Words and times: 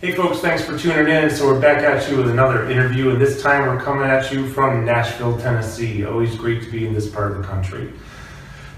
Hey 0.00 0.12
folks, 0.12 0.38
thanks 0.38 0.64
for 0.64 0.78
tuning 0.78 1.14
in. 1.14 1.28
So 1.28 1.46
we're 1.46 1.60
back 1.60 1.82
at 1.82 2.10
you 2.10 2.16
with 2.16 2.30
another 2.30 2.70
interview, 2.70 3.10
and 3.10 3.20
this 3.20 3.42
time 3.42 3.66
we're 3.66 3.82
coming 3.82 4.08
at 4.08 4.32
you 4.32 4.48
from 4.48 4.84
Nashville, 4.86 5.38
Tennessee. 5.38 6.06
Always 6.06 6.34
great 6.36 6.62
to 6.62 6.70
be 6.70 6.86
in 6.86 6.94
this 6.94 7.06
part 7.08 7.32
of 7.32 7.38
the 7.38 7.44
country. 7.44 7.92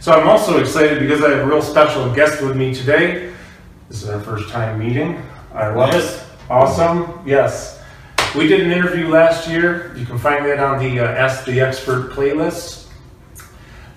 So 0.01 0.11
I'm 0.11 0.29
also 0.29 0.59
excited 0.59 0.99
because 0.99 1.23
I 1.23 1.31
have 1.31 1.39
a 1.41 1.47
real 1.47 1.63
special 1.63 2.13
guest 2.13 2.43
with 2.43 2.57
me 2.57 2.75
today. 2.75 3.33
This 3.89 4.03
is 4.03 4.09
our 4.09 4.21
first 4.21 4.49
time 4.49 4.81
meeting. 4.81 5.23
I 5.55 5.69
love 5.69 5.91
Nice. 5.93 6.17
it. 6.17 6.25
Awesome. 6.51 7.21
Yes. 7.25 7.81
We 8.35 8.49
did 8.49 8.63
an 8.63 8.73
interview 8.73 9.07
last 9.09 9.49
year. 9.49 9.95
You 9.97 10.05
can 10.05 10.19
find 10.19 10.45
that 10.47 10.59
on 10.59 10.81
the 10.81 10.99
uh, 10.99 11.05
Ask 11.07 11.45
the 11.45 11.61
Expert 11.61 12.11
playlist. 12.11 12.82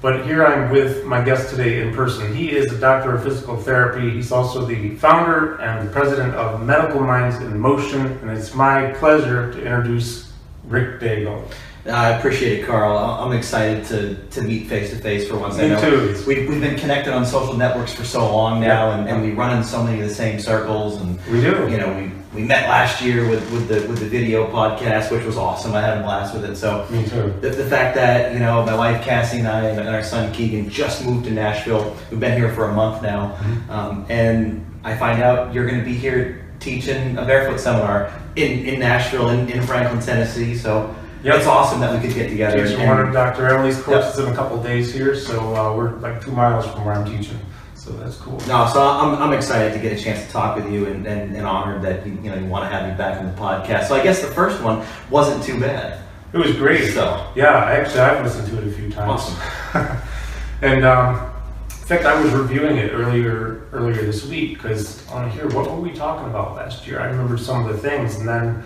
But 0.05 0.23
here 0.23 0.45
I'm 0.45 0.69
with 0.69 1.03
my 1.03 1.19
guest 1.23 1.49
today 1.49 1.81
in 1.81 1.91
person. 1.91 2.31
He 2.31 2.51
is 2.51 2.71
a 2.71 2.77
doctor 2.77 3.15
of 3.15 3.23
physical 3.23 3.57
therapy. 3.57 4.11
He's 4.11 4.31
also 4.31 4.63
the 4.63 4.91
founder 4.97 5.59
and 5.59 5.87
the 5.87 5.91
president 5.91 6.35
of 6.35 6.61
Medical 6.61 6.99
Minds 7.01 7.37
in 7.37 7.59
Motion. 7.59 8.05
And 8.21 8.29
it's 8.29 8.53
my 8.53 8.91
pleasure 8.99 9.51
to 9.51 9.57
introduce 9.57 10.31
Rick 10.65 10.99
Daigle. 10.99 11.43
Uh, 11.87 11.89
I 11.89 12.09
appreciate 12.19 12.59
it, 12.59 12.67
Carl. 12.67 12.95
I- 12.95 13.25
I'm 13.25 13.31
excited 13.31 13.83
to, 13.85 14.13
to 14.29 14.43
meet 14.43 14.67
face 14.67 14.91
to 14.91 14.97
face 14.97 15.27
for 15.27 15.39
once. 15.39 15.55
I 15.55 15.63
Me 15.63 15.69
know 15.69 15.81
too. 15.81 16.23
We've, 16.27 16.47
we've 16.49 16.61
been 16.61 16.77
connected 16.77 17.11
on 17.11 17.25
social 17.25 17.55
networks 17.55 17.95
for 17.95 18.05
so 18.05 18.31
long 18.31 18.61
now, 18.61 18.91
and, 18.91 19.09
and 19.09 19.23
we 19.23 19.31
run 19.31 19.57
in 19.57 19.63
so 19.63 19.83
many 19.83 19.99
of 20.03 20.07
the 20.07 20.13
same 20.13 20.39
circles. 20.39 21.01
And 21.01 21.19
We 21.31 21.41
do. 21.41 21.67
you 21.67 21.77
know, 21.79 21.91
we, 21.97 22.11
we 22.35 22.43
met 22.43 22.67
last 22.67 23.01
year 23.01 23.27
with, 23.29 23.49
with 23.51 23.67
the 23.67 23.87
with 23.87 23.99
the 23.99 24.07
video 24.07 24.45
podcast, 24.51 25.11
which 25.11 25.25
was 25.25 25.37
awesome. 25.37 25.73
I 25.73 25.81
had 25.81 25.97
a 25.97 26.03
blast 26.03 26.33
with 26.33 26.43
it. 26.45 26.55
So 26.57 26.85
Me 26.91 27.05
too. 27.05 27.33
the, 27.41 27.49
the 27.49 27.65
fact 27.65 27.95
that 27.95 28.33
you 28.33 28.39
know 28.39 28.65
my 28.65 28.75
wife 28.75 29.03
Cassie 29.03 29.39
and 29.39 29.47
I 29.47 29.65
and, 29.69 29.87
our 29.87 30.03
son 30.03 30.31
Keegan 30.33 30.69
just 30.69 31.05
moved 31.05 31.25
to 31.25 31.31
Nashville. 31.31 31.95
We've 32.11 32.19
been 32.19 32.37
here 32.37 32.51
for 32.53 32.65
a 32.69 32.73
month 32.73 33.01
now, 33.01 33.37
um, 33.69 34.05
and 34.09 34.65
I 34.83 34.97
find 34.97 35.21
out 35.23 35.53
you're 35.53 35.65
going 35.65 35.79
to 35.79 35.85
be 35.85 35.93
here 35.93 36.45
teaching 36.59 37.17
a 37.17 37.25
barefoot 37.25 37.59
seminar 37.59 38.11
in, 38.35 38.65
in 38.65 38.79
Nashville 38.79 39.29
in, 39.29 39.49
in 39.49 39.61
Franklin, 39.65 40.01
Tennessee. 40.01 40.55
So 40.55 40.93
Yep. 41.23 41.37
it's 41.37 41.47
awesome 41.47 41.79
that 41.79 41.91
we 41.91 42.05
could 42.07 42.15
get 42.15 42.29
together. 42.29 42.67
Teaching 42.67 42.85
one 42.85 42.99
of 42.99 43.11
Dr. 43.11 43.47
Emily's 43.47 43.81
courses 43.81 44.19
in 44.19 44.31
a 44.31 44.35
couple 44.35 44.61
days 44.61 44.93
here, 44.93 45.15
so 45.15 45.55
uh, 45.55 45.75
we're 45.75 45.95
like 45.95 46.23
two 46.23 46.31
miles 46.31 46.67
from 46.67 46.85
where 46.85 46.93
I'm 46.93 47.03
teaching. 47.03 47.39
So 47.85 47.91
that's 47.91 48.17
cool. 48.17 48.39
No, 48.47 48.67
so 48.73 48.81
I'm, 48.81 49.13
I'm 49.21 49.31
excited 49.31 49.71
to 49.73 49.79
get 49.79 49.93
a 49.93 50.03
chance 50.03 50.25
to 50.25 50.31
talk 50.31 50.55
with 50.55 50.73
you 50.73 50.87
and, 50.87 51.05
and, 51.05 51.35
and 51.35 51.45
honored 51.45 51.83
that 51.83 52.03
you, 52.03 52.13
you 52.13 52.31
know 52.31 52.35
you 52.35 52.47
want 52.47 52.63
to 52.63 52.75
have 52.75 52.89
me 52.89 52.97
back 52.97 53.19
on 53.19 53.27
the 53.27 53.39
podcast. 53.39 53.89
So 53.89 53.95
I 53.95 54.01
guess 54.01 54.21
the 54.21 54.27
first 54.27 54.59
one 54.63 54.83
wasn't 55.11 55.43
too 55.43 55.59
bad. 55.59 56.01
It 56.33 56.39
was 56.39 56.55
great. 56.55 56.93
So 56.93 57.31
Yeah, 57.35 57.65
actually, 57.65 57.99
I've 57.99 58.25
listened 58.25 58.47
to 58.47 58.57
it 58.57 58.67
a 58.67 58.71
few 58.71 58.89
times. 58.89 59.21
awesome. 59.21 59.97
And 60.63 60.83
um, 60.83 61.29
in 61.69 61.85
fact, 61.85 62.05
I 62.05 62.19
was 62.19 62.31
reviewing 62.33 62.77
it 62.77 62.91
earlier 62.91 63.67
earlier 63.71 64.03
this 64.03 64.25
week 64.25 64.53
because 64.55 65.07
on 65.09 65.29
here, 65.29 65.47
what 65.49 65.69
were 65.69 65.79
we 65.79 65.91
talking 65.91 66.27
about 66.27 66.55
last 66.55 66.87
year. 66.87 66.99
I 66.99 67.05
remember 67.05 67.37
some 67.37 67.67
of 67.67 67.71
the 67.71 67.77
things, 67.77 68.15
and 68.15 68.27
then 68.27 68.63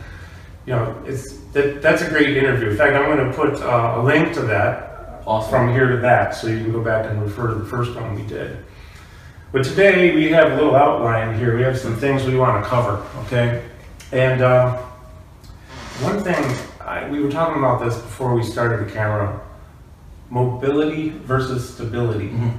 you 0.65 0.73
know, 0.75 0.95
it's 1.05 1.39
that, 1.51 1.81
that's 1.81 2.03
a 2.03 2.09
great 2.09 2.37
interview. 2.37 2.69
In 2.69 2.77
fact, 2.77 2.93
I'm 2.95 3.05
going 3.13 3.29
to 3.29 3.35
put 3.35 3.61
uh, 3.61 3.95
a 3.97 4.01
link 4.01 4.33
to 4.35 4.41
that 4.43 5.23
Awesome. 5.25 5.49
from 5.49 5.73
here 5.73 5.89
to 5.89 5.97
that, 5.97 6.35
so 6.35 6.47
you 6.47 6.63
can 6.63 6.71
go 6.71 6.81
back 6.81 7.05
and 7.05 7.21
refer 7.21 7.47
to 7.47 7.55
the 7.55 7.65
first 7.65 7.93
one 7.95 8.15
we 8.15 8.21
did. 8.21 8.63
But 9.51 9.63
today 9.65 10.13
we 10.13 10.29
have 10.29 10.51
a 10.51 10.55
little 10.55 10.75
outline 10.75 11.37
here. 11.39 11.55
We 11.57 11.63
have 11.63 11.77
some 11.77 11.95
things 11.95 12.23
we 12.25 12.37
want 12.37 12.63
to 12.63 12.69
cover, 12.69 13.03
okay? 13.25 13.63
And 14.11 14.41
uh, 14.41 14.77
one 16.01 16.23
thing 16.23 16.35
I, 16.81 17.09
we 17.09 17.19
were 17.19 17.31
talking 17.31 17.57
about 17.57 17.83
this 17.83 17.95
before 17.95 18.35
we 18.35 18.43
started 18.43 18.87
the 18.87 18.91
camera: 18.91 19.39
mobility 20.29 21.09
versus 21.09 21.67
stability 21.73 22.29
Mhm. 22.29 22.53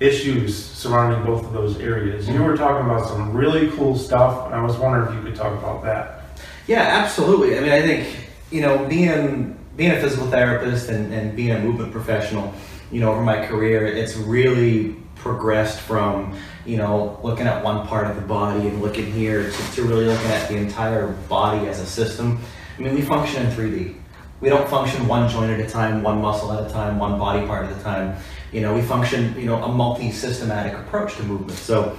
issues 0.00 0.56
surrounding 0.64 1.24
both 1.24 1.44
of 1.44 1.52
those 1.52 1.78
areas. 1.78 2.28
You 2.28 2.42
were 2.42 2.56
talking 2.56 2.86
about 2.90 3.06
some 3.06 3.32
really 3.32 3.70
cool 3.76 3.96
stuff, 3.96 4.46
and 4.46 4.54
I 4.54 4.62
was 4.62 4.76
wondering 4.78 5.08
if 5.08 5.14
you 5.14 5.22
could 5.30 5.36
talk 5.38 5.52
about 5.52 5.84
that. 5.84 6.22
Yeah, 6.66 6.82
absolutely. 6.82 7.56
I 7.56 7.60
mean, 7.60 7.72
I 7.72 7.82
think 7.82 8.06
you 8.50 8.62
know 8.62 8.84
being 8.86 9.56
being 9.76 9.92
a 9.92 10.00
physical 10.00 10.26
therapist 10.26 10.88
and, 10.90 11.12
and 11.14 11.36
being 11.36 11.52
a 11.52 11.60
movement 11.60 11.92
professional, 11.92 12.52
you 12.90 13.00
know, 13.00 13.12
over 13.12 13.22
my 13.22 13.46
career, 13.46 13.86
it's 13.86 14.16
really 14.16 14.96
progressed 15.20 15.80
from 15.80 16.36
you 16.64 16.76
know 16.76 17.18
looking 17.22 17.46
at 17.46 17.62
one 17.62 17.86
part 17.86 18.06
of 18.06 18.16
the 18.16 18.22
body 18.22 18.66
and 18.66 18.80
looking 18.82 19.10
here 19.12 19.50
to, 19.50 19.72
to 19.72 19.84
really 19.84 20.06
looking 20.06 20.30
at 20.30 20.48
the 20.48 20.56
entire 20.56 21.08
body 21.28 21.68
as 21.68 21.80
a 21.80 21.86
system. 21.86 22.38
I 22.78 22.82
mean, 22.82 22.94
we 22.94 23.02
function 23.02 23.46
in 23.46 23.52
3D. 23.52 23.94
We 24.40 24.48
don't 24.48 24.68
function 24.70 25.06
one 25.06 25.28
joint 25.28 25.50
at 25.50 25.60
a 25.60 25.68
time, 25.68 26.02
one 26.02 26.22
muscle 26.22 26.50
at 26.52 26.66
a 26.66 26.70
time, 26.72 26.98
one 26.98 27.18
body 27.18 27.46
part 27.46 27.66
at 27.66 27.76
a 27.78 27.82
time. 27.82 28.16
You 28.52 28.62
know, 28.62 28.74
we 28.74 28.80
function, 28.80 29.38
you 29.38 29.44
know, 29.44 29.62
a 29.62 29.68
multi-systematic 29.68 30.72
approach 30.72 31.16
to 31.16 31.22
movement. 31.24 31.58
So 31.58 31.98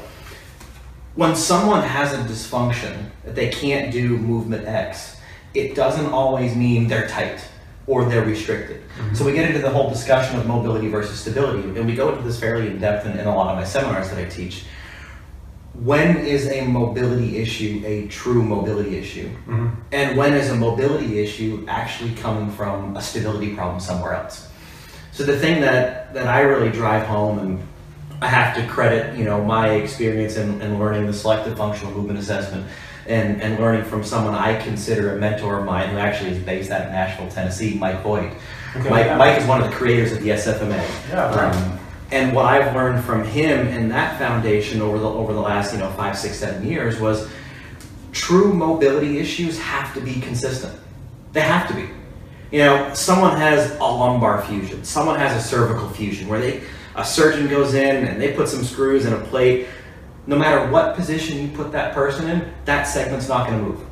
when 1.14 1.36
someone 1.36 1.84
has 1.84 2.14
a 2.14 2.24
dysfunction 2.24 3.12
that 3.24 3.36
they 3.36 3.50
can't 3.50 3.92
do 3.92 4.18
movement 4.18 4.66
X, 4.66 5.18
it 5.54 5.76
doesn't 5.76 6.08
always 6.08 6.56
mean 6.56 6.88
they're 6.88 7.08
tight 7.08 7.46
or 7.88 8.06
they're 8.06 8.26
restricted. 8.26 8.82
So 9.14 9.26
we 9.26 9.34
get 9.34 9.48
into 9.50 9.62
the 9.62 9.70
whole 9.70 9.90
discussion 9.90 10.40
of 10.40 10.46
mobility 10.46 10.88
versus 10.88 11.20
stability, 11.20 11.68
and 11.80 11.86
we 11.86 11.96
go 11.96 12.10
into 12.10 12.22
this 12.22 12.40
fairly 12.40 12.68
in 12.68 12.80
depth 12.80 13.06
in, 13.06 13.18
in 13.18 13.26
a 13.28 13.36
lot 13.36 13.50
of 13.52 13.58
my 13.58 13.64
seminars 13.64 14.10
that 14.10 14.20
I 14.20 14.26
teach. 14.26 14.66
When 15.74 16.18
is 16.18 16.48
a 16.50 16.66
mobility 16.66 17.38
issue 17.38 17.82
a 17.86 18.08
true 18.08 18.44
mobility 18.44 18.98
issue? 18.98 19.30
Mhm. 19.48 19.72
And 19.92 20.18
when 20.18 20.34
is 20.34 20.50
a 20.52 20.56
mobility 20.56 21.24
issue 21.24 21.66
actually 21.68 22.14
coming 22.16 22.52
from 22.52 22.96
a 22.96 23.02
stability 23.02 23.56
problem 23.56 23.80
somewhere 23.80 24.14
else? 24.14 24.48
So 25.12 25.24
the 25.24 25.38
thing 25.40 25.62
that, 25.62 26.14
that 26.14 26.28
I 26.28 26.42
really 26.42 26.70
drive 26.70 27.08
home, 27.08 27.40
and 27.40 27.60
I 28.22 28.28
have 28.28 28.56
to 28.56 28.68
credit, 28.68 29.18
you 29.18 29.24
know, 29.26 29.44
my 29.44 29.70
experience 29.72 30.38
in, 30.38 30.62
in 30.62 30.78
learning 30.78 31.08
the 31.08 31.14
selective 31.14 31.58
functional 31.58 31.94
movement 31.94 32.20
assessment 32.20 32.68
and, 33.08 33.42
and 33.42 33.60
learning 33.60 33.86
from 33.86 34.04
someone 34.04 34.36
I 34.36 34.62
consider 34.62 35.16
a 35.16 35.20
mentor 35.20 35.60
of 35.60 35.66
mine 35.66 35.90
who 35.90 35.98
actually 35.98 36.32
is 36.32 36.40
based 36.40 36.72
out 36.72 36.82
of 36.82 36.92
Nashville, 36.92 37.30
Tennessee, 37.30 37.76
Mike 37.76 38.02
Voight. 38.04 38.34
Okay, 38.76 38.90
Mike, 38.90 39.06
yeah. 39.06 39.18
Mike 39.18 39.40
is 39.40 39.48
one 39.48 39.62
of 39.62 39.70
the 39.70 39.76
creators 39.76 40.12
of 40.12 40.22
the 40.22 40.30
SFMA. 40.30 41.10
Yeah, 41.10 41.36
right. 41.36 41.56
Um, 41.56 41.80
and 42.12 42.36
what 42.36 42.46
I've 42.46 42.76
learned 42.76 43.04
from 43.04 43.24
him 43.24 43.68
and 43.68 43.90
that 43.92 44.18
foundation 44.20 44.82
over 44.82 45.00
the 45.00 45.08
over 45.08 45.34
the 45.34 45.40
last 45.40 45.74
you 45.74 45.80
know 45.80 45.90
five, 45.92 46.18
six, 46.18 46.38
seven 46.38 46.66
years 46.68 47.00
was 47.00 47.30
true 48.12 48.54
mobility 48.54 49.18
issues 49.18 49.58
have 49.60 49.94
to 49.94 50.02
be 50.02 50.20
consistent. 50.20 50.78
They 51.32 51.42
have 51.42 51.68
to 51.70 51.74
be. 51.74 51.90
You 52.52 52.60
know, 52.60 52.94
someone 52.94 53.38
has 53.38 53.72
a 53.76 53.84
lumbar 53.84 54.44
fusion, 54.44 54.84
someone 54.84 55.18
has 55.18 55.42
a 55.42 55.48
cervical 55.48 55.90
fusion 55.90 56.28
where 56.28 56.42
they 56.42 56.62
a 56.96 57.06
surgeon 57.06 57.48
goes 57.48 57.74
in 57.74 58.06
and 58.06 58.22
they 58.22 58.34
put 58.34 58.50
some 58.50 58.64
screws 58.64 59.06
in 59.06 59.14
a 59.14 59.20
plate. 59.20 59.68
No 60.28 60.38
matter 60.38 60.72
what 60.72 60.96
position 60.96 61.42
you 61.42 61.48
put 61.50 61.72
that 61.72 61.94
person 61.94 62.30
in, 62.30 62.54
that 62.66 62.84
segment's 62.84 63.28
not 63.28 63.48
going 63.48 63.60
to 63.60 63.66
move. 63.66 63.86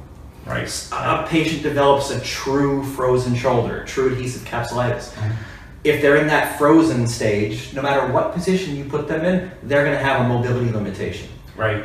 Right. 0.46 0.90
A 0.92 1.28
patient 1.28 1.64
develops 1.64 2.10
a 2.12 2.20
true 2.22 2.84
frozen 2.84 3.36
shoulder, 3.36 3.84
true 3.86 4.12
adhesive 4.14 4.48
capsulitis. 4.48 5.12
Mm-hmm. 5.14 5.32
If 5.84 6.02
they're 6.02 6.18
in 6.18 6.28
that 6.28 6.58
frozen 6.58 7.08
stage, 7.08 7.74
no 7.74 7.82
matter 7.82 8.12
what 8.12 8.34
position 8.34 8.76
you 8.76 8.84
put 8.86 9.08
them 9.08 9.24
in, 9.24 9.52
they're 9.64 9.86
going 9.86 9.98
to 9.98 10.04
have 10.04 10.26
a 10.26 10.28
mobility 10.28 10.72
limitation. 10.72 11.30
Right. 11.56 11.84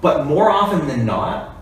But 0.00 0.26
more 0.26 0.50
often 0.50 0.86
than 0.86 1.06
not, 1.06 1.56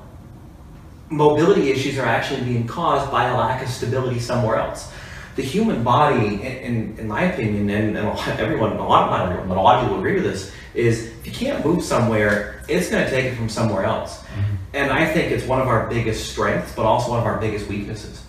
mobility 1.09 1.71
issues 1.71 1.99
are 1.99 2.07
actually 2.07 2.43
being 2.43 2.67
caused 2.67 3.11
by 3.11 3.27
a 3.27 3.37
lack 3.37 3.63
of 3.63 3.69
stability 3.69 4.19
somewhere 4.19 4.57
else. 4.57 4.93
The 5.37 5.43
human 5.43 5.85
body, 5.85 6.37
in, 6.37 6.41
in, 6.41 6.99
in 6.99 7.09
my 7.09 7.25
opinion, 7.25 7.69
and, 7.71 7.97
and 7.97 8.19
everyone, 8.41 8.73
a 8.73 8.87
lot, 8.87 9.11
not 9.11 9.27
everyone, 9.27 9.49
but 9.49 9.57
a 9.57 9.61
lot 9.61 9.77
of 9.77 9.83
people 9.85 9.99
agree 9.99 10.15
with 10.15 10.25
this, 10.25 10.53
is 10.77 11.07
if 11.07 11.27
you 11.27 11.33
can't 11.33 11.65
move 11.65 11.83
somewhere, 11.83 12.63
it's 12.69 12.91
going 12.91 13.05
to 13.05 13.11
take 13.11 13.27
it 13.27 13.37
from 13.37 13.49
somewhere 13.49 13.85
else. 13.85 14.19
Mm-hmm. 14.19 14.55
And 14.75 14.93
I 14.93 15.07
think 15.07 15.33
it's 15.33 15.45
one 15.45 15.61
of 15.61 15.69
our 15.69 15.89
biggest 15.89 16.31
strengths, 16.31 16.75
but 16.75 16.85
also 16.85 17.11
one 17.11 17.21
of 17.21 17.27
our 17.27 17.39
biggest 17.39 17.69
weaknesses. 17.69 18.23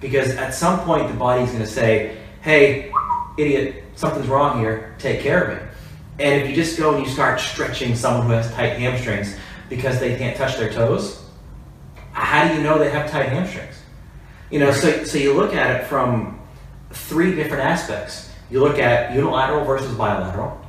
Because 0.00 0.30
at 0.36 0.54
some 0.54 0.80
point, 0.80 1.08
the 1.08 1.14
body's 1.14 1.48
going 1.48 1.62
to 1.62 1.66
say, 1.66 2.18
hey, 2.42 2.92
idiot, 3.38 3.84
something's 3.96 4.28
wrong 4.28 4.60
here, 4.60 4.94
take 4.98 5.20
care 5.20 5.44
of 5.44 5.56
it. 5.56 5.62
And 6.18 6.42
if 6.42 6.48
you 6.48 6.54
just 6.54 6.78
go 6.78 6.94
and 6.94 7.04
you 7.04 7.10
start 7.10 7.40
stretching 7.40 7.96
someone 7.96 8.26
who 8.26 8.32
has 8.32 8.52
tight 8.52 8.78
hamstrings 8.78 9.36
because 9.68 9.98
they 9.98 10.16
can't 10.16 10.36
touch 10.36 10.56
their 10.58 10.72
toes, 10.72 11.24
how 12.12 12.46
do 12.46 12.54
you 12.54 12.62
know 12.62 12.78
they 12.78 12.90
have 12.90 13.10
tight 13.10 13.30
hamstrings? 13.30 13.74
You 14.50 14.60
know, 14.60 14.70
so, 14.70 15.04
so 15.04 15.18
you 15.18 15.32
look 15.32 15.54
at 15.54 15.80
it 15.80 15.86
from 15.86 16.40
three 16.90 17.34
different 17.34 17.64
aspects. 17.64 18.30
You 18.50 18.60
look 18.60 18.78
at 18.78 19.14
unilateral 19.14 19.64
versus 19.64 19.92
bilateral, 19.96 20.63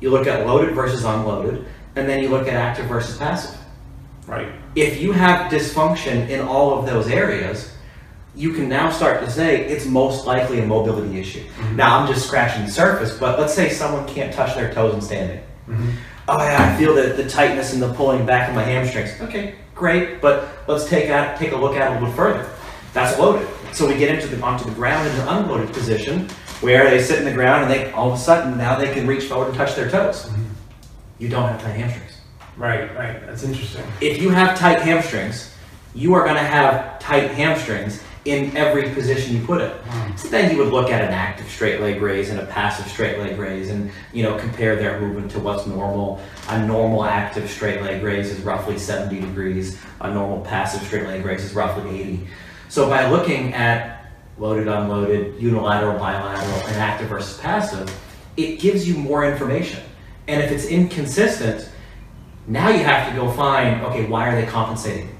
you 0.00 0.10
look 0.10 0.26
at 0.26 0.46
loaded 0.46 0.74
versus 0.74 1.04
unloaded, 1.04 1.64
and 1.96 2.08
then 2.08 2.22
you 2.22 2.28
look 2.28 2.46
at 2.46 2.54
active 2.54 2.86
versus 2.86 3.16
passive. 3.16 3.58
Right. 4.26 4.48
If 4.74 5.00
you 5.00 5.12
have 5.12 5.50
dysfunction 5.50 6.28
in 6.28 6.40
all 6.40 6.78
of 6.78 6.86
those 6.86 7.08
areas, 7.08 7.72
you 8.34 8.52
can 8.52 8.68
now 8.68 8.90
start 8.90 9.20
to 9.20 9.30
say 9.30 9.64
it's 9.64 9.86
most 9.86 10.26
likely 10.26 10.60
a 10.60 10.66
mobility 10.66 11.18
issue. 11.18 11.44
Now 11.74 11.98
I'm 11.98 12.06
just 12.12 12.26
scratching 12.26 12.66
the 12.66 12.70
surface, 12.70 13.16
but 13.18 13.38
let's 13.38 13.54
say 13.54 13.70
someone 13.70 14.06
can't 14.06 14.32
touch 14.34 14.54
their 14.54 14.72
toes 14.74 14.92
and 14.92 15.02
standing. 15.02 15.40
Mhm. 15.68 15.92
Oh 16.28 16.38
yeah, 16.42 16.74
I 16.74 16.76
feel 16.78 16.92
the, 16.94 17.14
the 17.22 17.28
tightness 17.28 17.72
and 17.72 17.80
the 17.80 17.92
pulling 17.94 18.26
back 18.26 18.48
of 18.48 18.54
my 18.54 18.64
hamstrings. 18.64 19.10
Okay, 19.22 19.54
great, 19.74 20.20
but 20.20 20.48
let's 20.66 20.84
take 20.86 21.08
out 21.08 21.38
take 21.38 21.52
a 21.52 21.56
look 21.56 21.76
at 21.76 21.90
it 21.90 21.96
a 21.96 22.00
little 22.00 22.14
further. 22.14 22.46
That's 22.92 23.18
loaded. 23.18 23.48
So 23.72 23.86
we 23.86 23.96
get 23.96 24.14
into 24.14 24.26
the 24.34 24.42
onto 24.42 24.64
the 24.64 24.72
ground 24.72 25.06
in 25.08 25.14
an 25.20 25.28
unloaded 25.28 25.72
position 25.72 26.28
where 26.60 26.88
they 26.90 27.02
sit 27.02 27.18
in 27.18 27.24
the 27.24 27.32
ground 27.32 27.64
and 27.64 27.72
they 27.72 27.90
all 27.92 28.12
of 28.12 28.18
a 28.18 28.22
sudden 28.22 28.56
now 28.56 28.78
they 28.78 28.92
can 28.92 29.06
reach 29.06 29.24
forward 29.24 29.48
and 29.48 29.56
touch 29.56 29.74
their 29.74 29.90
toes. 29.90 30.30
You 31.18 31.28
don't 31.28 31.48
have 31.48 31.62
tight 31.62 31.72
hamstrings. 31.72 32.12
Right, 32.56 32.94
right. 32.96 33.24
That's 33.26 33.42
interesting. 33.42 33.84
If 34.00 34.20
you 34.20 34.30
have 34.30 34.58
tight 34.58 34.80
hamstrings, 34.80 35.54
you 35.94 36.14
are 36.14 36.24
going 36.24 36.36
to 36.36 36.42
have 36.42 36.98
tight 36.98 37.30
hamstrings 37.32 38.02
in 38.26 38.56
every 38.56 38.90
position 38.90 39.36
you 39.36 39.46
put 39.46 39.60
it. 39.60 39.72
Mm. 39.84 40.18
So 40.18 40.28
then 40.28 40.50
you 40.50 40.58
would 40.58 40.72
look 40.72 40.90
at 40.90 41.00
an 41.00 41.12
active 41.12 41.48
straight 41.48 41.80
leg 41.80 42.02
raise 42.02 42.28
and 42.28 42.40
a 42.40 42.46
passive 42.46 42.86
straight 42.88 43.18
leg 43.18 43.38
raise 43.38 43.70
and 43.70 43.90
you 44.12 44.24
know 44.24 44.36
compare 44.36 44.74
their 44.76 45.00
movement 45.00 45.30
to 45.32 45.40
what's 45.40 45.66
normal. 45.66 46.20
A 46.48 46.66
normal 46.66 47.04
active 47.04 47.48
straight 47.48 47.82
leg 47.82 48.02
raise 48.02 48.30
is 48.30 48.40
roughly 48.40 48.78
70 48.78 49.20
degrees. 49.20 49.78
A 50.00 50.12
normal 50.12 50.40
passive 50.44 50.82
straight 50.82 51.06
leg 51.06 51.24
raise 51.24 51.44
is 51.44 51.54
roughly 51.54 52.00
80. 52.00 52.28
So 52.68 52.88
by 52.88 53.08
looking 53.08 53.54
at 53.54 53.95
loaded, 54.38 54.68
unloaded, 54.68 55.40
unilateral, 55.40 55.98
bilateral, 55.98 56.68
and 56.68 56.76
active 56.76 57.08
versus 57.08 57.38
passive, 57.38 57.90
it 58.36 58.60
gives 58.60 58.86
you 58.88 58.96
more 58.96 59.24
information. 59.24 59.82
And 60.28 60.42
if 60.42 60.50
it's 60.50 60.66
inconsistent, 60.66 61.68
now 62.46 62.68
you 62.68 62.84
have 62.84 63.10
to 63.10 63.16
go 63.16 63.30
find, 63.32 63.82
okay, 63.86 64.06
why 64.06 64.28
are 64.28 64.40
they 64.40 64.46
compensating? 64.46 65.16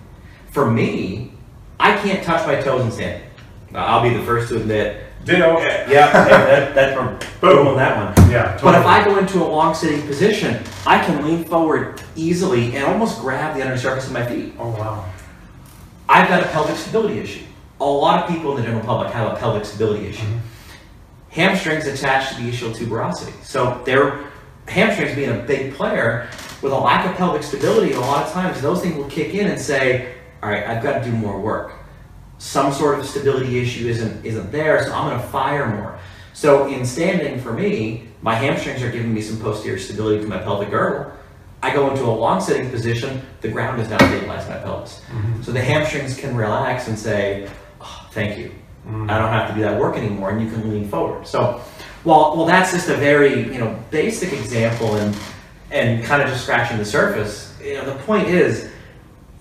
For 0.50 0.70
me, 0.70 1.32
I 1.80 1.96
can't 1.96 2.22
touch 2.22 2.46
my 2.46 2.60
toes 2.60 2.82
and 2.82 2.92
stand. 2.92 3.22
I'll 3.74 4.02
be 4.02 4.16
the 4.16 4.24
first 4.24 4.48
to 4.50 4.56
admit. 4.56 5.02
Ditto. 5.24 5.58
Yeah, 5.58 6.12
that, 6.12 6.74
that's 6.74 6.96
from 6.96 7.18
boom 7.40 7.66
on 7.66 7.76
that 7.76 8.14
one. 8.16 8.30
Yeah, 8.30 8.58
But 8.62 8.76
if. 8.76 8.86
I 8.86 9.04
go 9.04 9.18
into 9.18 9.42
a 9.42 9.48
long 9.48 9.74
sitting 9.74 10.06
position, 10.06 10.62
I 10.86 11.04
can 11.04 11.24
lean 11.24 11.44
forward 11.44 12.00
easily 12.14 12.76
and 12.76 12.84
almost 12.84 13.20
grab 13.20 13.56
the 13.56 13.62
under 13.62 13.76
surface 13.76 14.06
of 14.06 14.12
my 14.12 14.24
feet. 14.24 14.54
Oh, 14.58 14.70
wow. 14.70 15.04
I've 16.08 16.28
got 16.28 16.44
a 16.44 16.46
pelvic 16.46 16.76
stability 16.76 17.18
issue. 17.18 17.44
A 17.80 17.84
lot 17.84 18.22
of 18.22 18.30
people 18.30 18.50
in 18.52 18.56
the 18.56 18.62
general 18.62 18.84
public 18.84 19.12
have 19.12 19.32
a 19.32 19.36
pelvic 19.36 19.64
stability 19.64 20.06
issue. 20.06 20.24
Mm-hmm. 20.24 20.38
Hamstrings 21.30 21.86
attached 21.86 22.34
to 22.34 22.42
the 22.42 22.50
ischial 22.50 22.74
tuberosity. 22.74 23.32
So 23.44 23.82
their 23.84 24.24
hamstrings 24.68 25.14
being 25.14 25.30
a 25.30 25.42
big 25.42 25.74
player 25.74 26.28
with 26.62 26.72
a 26.72 26.78
lack 26.78 27.06
of 27.06 27.16
pelvic 27.16 27.42
stability, 27.42 27.92
a 27.92 28.00
lot 28.00 28.26
of 28.26 28.32
times 28.32 28.60
those 28.60 28.80
things 28.80 28.96
will 28.96 29.08
kick 29.08 29.34
in 29.34 29.46
and 29.46 29.60
say, 29.60 30.14
all 30.42 30.50
right, 30.50 30.66
I've 30.66 30.82
got 30.82 31.02
to 31.02 31.04
do 31.04 31.12
more 31.12 31.40
work. 31.40 31.72
Some 32.38 32.72
sort 32.72 32.98
of 32.98 33.06
stability 33.06 33.58
issue 33.58 33.88
isn't 33.88 34.24
isn't 34.24 34.52
there, 34.52 34.82
so 34.84 34.92
I'm 34.92 35.10
going 35.10 35.20
to 35.20 35.28
fire 35.28 35.66
more. 35.66 35.98
So 36.32 36.66
in 36.66 36.84
standing 36.84 37.40
for 37.40 37.52
me, 37.52 38.08
my 38.20 38.34
hamstrings 38.34 38.82
are 38.82 38.90
giving 38.90 39.12
me 39.12 39.22
some 39.22 39.40
posterior 39.40 39.78
stability 39.78 40.20
to 40.22 40.28
my 40.28 40.38
pelvic 40.38 40.70
girdle. 40.70 41.12
I 41.62 41.72
go 41.72 41.90
into 41.90 42.04
a 42.04 42.12
long 42.12 42.40
sitting 42.40 42.70
position, 42.70 43.22
the 43.40 43.48
ground 43.48 43.80
is 43.80 43.88
now 43.88 43.98
stabilized 43.98 44.48
my 44.48 44.58
pelvis. 44.58 45.00
Mm-hmm. 45.08 45.42
So 45.42 45.52
the 45.52 45.62
hamstrings 45.62 46.16
can 46.16 46.36
relax 46.36 46.88
and 46.88 46.98
say, 46.98 47.48
thank 48.16 48.38
you. 48.38 48.48
Mm-hmm. 48.48 49.10
I 49.10 49.18
don't 49.18 49.28
have 49.28 49.48
to 49.50 49.54
do 49.54 49.60
that 49.60 49.78
work 49.78 49.96
anymore, 49.96 50.30
and 50.30 50.42
you 50.42 50.50
can 50.50 50.68
lean 50.70 50.88
forward. 50.88 51.26
So, 51.26 51.60
while 52.02 52.36
well, 52.36 52.46
that's 52.46 52.72
just 52.72 52.88
a 52.88 52.96
very 52.96 53.52
you 53.52 53.58
know 53.58 53.78
basic 53.90 54.32
example 54.32 54.96
and 54.96 55.16
and 55.70 56.04
kind 56.04 56.22
of 56.22 56.28
just 56.28 56.42
scratching 56.42 56.78
the 56.78 56.84
surface. 56.84 57.56
You 57.62 57.74
know, 57.74 57.84
the 57.84 58.02
point 58.04 58.28
is, 58.28 58.70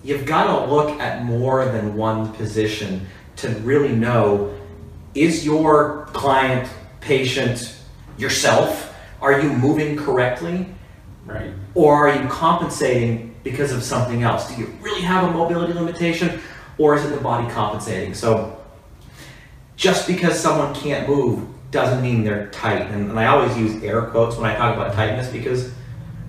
you've 0.04 0.26
got 0.26 0.44
to 0.46 0.72
look 0.72 1.00
at 1.00 1.24
more 1.24 1.64
than 1.64 1.96
one 1.96 2.32
position 2.34 3.06
to 3.36 3.48
really 3.60 3.94
know: 3.94 4.54
is 5.14 5.44
your 5.44 6.06
client, 6.12 6.68
patient, 7.00 7.78
yourself, 8.18 8.94
are 9.20 9.40
you 9.40 9.48
moving 9.52 9.96
correctly? 9.96 10.66
Right. 11.24 11.50
or 11.74 12.08
are 12.08 12.22
you 12.22 12.28
compensating 12.28 13.34
because 13.42 13.72
of 13.72 13.82
something 13.82 14.22
else? 14.22 14.48
Do 14.48 14.60
you 14.60 14.66
really 14.80 15.00
have 15.00 15.28
a 15.28 15.32
mobility 15.32 15.72
limitation, 15.72 16.40
or 16.78 16.94
is 16.94 17.04
it 17.04 17.08
the 17.08 17.20
body 17.20 17.52
compensating? 17.52 18.14
So, 18.14 18.55
just 19.76 20.06
because 20.06 20.38
someone 20.38 20.74
can't 20.74 21.08
move 21.08 21.46
doesn't 21.70 22.02
mean 22.02 22.24
they're 22.24 22.48
tight. 22.48 22.82
And, 22.90 23.10
and 23.10 23.20
I 23.20 23.26
always 23.26 23.56
use 23.56 23.82
air 23.82 24.02
quotes 24.02 24.36
when 24.36 24.50
I 24.50 24.56
talk 24.56 24.74
about 24.74 24.94
tightness 24.94 25.28
because 25.28 25.72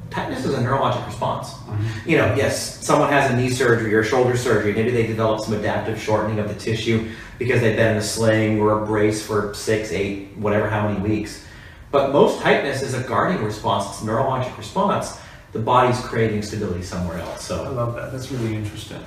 tightness 0.10 0.46
is 0.46 0.54
a 0.54 0.58
neurologic 0.58 1.06
response. 1.06 1.54
Mm-hmm. 1.54 2.10
You 2.10 2.18
know, 2.18 2.36
yes, 2.36 2.86
someone 2.86 3.10
has 3.10 3.32
a 3.32 3.36
knee 3.36 3.50
surgery 3.50 3.94
or 3.94 4.04
shoulder 4.04 4.36
surgery, 4.36 4.74
maybe 4.74 4.92
they 4.92 5.08
develop 5.08 5.42
some 5.42 5.54
adaptive 5.54 6.02
shortening 6.02 6.40
of 6.40 6.48
the 6.48 6.56
tissue 6.56 7.10
because 7.40 7.62
they've 7.62 7.76
been 7.76 7.92
in 7.92 7.98
a 7.98 8.02
sling 8.02 8.60
or 8.60 8.84
a 8.84 8.86
brace 8.86 9.26
for 9.26 9.54
six, 9.54 9.92
eight, 9.92 10.36
whatever, 10.38 10.70
how 10.70 10.88
many 10.88 11.00
weeks. 11.00 11.46
But 11.92 12.12
most 12.12 12.42
tightness 12.42 12.82
is 12.82 12.94
a 12.94 13.04
guarding 13.04 13.44
response, 13.44 13.86
it's 13.88 14.02
a 14.02 14.06
neurologic 14.06 14.58
response. 14.58 15.18
The 15.54 15.60
body's 15.60 16.00
creating 16.02 16.42
stability 16.42 16.84
somewhere 16.84 17.20
else. 17.20 17.46
So 17.46 17.64
I 17.64 17.70
love 17.70 17.96
that. 17.96 18.12
That's 18.12 18.32
really 18.32 18.56
interesting. 18.56 19.04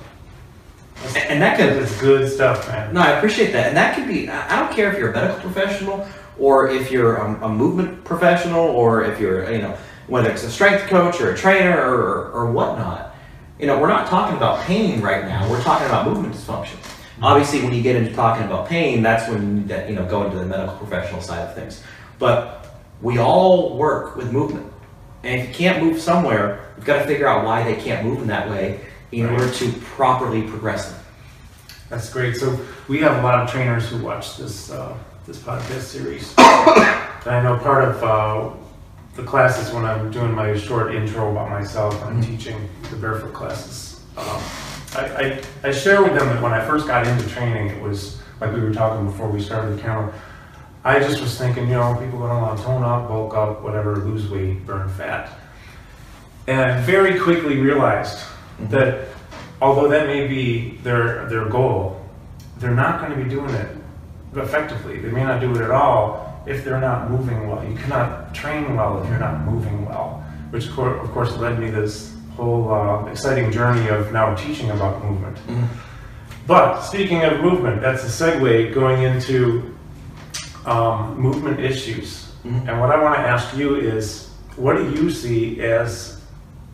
And 1.15 1.41
that 1.41 1.57
can, 1.57 1.79
That's 1.79 1.99
good 1.99 2.31
stuff, 2.31 2.67
man. 2.67 2.93
no, 2.93 3.01
I 3.01 3.11
appreciate 3.11 3.51
that. 3.53 3.67
And 3.67 3.77
that 3.77 3.95
could 3.95 4.07
be, 4.07 4.29
I 4.29 4.59
don't 4.59 4.73
care 4.73 4.91
if 4.91 4.99
you're 4.99 5.11
a 5.11 5.13
medical 5.13 5.39
professional 5.39 6.07
or 6.37 6.69
if 6.69 6.91
you're 6.91 7.17
a, 7.17 7.45
a 7.45 7.49
movement 7.49 8.03
professional 8.03 8.63
or 8.63 9.03
if 9.03 9.19
you're, 9.19 9.51
you 9.51 9.61
know, 9.61 9.77
whether 10.07 10.29
it's 10.29 10.43
a 10.43 10.51
strength 10.51 10.87
coach 10.87 11.19
or 11.21 11.33
a 11.33 11.37
trainer 11.37 11.77
or, 11.79 12.31
or 12.31 12.51
whatnot. 12.51 13.15
You 13.59 13.67
know, 13.67 13.79
we're 13.79 13.87
not 13.87 14.07
talking 14.07 14.37
about 14.37 14.59
pain 14.65 15.01
right 15.01 15.25
now. 15.25 15.49
We're 15.49 15.61
talking 15.61 15.87
about 15.87 16.07
movement 16.07 16.33
dysfunction. 16.33 16.77
Mm-hmm. 16.77 17.23
Obviously, 17.23 17.61
when 17.61 17.73
you 17.73 17.81
get 17.81 17.95
into 17.95 18.13
talking 18.13 18.45
about 18.45 18.67
pain, 18.67 19.03
that's 19.03 19.29
when 19.29 19.67
you 19.67 19.75
you 19.87 19.95
know, 19.95 20.05
go 20.05 20.25
into 20.25 20.37
the 20.37 20.45
medical 20.45 20.75
professional 20.77 21.21
side 21.21 21.47
of 21.47 21.53
things. 21.55 21.83
But 22.19 22.75
we 23.01 23.19
all 23.19 23.77
work 23.77 24.15
with 24.15 24.31
movement. 24.31 24.71
And 25.23 25.39
if 25.39 25.49
you 25.49 25.53
can't 25.53 25.83
move 25.83 26.01
somewhere, 26.01 26.73
you've 26.75 26.85
got 26.85 26.99
to 26.99 27.05
figure 27.05 27.27
out 27.27 27.45
why 27.45 27.63
they 27.63 27.79
can't 27.79 28.05
move 28.05 28.21
in 28.21 28.27
that 28.27 28.49
way 28.49 28.81
in 29.11 29.25
Right. 29.27 29.33
order 29.39 29.51
to 29.53 29.71
properly 29.95 30.43
progress 30.43 30.91
them. 30.91 30.99
That's 31.89 32.09
great. 32.11 32.37
So 32.37 32.57
we 32.87 32.99
have 32.99 33.17
a 33.17 33.21
lot 33.21 33.39
of 33.43 33.51
trainers 33.51 33.89
who 33.89 33.97
watch 33.97 34.37
this 34.37 34.71
uh, 34.71 34.93
this 35.27 35.37
podcast 35.37 35.81
series. 35.81 36.33
and 36.37 37.35
I 37.35 37.41
know 37.43 37.57
part 37.57 37.83
of 37.83 38.03
uh, 38.03 38.49
the 39.15 39.23
classes 39.23 39.73
when 39.73 39.85
I'm 39.85 40.09
doing 40.11 40.33
my 40.33 40.55
short 40.57 40.95
intro 40.95 41.31
about 41.31 41.49
myself, 41.49 42.01
I'm 42.05 42.21
Mhm. 42.21 42.25
teaching 42.25 42.69
the 42.89 42.95
barefoot 42.95 43.33
classes. 43.33 44.01
Um, 44.17 44.25
I, 44.95 45.05
I, 45.05 45.41
I 45.69 45.71
share 45.71 46.01
with 46.01 46.13
them 46.17 46.27
that 46.27 46.41
when 46.41 46.53
I 46.53 46.65
first 46.65 46.87
got 46.87 47.05
into 47.07 47.27
training, 47.29 47.67
it 47.67 47.81
was 47.81 48.19
like 48.41 48.51
we 48.53 48.61
were 48.61 48.73
talking 48.73 49.05
before 49.05 49.29
we 49.29 49.41
started 49.41 49.77
the 49.77 49.81
camera. 49.81 50.11
I 50.83 50.99
just 50.99 51.21
was 51.21 51.37
thinking, 51.37 51.67
you 51.67 51.75
know, 51.75 51.93
people 51.95 52.19
gonna 52.19 52.39
want 52.41 52.57
to 52.57 52.63
tone 52.65 52.83
up, 52.83 53.07
bulk 53.07 53.35
up, 53.35 53.61
whatever, 53.61 53.95
lose 53.97 54.27
weight, 54.29 54.65
burn 54.65 54.89
fat. 54.89 55.29
And 56.47 56.59
I 56.59 56.81
very 56.81 57.19
quickly 57.19 57.57
realized 57.57 58.17
that 58.69 59.07
although 59.61 59.87
that 59.87 60.07
may 60.07 60.27
be 60.27 60.77
their 60.83 61.25
their 61.27 61.45
goal, 61.45 61.99
they're 62.59 62.75
not 62.75 62.99
going 63.01 63.11
to 63.17 63.23
be 63.23 63.29
doing 63.29 63.49
it 63.53 63.69
effectively. 64.35 64.99
They 64.99 65.11
may 65.11 65.23
not 65.23 65.41
do 65.41 65.51
it 65.55 65.61
at 65.61 65.71
all 65.71 66.41
if 66.45 66.63
they're 66.63 66.79
not 66.79 67.09
moving 67.11 67.47
well. 67.49 67.63
You 67.67 67.75
cannot 67.75 68.33
train 68.33 68.75
well 68.75 69.01
if 69.01 69.09
you're 69.09 69.19
not 69.19 69.41
moving 69.41 69.85
well, 69.85 70.23
which 70.51 70.67
of 70.67 71.11
course 71.11 71.35
led 71.37 71.59
me 71.59 71.69
this 71.69 72.15
whole 72.35 72.73
uh, 72.73 73.05
exciting 73.05 73.51
journey 73.51 73.87
of 73.89 74.11
now 74.11 74.33
teaching 74.35 74.71
about 74.71 75.03
movement. 75.03 75.37
Mhm. 75.47 75.67
But 76.47 76.81
speaking 76.81 77.23
of 77.23 77.39
movement, 77.41 77.81
that's 77.81 78.03
a 78.03 78.07
segue 78.07 78.73
going 78.73 79.03
into 79.03 79.75
um, 80.65 81.17
movement 81.19 81.59
issues. 81.59 82.31
Mhm. 82.45 82.67
And 82.67 82.79
what 82.79 82.89
I 82.89 83.01
want 83.01 83.15
to 83.15 83.21
ask 83.21 83.55
you 83.55 83.75
is, 83.75 84.29
what 84.55 84.77
do 84.77 84.89
you 84.91 85.09
see 85.09 85.61
as 85.61 86.19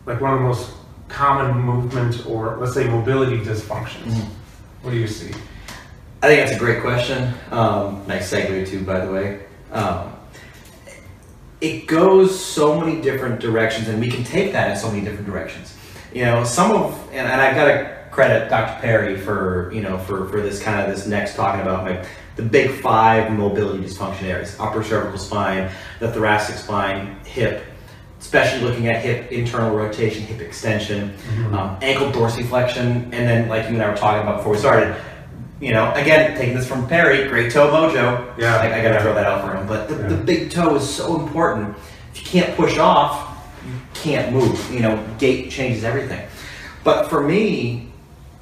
like 0.06 0.20
one 0.20 0.32
of 0.32 0.38
the 0.40 0.44
most 0.46 0.70
common 1.08 1.58
movement 1.60 2.26
or 2.26 2.56
let's 2.60 2.74
say 2.74 2.86
mobility 2.86 3.38
dysfunctions? 3.38 4.12
Mhm. 4.12 4.26
What 4.82 4.90
do 4.90 4.96
you 4.96 5.08
see? 5.08 5.32
I 6.22 6.26
think 6.26 6.40
that's 6.40 6.56
a 6.56 6.58
great 6.58 6.80
question. 6.80 7.32
Um, 7.50 8.02
nice 8.06 8.30
segue 8.32 8.66
too, 8.66 8.80
by 8.84 9.00
the 9.04 9.12
way. 9.12 9.40
Um, 9.72 10.12
it 11.60 11.86
goes 11.86 12.38
so 12.38 12.78
many 12.80 13.00
different 13.00 13.40
directions, 13.40 13.88
and 13.88 14.00
we 14.00 14.10
can 14.10 14.24
take 14.24 14.52
that 14.52 14.70
in 14.70 14.76
so 14.76 14.88
many 14.88 15.00
different 15.02 15.26
directions. 15.26 15.74
You 16.12 16.24
know, 16.24 16.44
some 16.44 16.72
of, 16.72 16.98
and, 17.12 17.26
and 17.26 17.40
I've 17.40 17.54
got 17.54 17.64
to 17.66 17.98
credit 18.10 18.48
Dr. 18.48 18.80
Perry 18.80 19.16
for 19.16 19.70
you 19.72 19.80
know 19.80 19.98
for 19.98 20.28
for 20.28 20.40
this 20.40 20.60
kind 20.60 20.80
of 20.80 20.94
this 20.94 21.06
next 21.06 21.36
talking 21.36 21.60
about 21.60 21.84
like 21.84 22.04
the 22.36 22.42
big 22.42 22.70
five 22.80 23.30
mobility 23.32 23.84
dysfunction 23.84 24.24
areas: 24.24 24.56
upper 24.58 24.82
cervical 24.82 25.18
spine, 25.18 25.70
the 26.00 26.10
thoracic 26.10 26.56
spine, 26.56 27.16
hip. 27.24 27.64
Especially 28.20 28.60
looking 28.60 28.88
at 28.88 29.02
hip 29.02 29.30
internal 29.30 29.74
rotation, 29.74 30.24
hip 30.24 30.40
extension, 30.40 31.14
um, 31.52 31.78
ankle 31.82 32.10
dorsiflexion, 32.10 33.04
and 33.04 33.12
then 33.12 33.48
like 33.48 33.68
you 33.68 33.74
and 33.74 33.82
I 33.82 33.90
were 33.90 33.96
talking 33.96 34.22
about 34.22 34.38
before 34.38 34.52
we 34.52 34.58
started, 34.58 34.96
you 35.60 35.72
know, 35.72 35.92
again, 35.94 36.36
taking 36.36 36.56
this 36.56 36.66
from 36.66 36.88
Perry, 36.88 37.28
great 37.28 37.52
toe 37.52 37.68
mojo. 37.70 38.36
Yeah. 38.38 38.56
I, 38.56 38.80
I 38.80 38.82
gotta 38.82 39.00
throw 39.00 39.14
that 39.14 39.24
out 39.24 39.44
for 39.44 39.56
him. 39.56 39.66
But 39.66 39.88
the, 39.88 39.94
the 39.94 40.16
big 40.16 40.50
toe 40.50 40.74
is 40.74 40.88
so 40.88 41.20
important. 41.20 41.76
If 42.12 42.20
you 42.20 42.40
can't 42.40 42.56
push 42.56 42.76
off, 42.78 43.38
you 43.64 43.72
can't 43.94 44.32
move. 44.32 44.72
You 44.72 44.80
know, 44.80 45.06
gait 45.18 45.50
changes 45.50 45.84
everything. 45.84 46.26
But 46.84 47.08
for 47.08 47.22
me, 47.22 47.88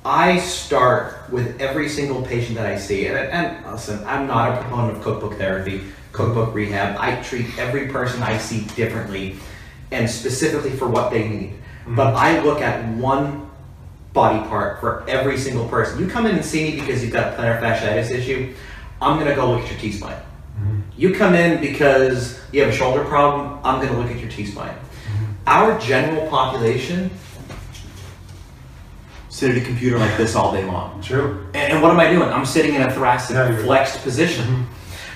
I 0.07 0.39
start 0.39 1.31
with 1.31 1.61
every 1.61 1.89
single 1.89 2.23
patient 2.23 2.57
that 2.57 2.67
I 2.67 2.79
see. 2.79 3.07
And, 3.09 3.19
and 3.19 3.73
listen, 3.73 4.03
I'm 4.07 4.27
not 4.27 4.53
a 4.53 4.63
proponent 4.63 4.99
of 4.99 5.03
cookbook 5.03 5.35
therapy, 5.35 5.83
cookbook 6.13 6.55
rehab. 6.55 6.97
I 6.99 7.21
treat 7.23 7.59
every 7.59 7.89
person 7.89 8.23
I 8.23 8.39
see 8.39 8.63
differently 8.77 9.37
and 9.91 10.09
specifically 10.09 10.71
for 10.71 10.89
what 10.89 11.11
they 11.11 11.29
need. 11.29 11.51
Mm-hmm. 11.51 11.97
But 11.97 12.15
I 12.15 12.41
look 12.41 12.61
at 12.61 12.87
one 12.97 13.51
body 14.13 14.39
part 14.49 14.81
for 14.81 15.09
every 15.09 15.37
single 15.37 15.69
person. 15.69 16.01
You 16.01 16.09
come 16.09 16.27
in 16.27 16.35
and 16.37 16.45
see 16.45 16.71
me 16.71 16.81
because 16.81 17.03
you've 17.03 17.13
got 17.13 17.35
a 17.35 17.37
plantar 17.37 17.61
fasciitis 17.61 18.11
issue, 18.11 18.55
I'm 19.01 19.19
gonna 19.19 19.35
go 19.35 19.51
look 19.51 19.63
at 19.63 19.71
your 19.71 19.79
T-spine. 19.79 20.17
Mm-hmm. 20.17 20.81
You 20.97 21.15
come 21.15 21.35
in 21.35 21.61
because 21.61 22.41
you 22.53 22.63
have 22.63 22.71
a 22.71 22.77
shoulder 22.77 23.05
problem, 23.05 23.61
I'm 23.63 23.85
gonna 23.85 23.99
look 23.99 24.11
at 24.11 24.19
your 24.19 24.31
T-spine. 24.31 24.75
Mm-hmm. 24.75 25.25
Our 25.47 25.79
general 25.79 26.29
population 26.29 27.11
sit 29.37 29.51
at 29.51 29.59
a 29.59 29.61
computer 29.61 29.99
like 29.99 30.17
this 30.17 30.35
all 30.35 30.51
day 30.51 30.65
long. 30.65 31.03
True. 31.03 31.47
And, 31.53 31.83
what 31.83 31.91
am 31.91 32.01
I 32.01 32.11
doing? 32.11 32.31
I'm 32.31 32.47
sitting 32.47 32.75
in 32.75 32.81
a 32.81 32.91
thoracic 32.91 33.37
Yeah, 33.37 33.55
flexed 33.65 34.03
position. 34.03 34.67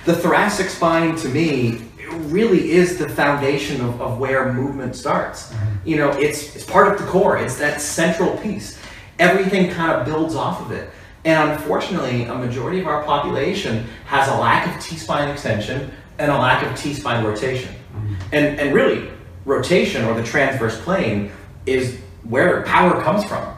The 0.05 0.15
thoracic 0.15 0.69
spine, 0.69 1.17
to 1.17 1.29
me, 1.29 1.81
really 2.13 2.73
is 2.73 2.99
the 2.99 3.09
foundation 3.09 3.81
of, 3.81 4.01
of 4.01 4.19
where 4.19 4.53
movement 4.53 4.97
starts. 4.97 5.49
Mm-hmm. 5.49 5.89
You 5.89 5.97
know, 5.97 6.11
it's, 6.13 6.55
it's 6.55 6.65
part 6.65 6.93
of 6.93 6.99
the 7.01 7.07
core, 7.07 7.39
it's 7.39 7.57
that 7.59 7.81
central 7.81 8.37
piece. 8.39 8.79
Everything 9.19 9.71
kind 9.71 9.93
of 9.93 10.07
builds 10.07 10.35
off 10.35 10.61
of 10.61 10.71
it. 10.73 10.91
And 11.25 11.51
unfortunately, 11.51 12.25
a 12.25 12.35
majority 12.35 12.81
of 12.81 12.87
our 12.87 13.03
population 13.05 13.87
has 14.07 14.29
a 14.29 14.35
lack 14.39 14.75
of 14.75 14.83
T 14.83 14.97
spine 14.97 15.29
extension 15.29 15.91
and 16.19 16.31
a 16.31 16.39
lack 16.39 16.65
of 16.65 16.79
T 16.79 16.95
spine 16.95 17.25
rotation. 17.25 17.75
Mm-hmm. 17.75 18.15
And, 18.33 18.61
and 18.61 18.75
really, 18.75 19.11
rotation 19.45 20.05
or 20.05 20.15
the 20.15 20.23
transverse 20.23 20.81
plane 20.81 21.31
is 21.67 21.99
where 22.25 22.63
power 22.63 23.03
comes 23.03 23.25
from. 23.25 23.55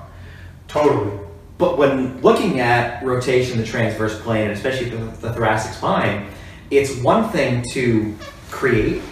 Totally. 0.68 1.18
But 1.58 1.78
when 1.78 2.20
looking 2.22 2.60
at 2.60 3.04
rotation, 3.04 3.58
the 3.58 3.64
transverse 3.64 4.20
plane, 4.20 4.48
and 4.48 4.52
especially 4.52 4.88
the, 4.90 4.96
the 4.96 5.32
thoracic 5.32 5.74
spine, 5.74 6.28
it's 6.70 6.96
one 7.02 7.28
thing 7.28 7.62
to 7.72 8.16
create 8.52 9.02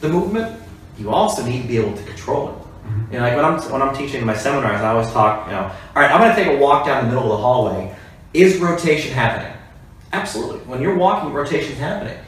the 0.00 0.08
movement. 0.08 0.60
You 0.98 1.10
also 1.10 1.44
need 1.44 1.62
to 1.62 1.68
be 1.68 1.78
able 1.78 1.96
to 1.96 2.02
control 2.04 2.50
it. 2.50 2.62
You 3.10 3.18
know, 3.18 3.24
like 3.24 3.36
when 3.36 3.44
I'm 3.44 3.58
when 3.72 3.82
I'm 3.82 3.94
teaching 3.96 4.20
in 4.20 4.26
my 4.26 4.36
seminars, 4.36 4.80
I 4.80 4.90
always 4.90 5.10
talk. 5.10 5.46
You 5.46 5.52
know, 5.52 5.62
all 5.62 6.02
right, 6.02 6.10
I'm 6.10 6.20
going 6.20 6.34
to 6.34 6.36
take 6.36 6.58
a 6.58 6.60
walk 6.60 6.86
down 6.86 7.04
the 7.04 7.10
middle 7.10 7.32
of 7.32 7.38
the 7.38 7.42
hallway. 7.42 7.94
Is 8.34 8.58
rotation 8.58 9.12
happening? 9.12 9.52
Absolutely. 10.12 10.58
When 10.60 10.80
you're 10.82 10.96
walking, 10.96 11.32
rotation's 11.32 11.78
happening. 11.78 12.18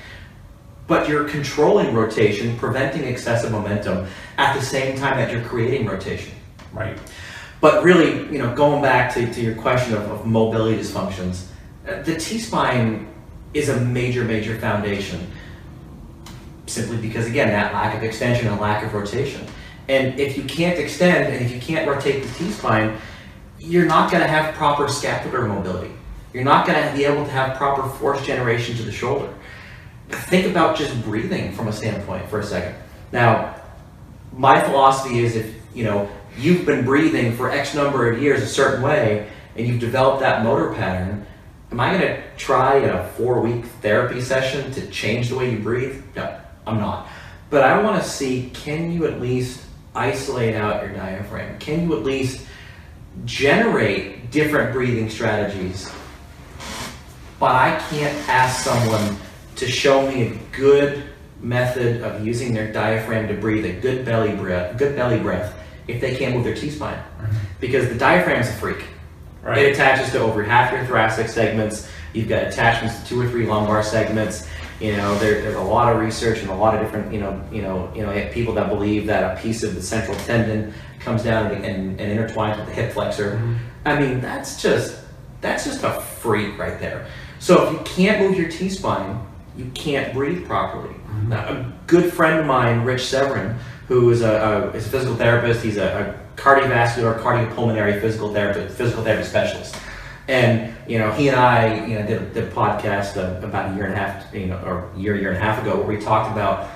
But 0.87 1.09
you're 1.09 1.25
controlling 1.29 1.95
rotation, 1.95 2.57
preventing 2.59 3.05
excessive 3.05 3.51
momentum 3.51 4.07
at 4.37 4.55
the 4.55 4.63
same 4.63 4.97
time 4.97 5.17
that 5.17 5.31
you're 5.33 5.45
creating 5.45 5.87
rotation. 5.87 6.35
Right. 6.73 6.99
But 7.61 7.83
really, 7.83 8.31
you 8.31 8.39
know, 8.39 8.55
going 8.55 8.83
back 8.83 9.13
to, 9.15 9.33
to 9.33 9.41
your 9.41 9.55
question 9.55 9.95
of, 9.95 10.03
of 10.11 10.27
mobility 10.27 10.79
dysfunctions, 10.79 11.47
uh, 11.89 12.03
the 12.03 12.17
T-spine 12.17 13.09
is 13.55 13.71
a 13.71 13.81
major, 13.81 14.25
major 14.25 14.59
foundation. 14.59 15.27
Simply 16.67 16.97
because, 16.97 17.27
again, 17.27 17.49
that 17.49 17.73
lack 17.73 17.97
of 17.97 18.03
extension 18.03 18.49
and 18.49 18.61
lack 18.61 18.85
of 18.85 18.95
rotation. 18.95 19.47
And 19.89 20.19
if 20.19 20.37
you 20.37 20.45
can't 20.45 20.79
extend 20.79 21.33
and 21.33 21.45
if 21.45 21.53
you 21.53 21.61
can't 21.61 21.87
rotate 21.87 22.23
the 22.23 22.29
T-spine, 22.35 22.97
you're 23.59 23.87
not 23.87 24.11
going 24.11 24.23
to 24.23 24.29
have 24.29 24.55
proper 24.55 24.89
scapular 24.89 25.47
mobility. 25.47 25.93
You're 26.33 26.45
not 26.45 26.67
going 26.67 26.89
to 26.89 26.97
be 26.97 27.05
able 27.05 27.25
to 27.25 27.31
have 27.31 27.57
proper 27.57 27.89
force 27.89 28.25
generation 28.27 28.77
to 28.77 28.83
the 28.83 28.93
shoulder. 28.93 29.33
Think 30.09 30.47
about 30.47 30.77
just 30.77 31.03
breathing 31.03 31.53
from 31.53 31.69
a 31.69 31.73
standpoint 31.73 32.29
for 32.29 32.41
a 32.41 32.45
second. 32.45 32.75
Now, 33.13 33.55
my 34.33 34.61
philosophy 34.61 35.21
is 35.21 35.37
if 35.37 35.55
you 35.75 35.85
know 35.85 36.09
you've 36.37 36.67
been 36.67 36.85
breathing 36.85 37.37
for 37.37 37.51
X 37.51 37.75
number 37.75 38.11
of 38.11 38.21
years 38.21 38.43
a 38.43 38.47
certain 38.47 38.83
way 38.83 39.31
and 39.57 39.67
you've 39.67 39.81
developed 39.81 40.21
that 40.21 40.43
motor 40.43 40.75
pattern, 40.75 41.25
am 41.71 41.81
I 41.81 41.97
going 41.97 42.01
to 42.01 42.23
try 42.37 42.79
in 42.79 42.91
a 42.91 43.09
four 43.11 43.41
week 43.41 43.65
therapy 43.81 44.21
session 44.21 44.73
to 44.73 44.87
change 44.89 45.29
the 45.29 45.37
way 45.37 45.51
you 45.51 45.59
breathe? 45.59 46.03
No, 46.17 46.41
I'm 46.67 46.79
not. 46.79 47.09
But 47.51 47.63
I 47.63 47.81
want 47.83 48.03
to 48.03 48.09
see 48.09 48.51
can 48.53 48.93
you 48.93 49.07
at 49.07 49.21
least 49.21 49.65
isolate 49.95 50.55
out 50.55 50.83
your 50.83 50.93
diaphragm? 50.93 51.59
Can 51.59 51.89
you 51.89 51.97
at 51.97 52.03
least 52.03 52.47
generate 53.25 54.31
different 54.31 54.73
breathing 54.73 55.09
strategies? 55.09 55.91
But 57.39 57.53
I 57.53 57.79
can't 57.91 58.29
ask 58.29 58.65
someone 58.65 59.17
to 59.57 59.67
show 59.67 60.07
me 60.11 60.29
a 60.29 60.39
good 60.57 61.05
method 61.41 62.03
of 62.03 62.27
using 62.27 62.55
their 62.55 62.73
diaphragm 62.73 63.29
to 63.29 63.35
breathe 63.35 63.67
a 63.67 63.81
good 63.81 64.05
belly 64.05 64.35
breath, 64.35 64.77
good 64.79 64.97
belly 64.97 65.21
breath, 65.21 65.55
if 65.87 66.01
they 66.01 66.17
can't 66.17 66.35
move 66.35 66.45
their 66.45 66.55
T-spine, 66.55 66.97
mm-hmm. 66.97 67.37
because 67.61 67.89
the 67.89 67.95
diaphragm's 67.95 68.49
a 68.49 68.53
freak. 68.53 68.85
It 69.47 69.75
attaches 69.75 70.11
to 70.13 70.21
over 70.21 70.43
half 70.43 70.73
your 70.73 70.87
thoracic 70.87 71.29
segments. 71.29 71.89
You've 72.15 72.29
got 72.29 72.45
attachments 72.45 73.01
to 73.01 73.07
two 73.07 73.21
or 73.21 73.29
three 73.29 73.47
lumbar 73.47 73.83
segments. 73.83 74.49
You 74.85 74.95
know, 74.99 75.17
there, 75.19 75.41
there's 75.41 75.57
a 75.57 75.63
lot 75.63 75.91
of 75.91 75.99
research 75.99 76.41
and 76.41 76.51
a 76.51 76.55
lot 76.55 76.75
of 76.75 76.83
different, 76.83 77.11
you 77.11 77.19
know, 77.19 77.43
you 77.51 77.63
know, 77.63 77.91
you 77.95 78.03
know, 78.03 78.29
people 78.33 78.53
that 78.53 78.69
believe 78.69 79.07
that 79.07 79.35
a 79.35 79.41
piece 79.41 79.63
of 79.63 79.75
the 79.75 79.81
central 79.81 80.15
tendon 80.19 80.75
comes 81.01 81.23
down 81.23 81.53
and, 81.53 81.65
and, 81.65 81.99
and 81.99 82.19
intertwines 82.19 82.59
with 82.59 82.67
the 82.67 82.75
hip 82.75 82.93
flexor. 82.93 83.37
Mm-hmm. 83.37 83.55
I 83.87 83.99
mean, 83.99 84.21
that's 84.21 84.61
just 84.61 85.01
that's 85.41 85.65
just 85.65 85.85
a 85.85 85.93
freak 86.03 86.59
right 86.59 86.79
there. 86.79 87.07
So 87.39 87.67
if 87.67 87.73
you 87.73 87.79
can't 87.85 88.21
move 88.21 88.39
your 88.39 88.51
T-spine, 88.51 89.27
you 89.57 89.71
can't 89.75 90.13
breathe 90.13 90.47
properly. 90.47 90.93
Mm-hmm. 90.93 91.29
Now, 91.31 91.49
a 91.49 91.73
good 91.87 92.13
friend 92.13 92.41
of 92.41 92.45
mine, 92.45 92.85
Rich 92.85 93.07
Severin, 93.07 93.57
who 93.89 94.11
is 94.11 94.21
a, 94.21 94.71
a, 94.75 94.77
is 94.77 94.87
a 94.87 94.91
physical 94.91 95.17
therapist, 95.17 95.65
he's 95.65 95.79
a, 95.79 96.19
a 96.37 96.41
cardiovascular, 96.41 97.19
cardiopulmonary 97.23 98.03
physical 98.03 98.35
therapist, 98.35 98.77
physical 98.77 99.03
therapy 99.03 99.27
specialist. 99.27 99.77
And 100.29 100.75
you 100.89 100.99
know, 100.99 101.11
he 101.13 101.29
and 101.29 101.37
I, 101.37 101.87
you 101.87 101.99
know, 101.99 102.07
did, 102.07 102.35
did 102.35 102.45
a 102.45 102.51
podcast 102.51 103.17
uh, 103.17 103.47
about 103.47 103.73
a 103.73 103.75
year 103.75 103.85
and 103.85 103.95
a 103.95 103.97
half, 103.97 104.35
you 104.35 104.47
know, 104.47 104.57
or 104.59 104.91
year, 104.97 105.17
year 105.17 105.31
and 105.31 105.37
a 105.37 105.41
half 105.41 105.61
ago, 105.63 105.77
where 105.77 105.87
we 105.87 105.99
talked 105.99 106.33
about, 106.33 106.71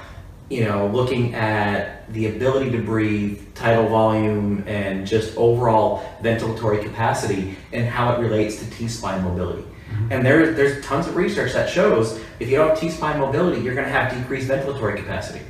you 0.48 0.64
know, 0.64 0.86
looking 0.88 1.34
at 1.34 2.10
the 2.12 2.28
ability 2.28 2.70
to 2.70 2.82
breathe, 2.82 3.40
tidal 3.54 3.88
volume, 3.88 4.64
and 4.66 5.06
just 5.06 5.36
overall 5.36 6.08
ventilatory 6.22 6.82
capacity, 6.82 7.56
and 7.72 7.86
how 7.86 8.14
it 8.14 8.20
relates 8.20 8.58
to 8.58 8.70
T-spine 8.70 9.22
mobility. 9.22 9.64
And 10.10 10.24
there, 10.24 10.52
there's 10.52 10.84
tons 10.84 11.06
of 11.06 11.16
research 11.16 11.52
that 11.52 11.68
shows 11.68 12.20
if 12.40 12.48
you 12.48 12.56
don't 12.56 12.70
have 12.70 12.80
T-spine 12.80 13.18
mobility, 13.18 13.60
you're 13.60 13.74
going 13.74 13.86
to 13.86 13.92
have 13.92 14.12
decreased 14.12 14.48
ventilatory 14.48 14.96
capacity. 14.96 15.44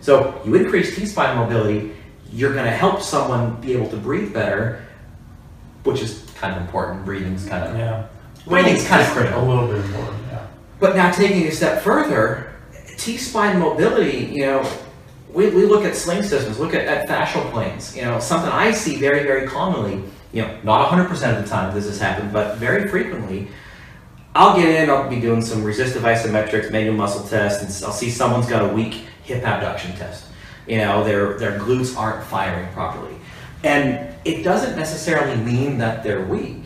So 0.00 0.40
you 0.44 0.54
increase 0.54 0.96
T-spine 0.96 1.36
mobility, 1.36 1.94
you're 2.32 2.52
going 2.52 2.64
to 2.64 2.70
help 2.70 3.00
someone 3.00 3.60
be 3.60 3.72
able 3.72 3.88
to 3.90 3.96
breathe 3.96 4.32
better, 4.32 4.84
which 5.84 6.02
is 6.02 6.27
kind 6.38 6.54
of 6.54 6.62
important. 6.62 7.04
Breathing's 7.04 7.46
kind 7.46 7.64
of. 7.64 7.76
Yeah. 7.76 8.06
Breathing's 8.46 8.86
kind 8.86 9.02
of 9.02 9.08
critical. 9.08 9.44
A 9.44 9.46
little 9.46 9.66
bit 9.66 9.84
important. 9.84 10.22
Yeah. 10.30 10.46
But 10.80 10.96
now 10.96 11.10
taking 11.10 11.46
a 11.46 11.50
step 11.52 11.82
further, 11.82 12.52
T-spine 12.96 13.58
mobility, 13.58 14.32
you 14.32 14.46
know, 14.46 14.70
we, 15.32 15.50
we 15.50 15.66
look 15.66 15.84
at 15.84 15.94
sling 15.94 16.22
systems, 16.22 16.58
look 16.58 16.74
at, 16.74 16.86
at 16.86 17.08
fascial 17.08 17.50
planes, 17.50 17.96
you 17.96 18.02
know, 18.02 18.18
something 18.18 18.50
I 18.50 18.72
see 18.72 18.96
very, 18.96 19.22
very 19.22 19.46
commonly, 19.46 20.02
you 20.32 20.42
know, 20.42 20.58
not 20.62 20.88
100% 20.88 21.10
of 21.36 21.42
the 21.42 21.48
time 21.48 21.74
does 21.74 21.86
this 21.86 22.00
happen, 22.00 22.30
but 22.32 22.56
very 22.56 22.88
frequently, 22.88 23.48
I'll 24.34 24.56
get 24.56 24.68
in, 24.68 24.90
I'll 24.90 25.08
be 25.08 25.20
doing 25.20 25.42
some 25.42 25.64
resistive 25.64 26.02
isometrics, 26.02 26.70
manual 26.70 26.94
muscle 26.94 27.26
tests, 27.26 27.62
and 27.62 27.86
I'll 27.86 27.94
see 27.94 28.10
someone's 28.10 28.46
got 28.46 28.68
a 28.68 28.72
weak 28.72 29.06
hip 29.24 29.44
abduction 29.44 29.92
test. 29.96 30.26
You 30.66 30.78
know, 30.78 31.02
their, 31.02 31.38
their 31.38 31.58
glutes 31.58 31.96
aren't 31.96 32.24
firing 32.24 32.70
properly. 32.72 33.14
And 33.64 34.14
it 34.24 34.42
doesn't 34.42 34.76
necessarily 34.76 35.36
mean 35.42 35.78
that 35.78 36.02
they're 36.02 36.24
weak. 36.24 36.62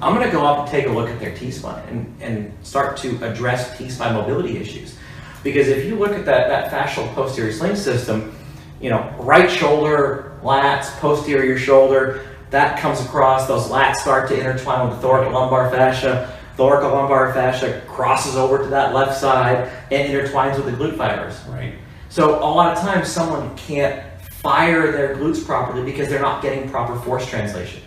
I'm 0.00 0.14
going 0.14 0.26
to 0.26 0.32
go 0.32 0.44
up 0.46 0.60
and 0.60 0.68
take 0.68 0.86
a 0.86 0.90
look 0.90 1.08
at 1.08 1.18
their 1.18 1.34
T-spine 1.34 1.82
and, 1.88 2.22
and 2.22 2.66
start 2.66 2.96
to 2.98 3.22
address 3.24 3.76
T-spine 3.76 4.14
mobility 4.14 4.56
issues. 4.56 4.96
Because 5.42 5.68
if 5.68 5.84
you 5.86 5.96
look 5.96 6.12
at 6.12 6.24
that, 6.26 6.48
that 6.48 6.70
fascial 6.70 7.12
posterior 7.14 7.52
sling 7.52 7.76
system, 7.76 8.36
you 8.80 8.90
know, 8.90 9.12
right 9.18 9.50
shoulder, 9.50 10.38
lats, 10.42 10.90
posterior 11.00 11.58
shoulder, 11.58 12.26
that 12.50 12.78
comes 12.78 13.00
across, 13.00 13.46
those 13.46 13.68
lats 13.68 13.96
start 13.96 14.28
to 14.28 14.38
intertwine 14.38 14.88
with 14.88 15.00
the 15.00 15.06
thoracolumbar 15.06 15.70
fascia. 15.70 16.34
Thoracolumbar 16.56 17.32
fascia 17.34 17.82
crosses 17.86 18.36
over 18.36 18.58
to 18.58 18.66
that 18.66 18.94
left 18.94 19.18
side 19.18 19.70
and 19.90 20.12
intertwines 20.12 20.56
with 20.56 20.66
the 20.66 20.72
glute 20.72 20.96
fibers. 20.96 21.40
Right. 21.48 21.74
So 22.08 22.38
a 22.38 22.50
lot 22.50 22.76
of 22.76 22.82
times 22.82 23.08
someone 23.08 23.54
can't 23.56 24.02
fire 24.42 24.92
their 24.92 25.16
glutes 25.16 25.44
properly 25.44 25.82
because 25.84 26.08
they're 26.08 26.22
not 26.22 26.42
getting 26.42 26.68
proper 26.70 26.98
force 27.00 27.28
translation. 27.28 27.82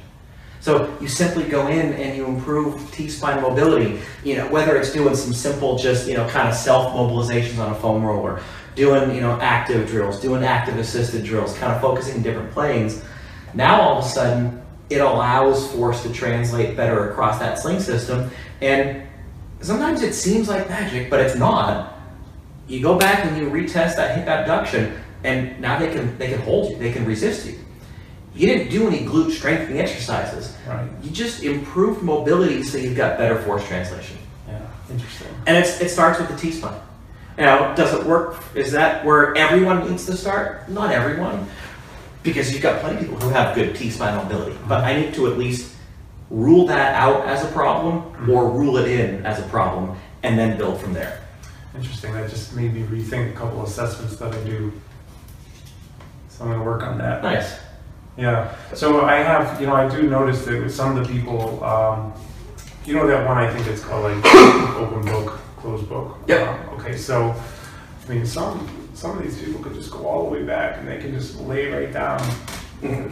So 0.59 0.95
you 1.01 1.07
simply 1.07 1.45
go 1.45 1.67
in 1.67 1.93
and 1.93 2.15
you 2.15 2.25
improve 2.25 2.91
T-spine 2.91 3.41
mobility, 3.41 3.99
you 4.23 4.35
know, 4.35 4.47
whether 4.49 4.77
it's 4.77 4.93
doing 4.93 5.15
some 5.15 5.33
simple 5.33 5.77
just, 5.77 6.07
you 6.07 6.13
know, 6.13 6.27
kind 6.29 6.47
of 6.47 6.53
self-mobilizations 6.53 7.57
on 7.57 7.71
a 7.71 7.75
foam 7.75 8.03
roller, 8.03 8.41
doing, 8.75 9.15
you 9.15 9.21
know, 9.21 9.39
active 9.41 9.87
drills, 9.87 10.19
doing 10.19 10.43
active 10.43 10.77
assisted 10.77 11.23
drills, 11.23 11.57
kind 11.57 11.73
of 11.73 11.81
focusing 11.81 12.17
in 12.17 12.21
different 12.21 12.51
planes. 12.51 13.03
Now 13.55 13.81
all 13.81 13.97
of 13.99 14.05
a 14.05 14.07
sudden 14.07 14.61
it 14.89 15.01
allows 15.01 15.71
force 15.71 16.03
to 16.03 16.13
translate 16.13 16.77
better 16.77 17.09
across 17.09 17.39
that 17.39 17.57
sling 17.57 17.79
system 17.79 18.29
and 18.61 19.01
sometimes 19.61 20.03
it 20.03 20.13
seems 20.13 20.47
like 20.47 20.69
magic, 20.69 21.09
but 21.09 21.21
it's 21.21 21.35
not 21.35 21.91
you 22.67 22.81
go 22.81 22.97
back 22.97 23.25
and 23.25 23.37
you 23.37 23.49
retest 23.49 23.95
that 23.97 24.17
hip 24.17 24.27
abduction, 24.27 25.00
and 25.23 25.59
now 25.59 25.79
they 25.79 25.91
can 25.91 26.17
they 26.17 26.29
can 26.29 26.39
hold 26.41 26.71
you, 26.71 26.77
they 26.77 26.91
can 26.91 27.05
resist 27.05 27.45
you. 27.45 27.57
You 28.33 28.47
didn't 28.47 28.69
do 28.69 28.87
any 28.87 28.99
glute 28.99 29.31
strengthening 29.31 29.79
exercises. 29.79 30.55
Right. 30.67 30.89
You 31.03 31.11
just 31.11 31.43
improved 31.43 32.01
mobility 32.01 32.63
so 32.63 32.77
you've 32.77 32.95
got 32.95 33.17
better 33.17 33.41
force 33.41 33.67
translation. 33.67 34.17
Yeah. 34.47 34.61
Interesting. 34.89 35.27
And 35.47 35.57
it's, 35.57 35.81
it 35.81 35.89
starts 35.89 36.19
with 36.19 36.29
the 36.29 36.37
T 36.37 36.51
spine. 36.51 36.79
Now, 37.37 37.73
does 37.75 37.93
it 37.93 38.05
work? 38.05 38.41
Is 38.55 38.71
that 38.71 39.03
where 39.03 39.35
everyone 39.35 39.89
needs 39.89 40.05
to 40.05 40.15
start? 40.15 40.69
Not 40.69 40.91
everyone, 40.91 41.47
because 42.23 42.53
you've 42.53 42.61
got 42.61 42.81
plenty 42.81 42.97
of 42.97 43.01
people 43.01 43.19
who 43.19 43.29
have 43.29 43.55
good 43.55 43.75
T 43.75 43.89
spine 43.89 44.15
mobility. 44.15 44.57
But 44.67 44.79
mm-hmm. 44.79 44.85
I 44.85 44.99
need 44.99 45.13
to 45.15 45.27
at 45.27 45.37
least 45.37 45.75
rule 46.29 46.65
that 46.67 46.95
out 46.95 47.27
as 47.27 47.43
a 47.43 47.51
problem 47.51 48.01
mm-hmm. 48.01 48.29
or 48.29 48.49
rule 48.49 48.77
it 48.77 48.87
in 48.87 49.25
as 49.25 49.39
a 49.39 49.47
problem 49.49 49.97
and 50.23 50.37
then 50.37 50.57
build 50.57 50.79
from 50.79 50.93
there. 50.93 51.21
Interesting. 51.75 52.13
That 52.13 52.29
just 52.29 52.55
made 52.55 52.73
me 52.73 52.83
rethink 52.83 53.31
a 53.31 53.35
couple 53.35 53.63
assessments 53.63 54.15
that 54.17 54.33
I 54.33 54.43
do. 54.43 54.71
I'm 56.41 56.49
gonna 56.49 56.63
work 56.63 56.83
on 56.83 56.97
that. 56.97 57.21
Nice. 57.21 57.59
Yeah. 58.17 58.55
So 58.73 59.05
I 59.05 59.15
have, 59.17 59.61
you 59.61 59.67
know, 59.67 59.75
I 59.75 59.87
do 59.87 60.03
notice 60.09 60.43
that 60.45 60.61
with 60.61 60.73
some 60.73 60.97
of 60.97 61.07
the 61.07 61.13
people, 61.13 61.63
um, 61.63 62.13
you 62.85 62.95
know, 62.95 63.05
that 63.07 63.27
one 63.27 63.37
I 63.37 63.51
think 63.51 63.67
it's 63.67 63.83
called 63.83 64.03
like 64.03 64.35
open 64.75 65.01
book, 65.05 65.39
closed 65.57 65.87
book. 65.87 66.17
Yeah. 66.27 66.59
Um, 66.69 66.79
okay. 66.79 66.97
So, 66.97 67.35
I 68.05 68.11
mean, 68.11 68.25
some 68.25 68.67
some 68.93 69.17
of 69.17 69.23
these 69.23 69.39
people 69.39 69.61
could 69.63 69.75
just 69.75 69.91
go 69.91 70.05
all 70.07 70.25
the 70.25 70.31
way 70.31 70.43
back 70.43 70.77
and 70.79 70.87
they 70.87 70.97
can 70.97 71.13
just 71.13 71.39
lay 71.41 71.67
right 71.71 71.93
down. 71.93 72.19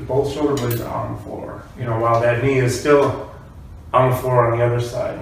Both 0.08 0.34
shoulder 0.34 0.56
blades 0.56 0.82
are 0.82 0.94
on 0.94 1.16
the 1.16 1.22
floor. 1.22 1.64
You 1.78 1.86
know, 1.86 2.00
while 2.00 2.20
that 2.22 2.44
knee 2.44 2.58
is 2.58 2.78
still 2.78 3.32
on 3.94 4.10
the 4.10 4.16
floor 4.18 4.52
on 4.52 4.58
the 4.58 4.66
other 4.66 4.82
side. 4.82 5.20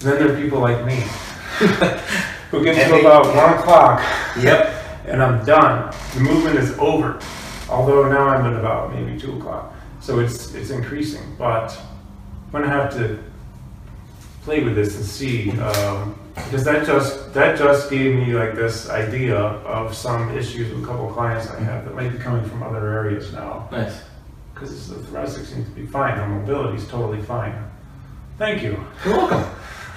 Then 0.00 0.18
there 0.18 0.34
are 0.34 0.40
people 0.40 0.60
like 0.60 0.84
me 0.84 0.96
who 2.50 2.62
get 2.62 2.88
to 2.88 3.00
about 3.00 3.26
one 3.34 3.58
o'clock 3.58 4.02
Yep. 4.38 4.73
And 5.14 5.22
I'm 5.22 5.44
done. 5.44 5.94
The 6.14 6.20
movement 6.20 6.58
is 6.58 6.76
over. 6.78 7.20
Although 7.70 8.08
now 8.08 8.26
I'm 8.26 8.44
at 8.52 8.58
about 8.58 8.92
maybe 8.92 9.18
two 9.18 9.38
o'clock, 9.38 9.72
so 10.00 10.18
it's 10.18 10.52
it's 10.54 10.70
increasing. 10.70 11.22
But 11.38 11.70
I'm 12.46 12.52
gonna 12.52 12.68
have 12.68 12.92
to 12.94 13.22
play 14.42 14.62
with 14.62 14.74
this 14.74 14.96
and 14.96 15.04
see 15.04 15.52
um, 15.60 16.18
because 16.34 16.64
that 16.64 16.84
just 16.84 17.32
that 17.32 17.56
just 17.56 17.88
gave 17.90 18.16
me 18.16 18.34
like 18.34 18.54
this 18.56 18.90
idea 18.90 19.36
of 19.36 19.94
some 19.94 20.36
issues 20.36 20.74
with 20.74 20.82
a 20.82 20.86
couple 20.86 21.08
of 21.08 21.14
clients 21.14 21.48
I 21.48 21.60
have 21.60 21.84
that 21.84 21.94
might 21.94 22.10
be 22.10 22.18
coming 22.18 22.44
from 22.44 22.64
other 22.64 22.92
areas 22.92 23.32
now. 23.32 23.68
Nice. 23.70 24.02
Because 24.52 24.88
the 24.88 24.96
thoracic 24.96 25.46
seems 25.46 25.68
to 25.68 25.74
be 25.74 25.86
fine, 25.86 26.18
the 26.18 26.26
mobility 26.26 26.76
is 26.76 26.88
totally 26.88 27.22
fine. 27.22 27.54
Thank 28.36 28.62
you. 28.62 28.84
You're 29.04 29.16
welcome. 29.16 29.44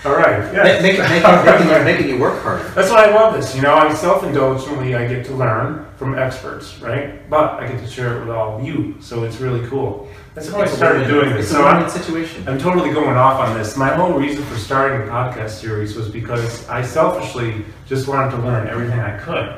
All 0.07 0.15
right. 0.15 0.39
Make, 0.45 0.53
Yes. 0.53 0.81
make, 0.83 0.97
make, 0.99 1.45
making, 1.45 1.67
you, 1.69 1.83
making 1.83 2.09
you 2.09 2.17
work 2.21 2.41
harder. 2.43 2.63
That's 2.69 2.89
why 2.89 3.05
I 3.05 3.13
love 3.13 3.33
this. 3.35 3.55
You 3.55 3.61
know, 3.61 3.75
I 3.75 3.93
self-indulgently 3.93 4.95
I 4.95 5.07
get 5.07 5.25
to 5.25 5.33
learn 5.33 5.85
from 5.97 6.17
experts, 6.17 6.79
right? 6.79 7.29
But 7.29 7.59
I 7.59 7.67
get 7.67 7.79
to 7.79 7.87
share 7.87 8.15
it 8.17 8.19
with 8.21 8.29
all 8.29 8.57
of 8.57 8.63
you, 8.65 8.95
so 9.01 9.23
it's 9.23 9.37
really 9.41 9.67
cool. 9.67 10.07
That's 10.33 10.49
how 10.49 10.59
I 10.59 10.63
It's 10.63 10.73
a 10.73 10.77
started 10.77 11.07
doing 11.07 11.31
this. 11.31 11.49
So 11.49 11.65
I'm, 11.65 11.89
situation. 11.89 12.47
I'm 12.47 12.59
totally 12.59 12.91
going 12.93 13.17
off 13.17 13.39
on 13.39 13.57
this. 13.57 13.75
My 13.75 13.89
whole 13.95 14.13
reason 14.13 14.43
for 14.45 14.55
starting 14.57 15.05
the 15.05 15.11
podcast 15.11 15.49
series 15.49 15.95
was 15.95 16.07
because 16.09 16.67
I 16.69 16.83
selfishly 16.83 17.65
just 17.87 18.07
wanted 18.07 18.31
to 18.31 18.37
learn 18.37 18.67
everything 18.67 18.99
I 18.99 19.17
could. 19.17 19.55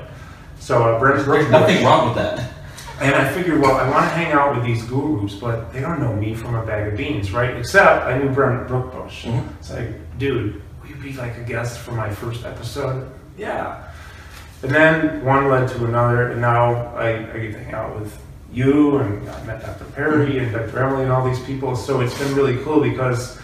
So 0.60 0.84
uh, 0.96 1.00
Brent 1.00 1.26
There's 1.26 1.50
nothing 1.52 1.84
wrong 1.86 2.08
with 2.08 2.16
that. 2.18 2.52
and 3.02 3.14
I 3.14 3.30
figured, 3.34 3.60
well, 3.62 3.76
I 3.76 3.90
want 3.90 4.04
to 4.06 4.10
hang 4.10 4.32
out 4.32 4.56
with 4.56 4.64
these 4.66 4.84
gurus, 4.86 5.36
but 5.36 5.72
they 5.74 5.82
don't 5.82 6.00
know 6.02 6.14
me 6.16 6.34
from 6.34 6.56
a 6.56 6.66
bag 6.66 6.92
of 6.92 6.98
beans, 6.98 7.32
right? 7.34 7.56
Except 7.58 8.06
I 8.06 8.18
knew 8.18 8.30
Brent 8.30 8.68
Brookbush. 8.70 9.24
Mhm. 9.24 9.44
It's 9.60 9.72
like, 9.72 9.90
dude, 10.20 10.62
will 10.82 10.90
you 10.90 10.96
be 10.98 11.14
like 11.14 11.38
a 11.38 11.42
guest 11.42 11.80
for 11.80 11.94
my 11.94 12.14
first 12.14 12.46
episode? 12.46 13.10
Yeah. 13.38 13.92
And 14.62 14.72
then 14.72 15.24
one 15.24 15.48
led 15.48 15.70
to 15.70 15.86
another, 15.86 16.32
and 16.32 16.42
now 16.42 16.94
I, 16.96 17.32
I 17.34 17.40
get 17.40 17.54
to 17.54 17.64
hang 17.64 17.74
out 17.74 17.98
with 18.00 18.22
you, 18.52 18.98
and 18.98 19.30
I 19.30 19.44
met 19.46 19.62
Dr. 19.62 19.86
Perry 19.94 20.38
and 20.38 20.54
mm-hmm. 20.54 20.68
Dr. 20.68 20.84
Emily 20.84 21.04
and 21.04 21.12
all 21.12 21.28
these 21.28 21.40
people. 21.44 21.76
So 21.76 22.02
it's 22.02 22.18
been 22.20 22.36
really 22.36 22.58
cool 22.64 22.82
because 22.82 23.40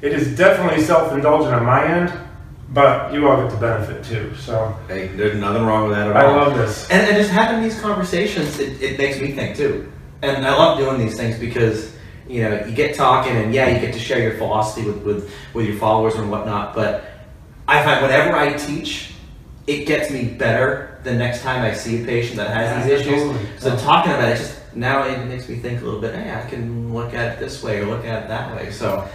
it 0.00 0.12
is 0.12 0.36
definitely 0.36 0.82
self-indulgent 0.82 1.52
on 1.52 1.64
my 1.64 1.84
end, 1.84 2.12
but 2.68 3.12
you 3.12 3.28
all 3.28 3.42
get 3.42 3.50
to 3.50 3.56
benefit 3.56 4.04
too. 4.04 4.34
So 4.36 4.76
Hey, 4.86 5.08
there's 5.08 5.38
nothing 5.38 5.64
wrong 5.64 5.88
with 5.88 5.96
that 5.96 6.08
at 6.08 6.16
I 6.16 6.24
all. 6.24 6.38
I 6.38 6.44
love 6.44 6.56
this. 6.56 6.88
And, 6.90 7.06
and 7.08 7.16
just 7.16 7.30
having 7.30 7.62
these 7.62 7.78
conversations, 7.80 8.60
it, 8.60 8.80
it 8.80 8.98
makes 8.98 9.20
me 9.20 9.32
think 9.32 9.56
too. 9.56 9.90
And 10.22 10.46
I 10.46 10.50
love 10.50 10.78
doing 10.78 10.98
these 10.98 11.16
things 11.16 11.38
because, 11.38 11.89
you 12.30 12.42
know, 12.42 12.64
you 12.64 12.72
get 12.72 12.94
talking 12.94 13.36
and 13.36 13.52
yeah, 13.52 13.68
you 13.68 13.80
get 13.80 13.92
to 13.94 14.00
share 14.00 14.22
your 14.22 14.38
philosophy 14.38 14.86
with, 14.86 15.02
with, 15.02 15.34
with 15.54 15.66
your 15.66 15.76
followers 15.76 16.14
and 16.14 16.30
whatnot. 16.30 16.74
But 16.74 17.04
I 17.66 17.82
find 17.84 18.02
whenever 18.02 18.36
I 18.36 18.54
teach, 18.54 19.12
it 19.66 19.86
gets 19.86 20.10
me 20.10 20.24
better 20.24 21.00
the 21.02 21.12
next 21.12 21.42
time 21.42 21.62
I 21.62 21.72
see 21.74 22.02
a 22.02 22.06
patient 22.06 22.36
that 22.36 22.50
has 22.50 22.84
these 22.84 23.00
issues. 23.00 23.22
totally. 23.22 23.46
So 23.58 23.76
talking 23.76 24.12
about 24.12 24.28
it 24.28 24.36
just 24.36 24.60
now 24.74 25.04
it 25.04 25.24
makes 25.26 25.48
me 25.48 25.56
think 25.56 25.80
a 25.80 25.84
little 25.84 26.00
bit, 26.00 26.14
hey, 26.14 26.32
I 26.32 26.48
can 26.48 26.94
look 26.94 27.14
at 27.14 27.34
it 27.34 27.40
this 27.40 27.62
way 27.62 27.80
or 27.80 27.86
look 27.86 28.04
at 28.04 28.24
it 28.24 28.28
that 28.28 28.54
way. 28.54 28.70
So 28.70 29.08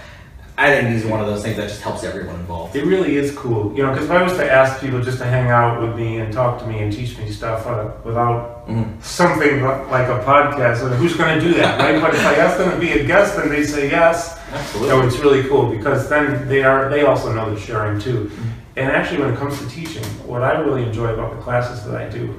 I 0.57 0.71
think 0.73 0.87
these 0.89 1.05
are 1.05 1.09
one 1.09 1.19
of 1.19 1.27
those 1.27 1.43
things 1.43 1.57
that 1.57 1.67
just 1.67 1.81
helps 1.81 2.03
everyone 2.05 2.35
involved. 2.35 2.75
It 2.77 2.85
really 2.85 3.17
is 3.17 3.35
cool, 3.35 3.75
you 3.75 3.83
know, 3.83 3.89
because 3.91 4.05
if 4.05 4.11
I 4.11 4.23
was 4.23 4.33
to 4.33 4.49
ask 4.49 4.79
people 4.79 5.01
just 5.01 5.17
to 5.17 5.25
hang 5.25 5.49
out 5.49 5.81
with 5.81 5.97
me 5.97 6.19
and 6.19 6.31
talk 6.33 6.59
to 6.59 6.65
me 6.67 6.79
and 6.79 6.93
teach 6.93 7.17
me 7.17 7.29
stuff 7.29 7.67
uh, 7.67 7.89
without 8.05 8.65
Mhm. 8.69 9.01
something 9.03 9.61
like 9.63 10.07
a 10.07 10.23
podcast, 10.23 10.81
uh, 10.81 10.95
who's 10.95 11.15
going 11.15 11.37
to 11.37 11.45
do 11.45 11.53
that, 11.55 11.77
right? 11.79 12.01
but 12.01 12.13
if 12.15 12.25
I 12.25 12.35
ask 12.35 12.57
them 12.57 12.71
to 12.71 12.77
be 12.77 12.93
a 12.93 13.03
guest 13.05 13.37
and 13.37 13.51
they 13.51 13.63
say 13.65 13.89
yes, 13.91 14.39
Absolutely. 14.53 14.89
so 14.89 15.01
it's 15.05 15.19
really 15.19 15.43
cool 15.43 15.65
because 15.69 16.07
then 16.07 16.47
they 16.47 16.63
are 16.63 16.87
they 16.89 17.03
also 17.03 17.33
know 17.33 17.53
the 17.53 17.59
sharing 17.59 17.99
too. 17.99 18.31
And 18.77 18.89
actually, 18.91 19.21
when 19.23 19.33
it 19.33 19.37
comes 19.37 19.59
to 19.59 19.67
teaching, 19.69 20.03
what 20.25 20.41
I 20.41 20.57
really 20.59 20.83
enjoy 20.83 21.13
about 21.13 21.35
the 21.35 21.41
classes 21.41 21.83
that 21.85 21.95
I 21.95 22.07
do 22.09 22.33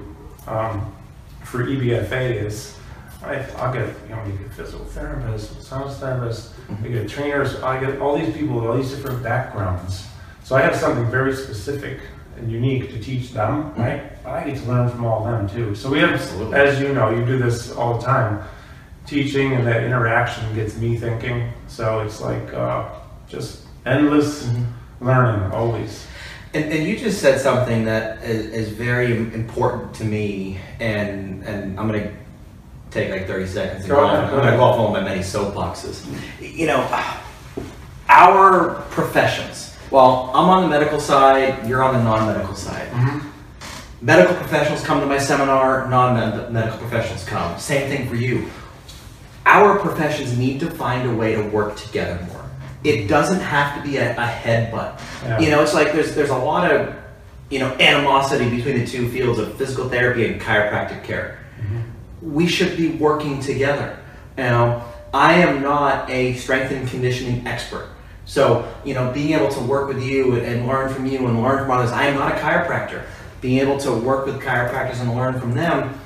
um, 0.49 0.91
for 1.45 1.65
EBFA 1.67 2.45
is 2.47 2.76
I, 3.23 3.37
I'll 3.57 3.73
get 3.73 3.89
you 4.09 4.15
know 4.15 4.25
you 4.27 4.33
get 4.33 4.53
physical 4.53 4.85
therapists, 4.87 5.61
sound 5.63 5.91
therapists, 5.91 6.51
I 6.85 6.89
get 6.89 7.09
trainers, 7.09 7.57
I 7.63 7.81
get 7.81 7.99
all 8.01 8.17
these 8.19 8.35
people 8.35 8.57
with 8.57 8.65
all 8.67 8.77
these 8.77 8.91
different 8.91 9.23
backgrounds. 9.23 10.07
So 10.45 10.55
I 10.55 10.63
have 10.63 10.77
something 10.77 11.11
very 11.11 11.35
specific 11.35 11.99
and 12.37 12.51
unique 12.53 12.91
to 12.91 12.99
teach 13.01 13.33
them, 13.33 13.75
right? 13.75 14.23
But 14.23 14.31
I 14.35 14.45
get 14.45 14.59
to 14.63 14.69
learn 14.69 14.89
from 14.91 15.05
all 15.05 15.27
of 15.27 15.33
them 15.33 15.49
too. 15.49 15.75
So 15.75 15.91
we 15.91 15.99
have, 16.01 16.11
Absolutely. 16.13 16.55
as 16.57 16.79
you 16.81 16.93
know, 16.93 17.11
you 17.11 17.25
do 17.25 17.39
this 17.39 17.73
all 17.73 17.99
the 17.99 18.05
time. 18.05 18.45
Teaching 19.07 19.53
and 19.55 19.67
that 19.67 19.85
interaction 19.85 20.53
gets 20.55 20.77
me 20.77 20.97
thinking. 20.97 21.53
So 21.69 22.01
it's 22.01 22.21
like 22.21 22.53
uh, 22.53 22.89
just 23.29 23.63
endless 23.87 24.45
Mhm. 24.47 24.67
learning 25.01 25.51
always. 25.53 26.05
And, 26.55 26.65
and 26.73 26.85
you 26.87 26.99
just 26.99 27.21
said 27.21 27.41
something 27.41 27.85
that 27.85 28.23
is, 28.25 28.47
is 28.47 28.69
very 28.71 29.13
important 29.17 29.95
to 29.95 30.05
me, 30.05 30.59
and 30.81 31.45
and 31.45 31.79
I'm 31.79 31.87
gonna 31.87 32.11
take 32.97 33.11
like 33.11 33.27
30 33.27 33.47
seconds. 33.47 33.81
And 33.85 33.89
Go 33.91 33.97
go 33.97 34.05
ahead, 34.07 34.17
go 34.17 34.25
I'm 34.25 34.31
gonna 34.31 34.43
ahead. 34.43 34.59
go 34.59 34.65
off 34.65 34.79
on 34.81 34.93
my 34.93 35.01
many 35.01 35.21
soapboxes. 35.21 36.05
You 36.41 36.67
know, 36.67 36.89
our 38.09 38.75
professions. 38.91 39.77
Well, 39.91 40.31
I'm 40.35 40.49
on 40.49 40.63
the 40.63 40.69
medical 40.69 40.99
side. 41.01 41.67
You're 41.69 41.83
on 41.83 41.95
the 41.95 42.03
non-medical 42.03 42.55
side. 42.57 42.89
Mm-hmm. 42.91 43.29
Medical 44.05 44.35
professionals 44.37 44.83
come 44.83 45.01
to 45.01 45.07
my 45.07 45.19
seminar. 45.19 45.89
Non-medical 45.89 46.79
professionals 46.79 47.25
come. 47.25 47.59
Same 47.59 47.89
thing 47.89 48.09
for 48.09 48.17
you. 48.17 48.49
Our 49.45 49.79
professions 49.79 50.37
need 50.37 50.59
to 50.61 50.71
find 50.71 51.09
a 51.09 51.15
way 51.15 51.37
to 51.37 51.43
work 51.51 51.77
together 51.77 52.19
more. 52.33 52.45
It 52.83 53.07
doesn't 53.07 53.41
have 53.41 53.77
to 53.77 53.89
be 53.89 53.97
a, 53.99 54.13
a 54.13 54.27
headbutt. 54.27 55.01
Yeah. 55.23 55.39
You 55.41 55.51
know, 55.51 55.63
it's 55.63 55.75
like 55.75 55.93
there's 55.93 56.15
there's 56.15 56.31
a 56.31 56.37
lot 56.37 56.71
of 56.71 56.95
you 57.49 57.59
know 57.61 57.73
animosity 57.75 58.51
between 58.51 58.79
the 58.81 58.87
two 58.87 59.09
fields 59.09 59.39
of 59.39 59.57
physical 59.57 59.89
therapy 59.89 60.27
and 60.27 60.41
chiropractic 60.41 61.05
care. 61.05 61.39
We 62.27 62.47
should 62.47 62.77
be 62.77 62.89
working 62.89 63.41
together. 63.41 63.99
Now, 64.37 64.93
I 65.15 65.35
am 65.35 65.63
not 65.63 66.11
a 66.11 66.35
strength 66.35 66.73
and 66.73 66.87
conditioning 66.89 67.47
expert. 67.47 67.89
So, 68.25 68.71
you 68.85 68.93
know, 68.93 69.13
being 69.13 69.33
able 69.33 69.49
to 69.51 69.61
work 69.61 69.87
with 69.87 70.03
you 70.03 70.35
and 70.41 70.67
learn 70.67 70.93
from 70.93 71.07
you 71.07 71.27
and 71.27 71.41
learn 71.41 71.59
from 71.61 71.71
others, 71.71 71.93
I 71.93 72.07
am 72.07 72.17
not 72.17 72.33
a 72.33 72.35
chiropractor. 72.35 73.05
Being 73.41 73.61
able 73.61 73.79
to 73.79 73.93
work 73.93 74.27
with 74.27 74.43
chiropractors 74.43 75.01
and 75.01 75.15
learn 75.15 75.39
from 75.39 75.55
them, 75.55 75.99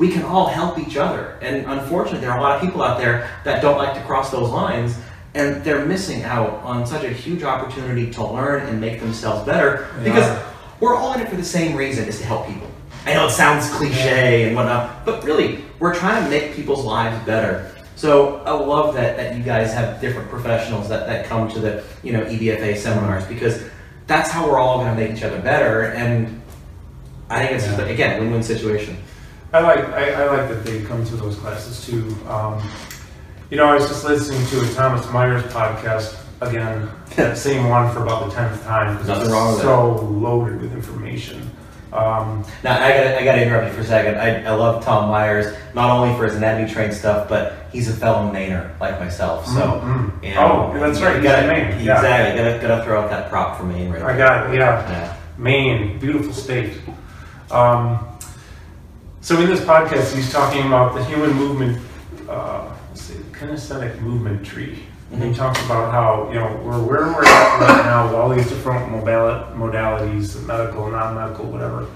we 0.00 0.08
can 0.10 0.22
all 0.22 0.48
help 0.48 0.78
each 0.78 0.96
other. 0.96 1.38
And 1.40 1.66
unfortunately, 1.66 2.20
there 2.20 2.32
are 2.32 2.38
a 2.38 2.42
lot 2.42 2.56
of 2.56 2.62
people 2.62 2.82
out 2.82 2.98
there 2.98 3.30
that 3.44 3.62
don't 3.62 3.78
like 3.78 3.94
to 3.94 4.00
cross 4.02 4.30
those 4.30 4.50
lines, 4.50 4.98
and 5.34 5.62
they're 5.62 5.84
missing 5.84 6.24
out 6.24 6.54
on 6.64 6.84
such 6.84 7.04
a 7.04 7.10
huge 7.10 7.44
opportunity 7.44 8.10
to 8.10 8.24
learn 8.24 8.66
and 8.68 8.80
make 8.80 9.00
themselves 9.00 9.46
better 9.46 9.88
because 10.02 10.42
we're 10.80 10.96
all 10.96 11.14
in 11.14 11.20
it 11.20 11.28
for 11.28 11.36
the 11.36 11.44
same 11.44 11.76
reason 11.76 12.08
is 12.08 12.18
to 12.18 12.24
help 12.24 12.46
people. 12.48 12.68
I 13.06 13.14
know 13.14 13.26
it 13.26 13.30
sounds 13.30 13.70
cliche 13.70 14.48
and 14.48 14.56
whatnot, 14.56 15.04
but 15.04 15.22
really, 15.24 15.64
we're 15.80 15.94
trying 15.94 16.24
to 16.24 16.30
make 16.30 16.54
people's 16.54 16.84
lives 16.84 17.24
better. 17.26 17.70
So 17.96 18.36
I 18.44 18.52
love 18.52 18.94
that, 18.94 19.16
that 19.16 19.36
you 19.36 19.42
guys 19.42 19.72
have 19.74 20.00
different 20.00 20.28
professionals 20.30 20.88
that, 20.88 21.06
that 21.06 21.26
come 21.26 21.48
to 21.50 21.58
the 21.58 21.84
you 22.02 22.12
know 22.12 22.24
EBFA 22.24 22.76
seminars 22.76 23.24
because 23.26 23.62
that's 24.06 24.30
how 24.30 24.48
we're 24.48 24.58
all 24.58 24.78
going 24.78 24.96
to 24.96 25.02
make 25.02 25.16
each 25.16 25.22
other 25.24 25.40
better. 25.40 25.82
And 25.82 26.40
I 27.28 27.40
think 27.46 27.52
it's 27.58 27.66
Yeah. 27.66 27.80
again 27.86 28.20
win-win 28.20 28.42
situation. 28.42 28.96
I 29.52 29.60
like 29.60 29.84
I, 29.90 30.12
I 30.12 30.26
like 30.26 30.48
that 30.48 30.64
they 30.64 30.82
come 30.82 31.04
to 31.06 31.16
those 31.16 31.36
classes 31.36 31.84
too. 31.84 32.16
Um, 32.28 32.62
you 33.50 33.56
know, 33.56 33.64
I 33.66 33.74
was 33.74 33.88
just 33.88 34.04
listening 34.04 34.44
to 34.48 34.60
a 34.60 34.74
Thomas 34.74 35.10
Myers 35.10 35.42
podcast 35.52 36.16
again, 36.40 36.88
that 37.16 37.36
same 37.48 37.68
one 37.68 37.92
for 37.92 38.02
about 38.02 38.28
the 38.28 38.34
tenth 38.34 38.62
time. 38.64 38.96
'cause 38.98 39.08
Nothing 39.08 39.22
it's 39.24 39.32
wrong 39.32 39.52
with 39.54 39.62
so 39.62 39.94
loaded 40.04 40.60
with 40.60 40.72
information. 40.72 41.50
Um, 41.92 42.44
Now 42.62 42.74
I 42.84 42.90
got 42.90 43.06
I 43.20 43.24
got 43.24 43.36
to 43.36 43.42
interrupt 43.42 43.68
you 43.68 43.72
for 43.74 43.80
a 43.80 43.84
second. 43.84 44.16
I, 44.20 44.42
I 44.44 44.54
love 44.54 44.84
Tom 44.84 45.08
Myers 45.10 45.56
not 45.74 45.90
only 45.90 46.14
for 46.16 46.24
his 46.26 46.34
Anatomy 46.36 46.70
Trains 46.70 46.98
stuff, 46.98 47.28
but 47.28 47.54
he's 47.72 47.88
a 47.88 47.92
fellow 47.94 48.30
Mainer 48.30 48.78
like 48.80 48.98
myself. 49.00 49.46
So 49.46 49.60
mm, 49.80 50.22
you 50.24 50.34
know, 50.34 50.70
oh, 50.74 50.78
that's 50.78 51.00
right. 51.00 51.22
Gotta- 51.22 51.46
Maine. 51.48 51.84
Yeah, 51.84 51.96
Exactly. 51.96 52.42
Gotta 52.42 52.58
gotta 52.60 52.84
throw 52.84 53.00
out 53.00 53.10
that 53.10 53.30
prop 53.30 53.56
for 53.56 53.64
Maine 53.64 53.90
right 53.90 54.02
I 54.02 54.12
there. 54.14 54.18
got 54.26 54.50
it. 54.50 54.58
Yeah. 54.58 54.90
Yeah. 54.90 55.16
Maine, 55.38 55.98
beautiful 55.98 56.32
state. 56.32 56.74
Um, 57.50 58.06
so 59.20 59.40
in 59.40 59.48
this 59.48 59.60
podcast, 59.60 60.14
he's 60.14 60.30
talking 60.32 60.66
about 60.66 60.94
the 60.94 61.04
human 61.04 61.32
movement, 61.32 61.80
uh, 62.28 62.70
let's 62.88 63.02
see, 63.02 63.14
kinesthetic 63.32 63.98
movement 64.00 64.44
tree. 64.44 64.82
And 65.10 65.22
he 65.22 65.32
talks 65.34 65.58
about 65.64 65.90
how, 65.90 66.28
you 66.30 66.38
know, 66.38 66.60
we're 66.64 66.80
where 66.82 67.06
we're 67.06 67.24
at 67.24 67.60
right 67.60 67.84
now 67.84 68.04
with 68.06 68.14
all 68.14 68.28
these 68.28 68.48
different 68.48 68.92
modalities, 68.92 70.44
medical, 70.46 70.90
non-medical, 70.90 71.46
whatever. 71.46 71.86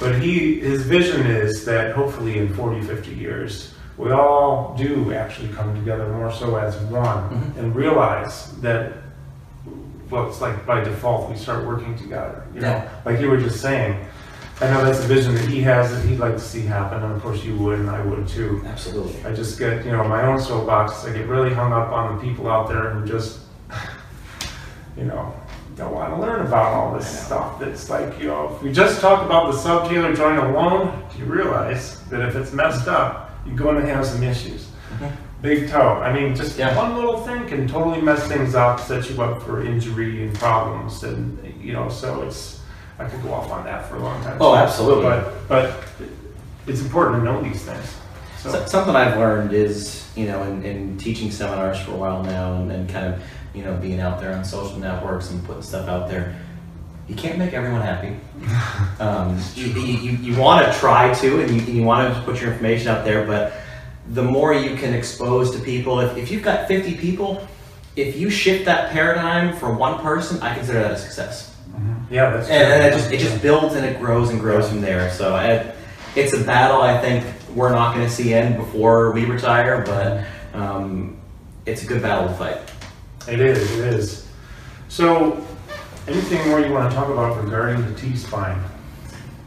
But 0.00 0.20
he, 0.20 0.58
his 0.60 0.82
vision 0.82 1.26
is 1.26 1.64
that 1.66 1.94
hopefully 1.94 2.38
in 2.38 2.52
40, 2.54 2.82
50 2.82 3.14
years, 3.14 3.74
we 3.96 4.10
all 4.10 4.74
do 4.76 5.12
actually 5.14 5.48
come 5.50 5.74
together 5.76 6.08
more 6.08 6.32
so 6.32 6.56
as 6.56 6.76
one 6.90 7.30
Mhm. 7.30 7.56
and 7.58 7.76
realize 7.76 8.50
that 8.60 8.92
well 10.10 10.28
it's 10.28 10.40
like 10.40 10.66
by 10.66 10.80
default 10.82 11.30
we 11.30 11.36
start 11.36 11.64
working 11.64 11.96
together 11.96 12.42
you 12.54 12.60
know 12.60 12.82
like 13.06 13.20
you 13.20 13.30
were 13.30 13.36
just 13.38 13.60
saying 13.60 14.04
i 14.60 14.70
know 14.70 14.84
that's 14.84 15.00
a 15.00 15.06
vision 15.08 15.34
that 15.34 15.46
he 15.48 15.60
has 15.60 15.90
that 15.90 16.04
he'd 16.08 16.18
like 16.18 16.34
to 16.34 16.40
see 16.40 16.60
happen 16.60 17.02
and 17.02 17.12
of 17.12 17.22
course 17.22 17.42
you 17.44 17.56
would 17.56 17.78
and 17.80 17.90
i 17.90 18.00
would 18.02 18.26
too 18.28 18.62
Absolutely. 18.66 19.24
i 19.24 19.32
just 19.34 19.58
get 19.58 19.84
you 19.84 19.90
know 19.92 20.04
my 20.04 20.24
own 20.26 20.40
soapbox 20.40 21.04
i 21.04 21.12
get 21.12 21.26
really 21.26 21.52
hung 21.52 21.72
up 21.72 21.90
on 21.90 22.16
the 22.16 22.22
people 22.22 22.48
out 22.48 22.68
there 22.68 22.90
who 22.90 23.04
just 23.06 23.40
you 24.96 25.04
know 25.04 25.34
don't 25.76 25.92
want 25.92 26.14
to 26.14 26.20
learn 26.20 26.46
about 26.46 26.72
all 26.72 26.94
this 26.96 27.24
stuff 27.26 27.58
that's 27.58 27.90
like 27.90 28.16
you 28.20 28.28
know 28.28 28.54
if 28.54 28.62
we 28.62 28.70
just 28.72 29.00
talk 29.00 29.24
about 29.26 29.50
the 29.52 29.58
subtalar 29.58 30.16
joint 30.16 30.38
alone 30.38 31.02
do 31.12 31.18
you 31.18 31.24
realize 31.24 32.00
that 32.04 32.20
if 32.20 32.36
it's 32.36 32.52
messed 32.52 32.86
up 32.86 33.30
you're 33.44 33.56
going 33.56 33.74
to 33.84 33.86
have 33.92 34.06
some 34.06 34.22
issues 34.22 34.68
Mhm. 35.00 35.10
big 35.42 35.68
toe 35.68 35.94
i 36.02 36.12
mean 36.12 36.36
just 36.36 36.56
Yeah. 36.56 36.76
one 36.76 36.94
little 36.94 37.16
thing 37.26 37.44
can 37.48 37.66
totally 37.66 38.00
mess 38.00 38.28
things 38.28 38.54
up 38.54 38.78
set 38.78 39.10
you 39.10 39.20
up 39.20 39.42
for 39.42 39.64
injury 39.64 40.22
and 40.24 40.32
problems 40.38 41.02
and 41.02 41.38
you 41.60 41.72
know 41.72 41.88
so 41.88 42.22
it's 42.22 42.60
i 42.98 43.04
could 43.04 43.22
go 43.22 43.32
off 43.32 43.50
on 43.50 43.64
that 43.64 43.88
for 43.88 43.96
a 43.96 43.98
long 44.00 44.22
time 44.22 44.36
Oh, 44.40 44.54
absolutely. 44.54 45.04
but 45.04 45.48
but 45.48 45.84
it's 46.66 46.80
important 46.80 47.18
to 47.20 47.24
know 47.24 47.42
these 47.42 47.62
things 47.62 47.96
so 48.38 48.50
So, 48.50 48.66
something 48.66 48.94
I've 48.94 49.16
learned 49.18 49.52
is, 49.54 50.06
you 50.16 50.26
know, 50.26 50.42
in, 50.42 50.62
in 50.64 50.98
teaching 50.98 51.30
seminars 51.30 51.80
for 51.80 51.92
a 51.92 51.96
while 51.96 52.22
now 52.22 52.56
and, 52.56 52.70
and 52.70 52.86
kind 52.90 53.06
of, 53.14 53.22
you 53.54 53.64
know, 53.64 53.74
being 53.76 54.00
out 54.00 54.20
there 54.20 54.34
on 54.34 54.44
social 54.44 54.76
networks 54.78 55.30
and 55.30 55.42
putting 55.46 55.62
stuff 55.62 55.88
out 55.88 56.10
there, 56.10 56.36
you 57.08 57.14
can't 57.14 57.38
make 57.38 57.54
everyone 57.54 57.80
happy. 57.80 58.14
Um, 59.00 59.40
you, 59.54 59.66
you, 59.68 60.10
you 60.18 60.38
want 60.38 60.64
to 60.70 60.78
try 60.78 61.12
to, 61.14 61.40
and 61.40 61.50
you, 61.50 61.74
you 61.74 61.82
want 61.84 62.14
to 62.14 62.20
put 62.22 62.38
your 62.40 62.52
information 62.52 62.88
out 62.88 63.02
there, 63.04 63.26
but 63.26 63.54
the 64.12 64.22
more 64.22 64.52
you 64.52 64.76
can 64.76 64.92
expose 64.92 65.50
to 65.52 65.58
people, 65.58 66.00
if, 66.00 66.16
if 66.18 66.30
you've 66.30 66.42
got 66.42 66.68
50 66.68 66.96
people, 66.96 67.46
if 67.96 68.16
you 68.18 68.28
shift 68.30 68.66
that 68.66 68.92
paradigm 68.92 69.56
for 69.56 69.72
one 69.74 70.00
person, 70.00 70.40
I 70.42 70.54
consider 70.54 70.80
that 70.80 70.92
a 70.92 70.98
success. 70.98 71.53
Yeah 72.10 72.30
that's 72.30 72.48
And, 72.48 72.72
and 72.72 72.84
it 72.84 72.96
just 72.96 73.12
it 73.12 73.18
just 73.18 73.42
builds 73.42 73.74
and 73.74 73.84
it 73.84 74.00
grows 74.00 74.30
and 74.30 74.40
grows 74.40 74.68
from 74.68 74.80
there. 74.80 75.10
So 75.12 75.34
I, 75.34 75.72
it's 76.16 76.32
a 76.32 76.44
battle 76.44 76.82
I 76.82 77.00
think 77.00 77.24
we're 77.54 77.72
not 77.72 77.94
going 77.94 78.06
to 78.06 78.12
see 78.12 78.34
end 78.34 78.56
before 78.56 79.12
we 79.12 79.24
retire, 79.24 79.82
but 79.84 80.24
um, 80.58 81.16
it's 81.66 81.82
a 81.82 81.86
good 81.86 82.02
battle 82.02 82.28
to 82.28 82.34
fight. 82.34 82.58
It 83.28 83.40
is, 83.40 83.78
it 83.78 83.94
is. 83.94 84.28
So, 84.88 85.44
anything 86.06 86.48
more 86.48 86.60
you 86.60 86.72
want 86.72 86.90
to 86.90 86.96
talk 86.96 87.08
about 87.08 87.42
regarding 87.42 87.84
the 87.86 87.98
T-spine? 87.98 88.62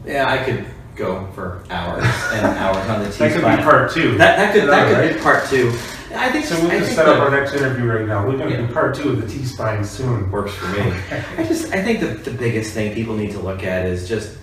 Yeah, 0.04 0.28
I 0.28 0.38
could 0.38 0.66
go 0.96 1.30
for 1.32 1.62
hours 1.70 2.02
and 2.32 2.46
hours 2.58 2.88
on 2.88 3.00
the 3.00 3.06
T 3.06 3.12
spine. 3.12 3.30
That 3.30 3.40
could 3.40 3.56
be 3.56 3.62
part 3.62 3.92
two. 3.92 4.18
That, 4.18 4.36
that 4.36 4.52
could 4.52 4.68
that 4.68 5.08
could 5.08 5.16
be 5.16 5.22
part 5.22 5.48
two. 5.48 5.72
I 6.14 6.30
think 6.32 6.46
So 6.46 6.56
we'll 6.60 6.70
I 6.70 6.78
just 6.78 6.86
think 6.86 6.96
set 6.96 7.08
up 7.08 7.16
the- 7.16 7.22
our 7.22 7.30
next 7.30 7.54
interview 7.54 7.84
right 7.84 8.06
now. 8.06 8.24
We're 8.26 8.36
going 8.38 8.50
to 8.50 8.60
Yeah. 8.60 8.66
do 8.66 8.72
part 8.72 8.94
two 8.94 9.10
of 9.10 9.20
the 9.20 9.28
T-spine 9.28 9.84
soon. 9.84 10.30
works 10.30 10.52
for 10.54 10.66
me. 10.68 10.92
I 11.36 11.44
just 11.44 11.72
I 11.72 11.82
think 11.82 12.00
the, 12.00 12.06
the 12.30 12.30
biggest 12.36 12.72
thing 12.72 12.94
people 12.94 13.14
need 13.16 13.32
to 13.32 13.40
look 13.40 13.62
at 13.64 13.86
is 13.86 14.08
just 14.08 14.36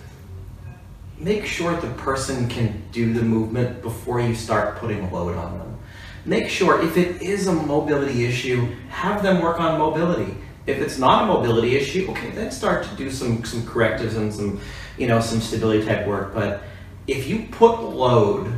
make 1.20 1.46
sure 1.46 1.76
the 1.78 1.88
person 1.92 2.48
can 2.48 2.82
do 2.92 3.14
the 3.14 3.22
movement 3.22 3.82
before 3.82 4.20
you 4.20 4.36
start 4.36 4.78
putting 4.78 5.00
a 5.04 5.14
load 5.14 5.36
on 5.38 5.58
them. 5.58 5.78
Make 6.26 6.50
sure 6.50 6.82
if 6.82 6.98
it 6.98 7.22
is 7.22 7.48
a 7.48 7.54
mobility 7.54 8.26
issue, 8.26 8.68
have 8.90 9.24
them 9.24 9.42
work 9.42 9.60
on 9.60 9.78
mobility. 9.80 10.36
If 10.68 10.80
it's 10.80 10.98
not 10.98 11.24
a 11.24 11.26
mobility 11.28 11.76
issue, 11.78 12.08
okay, 12.10 12.32
then 12.32 12.50
start 12.52 12.84
to 12.86 12.96
do 12.96 13.10
some 13.12 13.44
some 13.44 13.66
correctives 13.66 14.16
and 14.18 14.34
some 14.34 14.60
you 14.98 15.08
know 15.08 15.20
some 15.20 15.40
stability 15.40 15.86
type 15.86 16.06
work. 16.08 16.34
But 16.34 16.64
if 17.08 17.28
you 17.28 17.46
put 17.52 17.82
load, 17.82 18.52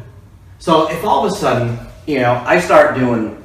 so 0.59 0.89
if 0.89 1.03
all 1.03 1.25
of 1.25 1.31
a 1.31 1.35
sudden 1.35 1.77
you 2.07 2.19
know 2.19 2.41
I 2.45 2.59
start 2.59 2.95
doing 2.95 3.43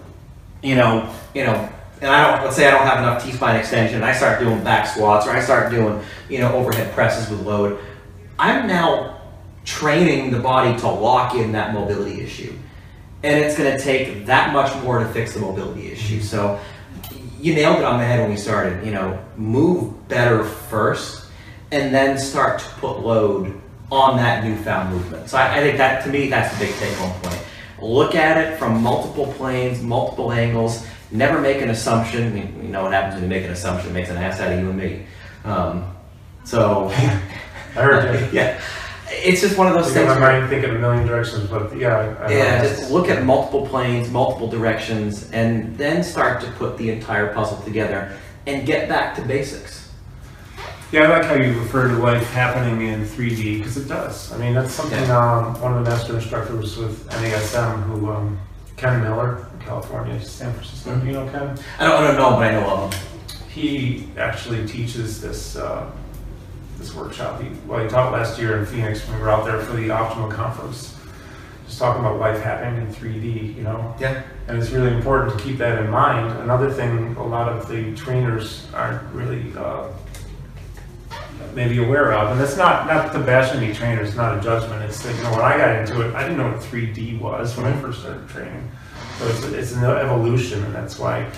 you 0.62 0.76
know, 0.76 1.12
you 1.34 1.44
know, 1.44 1.68
and 2.00 2.10
I 2.10 2.30
don't, 2.30 2.44
let's 2.44 2.56
say 2.56 2.66
I 2.66 2.70
don't 2.70 2.86
have 2.86 2.98
enough 2.98 3.24
T-spine 3.24 3.56
extension, 3.56 4.02
I 4.02 4.12
start 4.12 4.40
doing 4.40 4.62
back 4.62 4.86
squats, 4.86 5.26
or 5.26 5.30
I 5.30 5.40
start 5.40 5.70
doing, 5.70 6.00
you 6.28 6.38
know, 6.38 6.52
overhead 6.54 6.92
presses 6.94 7.28
with 7.30 7.44
load, 7.46 7.78
I'm 8.38 8.66
now 8.66 9.20
training 9.64 10.30
the 10.30 10.38
body 10.38 10.78
to 10.80 10.88
lock 10.88 11.34
in 11.34 11.52
that 11.52 11.74
mobility 11.74 12.20
issue. 12.20 12.56
And 13.22 13.38
it's 13.38 13.56
gonna 13.56 13.78
take 13.78 14.26
that 14.26 14.52
much 14.52 14.74
more 14.82 14.98
to 14.98 15.06
fix 15.06 15.34
the 15.34 15.40
mobility 15.40 15.92
issue. 15.92 16.20
So 16.20 16.60
you 17.38 17.54
nailed 17.54 17.78
it 17.78 17.84
on 17.84 17.98
the 17.98 18.04
head 18.04 18.20
when 18.20 18.30
we 18.30 18.36
started, 18.36 18.84
you 18.84 18.92
know, 18.92 19.22
move 19.36 20.08
better 20.08 20.44
first, 20.44 21.26
and 21.70 21.94
then 21.94 22.18
start 22.18 22.60
to 22.60 22.66
put 22.80 23.00
load 23.00 23.60
on 23.90 24.16
that 24.16 24.44
newfound 24.44 24.92
movement. 24.92 25.28
So 25.28 25.38
I, 25.38 25.56
I 25.56 25.60
think 25.60 25.78
that, 25.78 26.04
to 26.04 26.10
me, 26.10 26.28
that's 26.28 26.52
the 26.56 26.66
big 26.66 26.74
take-home 26.76 27.12
point. 27.20 27.42
Look 27.82 28.14
at 28.14 28.38
it 28.38 28.58
from 28.58 28.80
multiple 28.80 29.26
planes, 29.32 29.82
multiple 29.82 30.32
angles. 30.32 30.86
Never 31.10 31.40
make 31.40 31.60
an 31.60 31.70
assumption. 31.70 32.36
You 32.36 32.68
know 32.68 32.84
what 32.84 32.92
happens 32.92 33.14
when 33.14 33.24
you 33.24 33.28
make 33.28 33.44
an 33.44 33.50
assumption? 33.50 33.90
It 33.90 33.94
makes 33.94 34.08
an 34.08 34.16
ass 34.16 34.40
out 34.40 34.52
of 34.52 34.60
you 34.60 34.70
and 34.70 34.78
me. 34.78 35.06
Um, 35.44 35.92
so, 36.44 36.88
I 36.90 37.82
heard 37.82 38.20
you. 38.20 38.28
yeah, 38.38 38.60
it's 39.08 39.40
just 39.40 39.58
one 39.58 39.66
of 39.66 39.74
those 39.74 39.90
I 39.90 39.94
got 39.94 39.94
things. 39.94 40.08
my 40.08 40.20
where- 40.20 40.40
mind 40.40 40.48
thinking 40.48 40.70
a 40.70 40.78
million 40.78 41.06
directions, 41.06 41.50
but 41.50 41.76
yeah. 41.76 42.16
I, 42.20 42.26
I 42.26 42.30
yeah, 42.32 42.62
just 42.62 42.90
look 42.90 43.08
at 43.08 43.24
multiple 43.24 43.66
planes, 43.66 44.10
multiple 44.10 44.48
directions, 44.48 45.30
and 45.32 45.76
then 45.76 46.04
start 46.04 46.40
to 46.42 46.50
put 46.52 46.78
the 46.78 46.90
entire 46.90 47.34
puzzle 47.34 47.60
together 47.62 48.16
and 48.46 48.64
get 48.64 48.88
back 48.88 49.16
to 49.16 49.22
basics. 49.22 49.81
Yeah, 50.92 51.04
I 51.04 51.06
like 51.08 51.24
how 51.24 51.34
you 51.34 51.58
refer 51.58 51.88
to 51.88 51.94
life 51.94 52.22
happening 52.32 52.86
in 52.88 53.06
3D 53.06 53.58
because 53.58 53.78
it 53.78 53.88
does. 53.88 54.30
I 54.32 54.36
mean, 54.36 54.52
that's 54.52 54.72
something 54.74 55.10
um, 55.10 55.58
one 55.60 55.72
of 55.72 55.82
the 55.84 55.90
master 55.90 56.14
instructors 56.16 56.76
with 56.76 57.08
NASM, 57.08 57.82
who 57.84 58.10
um, 58.12 58.38
Ken 58.76 59.00
Miller, 59.02 59.46
in 59.54 59.60
California, 59.60 60.20
San 60.20 60.52
Francisco. 60.52 60.90
Mhm. 60.94 61.06
You 61.06 61.12
know 61.12 61.28
Ken? 61.30 61.58
I 61.78 61.84
don't, 61.88 62.02
I 62.04 62.06
don't 62.08 62.16
know, 62.16 62.30
but 62.36 62.42
I 62.44 62.50
know 62.52 62.68
of 62.70 62.90
them. 62.90 63.00
he 63.48 64.06
actually 64.18 64.66
teaches 64.68 65.18
this 65.22 65.56
uh, 65.56 65.90
this 66.76 66.94
workshop. 66.94 67.40
He, 67.40 67.48
well, 67.66 67.82
he 67.82 67.88
taught 67.88 68.12
last 68.12 68.38
year 68.38 68.58
in 68.58 68.66
Phoenix 68.66 69.06
when 69.08 69.16
we 69.16 69.22
were 69.22 69.30
out 69.30 69.46
there 69.46 69.60
for 69.60 69.72
the 69.74 69.88
Optimal 69.88 70.30
Conference. 70.30 70.94
Just 71.66 71.78
talking 71.78 72.04
about 72.04 72.18
life 72.18 72.42
happening 72.42 72.82
in 72.86 72.92
3D, 72.92 73.56
you 73.56 73.62
know, 73.62 73.94
Yeah. 73.98 74.22
and 74.46 74.58
it's 74.58 74.70
really 74.72 74.92
important 74.94 75.38
to 75.38 75.42
keep 75.42 75.56
that 75.56 75.82
in 75.82 75.88
mind. 75.88 76.38
Another 76.40 76.70
thing, 76.70 77.16
a 77.16 77.24
lot 77.26 77.48
of 77.48 77.66
the 77.66 77.94
trainers 77.94 78.66
aren't 78.74 79.00
really 79.14 79.54
uh, 79.56 79.86
maybe 81.54 81.82
aware 81.82 82.12
of, 82.12 82.32
and 82.32 82.40
that's 82.40 82.56
not 82.56 82.86
not 82.86 83.12
to 83.12 83.18
bash 83.18 83.54
any 83.54 83.72
trainers, 83.72 84.08
it's 84.08 84.16
not 84.16 84.38
a 84.38 84.40
judgment. 84.40 84.82
It's 84.82 85.02
that 85.02 85.14
you 85.16 85.22
know 85.22 85.32
when 85.32 85.40
I 85.40 85.56
got 85.56 85.76
into 85.76 86.00
it, 86.06 86.14
I 86.14 86.22
didn't 86.22 86.38
know 86.38 86.50
what 86.50 86.60
3D 86.60 87.20
was 87.20 87.56
when 87.56 87.66
I 87.66 87.72
mm-hmm. 87.72 87.80
first 87.80 88.00
started 88.00 88.28
training. 88.28 88.70
So 89.18 89.28
it's, 89.28 89.44
it's 89.44 89.72
an 89.72 89.84
evolution, 89.84 90.64
and 90.64 90.74
that's 90.74 90.98
why 90.98 91.30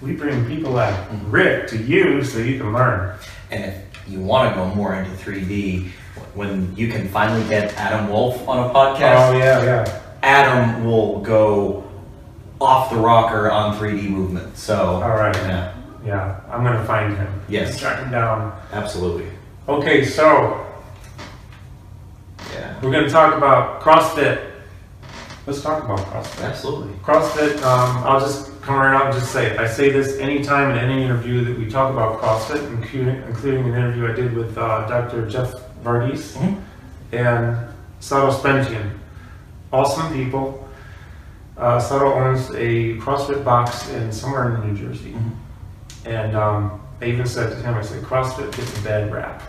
we 0.00 0.12
bring 0.12 0.46
people 0.46 0.72
like 0.72 0.94
mm-hmm. 0.94 1.30
Rick 1.30 1.68
to 1.68 1.78
you 1.78 2.22
so 2.24 2.38
you 2.38 2.58
can 2.58 2.72
learn. 2.72 3.16
And 3.50 3.64
if 3.64 4.08
you 4.08 4.20
want 4.20 4.50
to 4.50 4.54
go 4.54 4.74
more 4.74 4.94
into 4.94 5.10
3D, 5.10 5.88
when 6.34 6.74
you 6.76 6.88
can 6.88 7.08
finally 7.08 7.46
get 7.48 7.74
Adam 7.74 8.08
Wolf 8.10 8.46
on 8.48 8.70
a 8.70 8.72
podcast, 8.72 9.30
Oh 9.30 9.38
yeah, 9.38 9.64
yeah. 9.64 10.02
Adam 10.22 10.84
will 10.84 11.20
go 11.20 11.88
off 12.60 12.90
the 12.90 12.96
rocker 12.96 13.50
on 13.50 13.76
3D 13.76 14.08
movement. 14.08 14.56
So, 14.56 15.02
All 15.02 15.10
right. 15.10 15.34
yeah, 15.34 15.74
Yeah, 16.04 16.40
I'm 16.48 16.62
gonna 16.62 16.84
find 16.84 17.16
him. 17.16 17.40
Yes. 17.48 17.78
track 17.78 17.98
him 17.98 18.10
down. 18.10 18.58
absolutely. 18.72 19.31
Okay, 19.68 20.04
so 20.04 20.58
Yeah, 22.52 22.74
we're 22.82 22.90
gonna 22.90 23.08
talk 23.08 23.34
about 23.34 23.80
CrossFit. 23.80 24.40
Let's 25.46 25.62
talk 25.62 25.84
about 25.84 25.98
CrossFit. 26.00 26.44
absolutely. 26.48 26.92
CrossFit, 27.04 27.62
um, 27.64 28.02
I'll 28.04 28.20
just 28.20 28.60
come 28.62 28.76
right 28.76 28.94
out 28.94 29.06
and 29.06 29.14
just 29.14 29.32
say 29.32 29.46
it. 29.52 29.58
I 29.58 29.66
say 29.66 29.90
this 29.90 30.18
anytime 30.18 30.70
in 30.72 30.78
any 30.78 31.02
interview 31.02 31.44
that 31.44 31.58
we 31.58 31.68
talk 31.68 31.92
about 31.92 32.20
CrossFit, 32.20 32.66
including, 32.68 33.22
including 33.26 33.64
an 33.68 33.74
interview 33.74 34.08
I 34.10 34.12
did 34.12 34.34
with 34.36 34.56
uh, 34.58 34.86
Dr. 34.86 35.26
Jeff 35.28 35.52
Vardis 35.84 36.36
Mhm. 36.36 36.56
and 37.12 37.56
Sato 38.00 38.30
Spengian. 38.32 38.90
Awesome 39.72 40.12
people. 40.12 40.68
Uh, 41.56 41.78
Sato 41.78 42.12
owns 42.12 42.50
a 42.50 42.96
CrossFit 42.98 43.44
box 43.44 43.88
in 43.90 44.12
somewhere 44.12 44.54
in 44.54 44.74
New 44.74 44.76
Jersey. 44.88 45.14
Mhm. 45.14 45.30
And 46.04 46.36
um, 46.36 46.80
I 47.00 47.06
even 47.06 47.26
said 47.26 47.50
to 47.50 47.56
him, 47.56 47.74
I 47.74 47.82
said, 47.82 48.02
CrossFit 48.02 48.52
gets 48.56 48.78
a 48.78 48.82
bad 48.82 49.12
rap. 49.12 49.42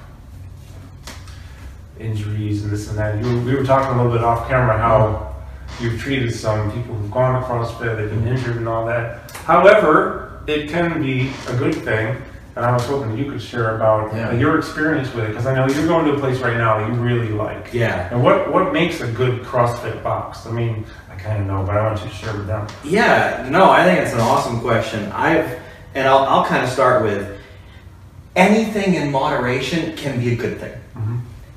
Injuries 1.99 2.63
and 2.63 2.71
this 2.71 2.89
and 2.89 2.97
that. 2.97 3.23
You, 3.23 3.39
we 3.41 3.56
were 3.56 3.63
talking 3.63 3.93
a 3.93 3.97
little 4.03 4.12
bit 4.17 4.23
off 4.23 4.47
camera 4.47 4.77
how 4.77 5.36
you've 5.79 5.99
treated 5.99 6.34
some 6.34 6.71
people 6.71 6.95
who've 6.95 7.12
gone 7.12 7.39
to 7.41 7.47
CrossFit, 7.47 7.97
they've 7.97 8.10
been 8.10 8.27
injured 8.27 8.58
and 8.58 8.67
all 8.67 8.86
that. 8.86 9.32
However, 9.45 10.41
it 10.47 10.69
can 10.69 11.01
be 11.01 11.32
a 11.47 11.56
good 11.56 11.75
thing. 11.75 12.15
And 12.56 12.63
I 12.63 12.71
was 12.71 12.86
hoping 12.86 13.17
you 13.17 13.32
could 13.32 13.41
share 13.41 13.75
about 13.75 14.13
Yeah. 14.13 14.32
your 14.34 14.60
experience 14.60 15.12
with 15.13 15.25
it, 15.25 15.27
because 15.29 15.47
I 15.47 15.56
know 15.56 15.65
you're 15.73 15.88
going 15.88 16.06
to 16.06 16.13
a 16.13 16.19
place 16.19 16.39
right 16.39 16.56
now 16.56 16.77
that 16.79 16.88
you 16.88 16.93
really 17.01 17.29
like. 17.29 17.73
Yeah. 17.73 18.10
And 18.12 18.23
what, 18.23 18.51
what 18.53 18.71
makes 18.71 19.01
a 19.01 19.08
good 19.12 19.41
CrossFit 19.41 20.03
box? 20.03 20.45
I 20.45 20.51
mean, 20.51 20.86
I 21.12 21.15
kind 21.15 21.41
of 21.41 21.47
know, 21.47 21.63
but 21.65 21.75
I 21.77 21.84
want 21.84 21.99
you 22.03 22.10
to 22.10 22.13
share 22.13 22.34
with 22.34 22.45
them. 22.45 22.67
Yeah, 22.84 23.47
no, 23.49 23.71
I 23.71 23.84
think 23.84 23.99
it's 24.01 24.13
an 24.13 24.19
awesome 24.19 24.60
question. 24.62 25.12
I've, 25.12 25.60
and 25.95 26.08
I'll, 26.08 26.25
I'll 26.25 26.45
kind 26.45 26.63
of 26.63 26.69
start 26.69 27.01
with 27.01 27.39
anything 28.36 28.95
in 28.95 29.12
moderation 29.12 29.95
can 29.97 30.19
be 30.19 30.34
a 30.34 30.36
good 30.36 30.60
thing. 30.60 30.73
Mhm. 30.95 31.12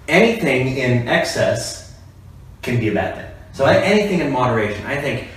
Anything 0.08 0.76
in 0.76 1.08
excess 1.08 1.94
can 2.62 2.78
be 2.78 2.88
a 2.88 2.94
bad 2.94 3.16
thing. 3.16 3.30
So 3.52 3.64
anything 3.64 4.20
in 4.20 4.30
moderation. 4.30 4.84
I 4.86 5.00
think 5.00 5.28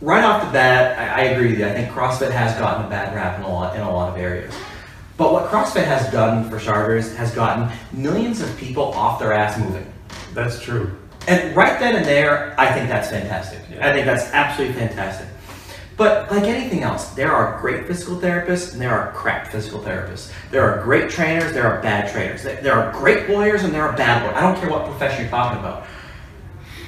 right 0.00 0.24
off 0.24 0.44
the 0.44 0.52
bat, 0.52 0.98
I, 0.98 1.22
I 1.22 1.24
agree 1.26 1.50
with 1.50 1.58
you. 1.60 1.66
I 1.66 1.72
think 1.72 1.90
CrossFit 1.90 2.30
has 2.30 2.58
gotten 2.58 2.86
a 2.86 2.88
bad 2.88 3.14
rap 3.14 3.38
in 3.38 3.44
a 3.44 3.48
lot 3.48 3.76
in 3.76 3.82
a 3.82 3.90
lot 3.90 4.10
of 4.10 4.18
areas. 4.18 4.54
But 5.16 5.32
what 5.32 5.50
CrossFit 5.50 5.84
has 5.84 6.10
done 6.10 6.48
for 6.48 6.58
starters 6.58 7.14
has 7.16 7.34
gotten 7.34 7.70
millions 7.92 8.40
of 8.40 8.56
people 8.56 8.84
off 8.84 9.18
their 9.18 9.32
ass 9.32 9.58
moving. 9.58 9.90
That's 10.32 10.60
true. 10.60 10.96
And 11.28 11.54
right 11.54 11.78
then 11.78 11.96
and 11.96 12.06
there, 12.06 12.58
I 12.58 12.72
think 12.72 12.88
that's 12.88 13.10
fantastic. 13.10 13.60
Yeah. 13.70 13.86
I 13.86 13.92
think 13.92 14.06
that's 14.06 14.24
absolutely 14.32 14.74
fantastic. 14.76 15.26
But 16.00 16.30
like 16.30 16.44
anything 16.44 16.82
else, 16.82 17.10
there 17.10 17.30
are 17.30 17.60
great 17.60 17.86
physical 17.86 18.16
therapists 18.16 18.72
and 18.72 18.80
there 18.80 18.98
are 18.98 19.12
crap 19.12 19.48
physical 19.48 19.80
therapists. 19.80 20.32
There 20.50 20.62
are 20.62 20.82
great 20.82 21.10
trainers, 21.10 21.52
there 21.52 21.70
are 21.70 21.82
bad 21.82 22.10
trainers. 22.10 22.42
There 22.42 22.72
are 22.72 22.90
great 22.90 23.28
lawyers 23.28 23.64
and 23.64 23.74
there 23.74 23.86
are 23.86 23.94
bad 23.94 24.22
lawyers. 24.22 24.34
I 24.38 24.40
don't 24.40 24.58
care 24.58 24.70
what 24.70 24.86
profession 24.86 25.20
you're 25.20 25.30
talking 25.30 25.60
about. 25.60 25.86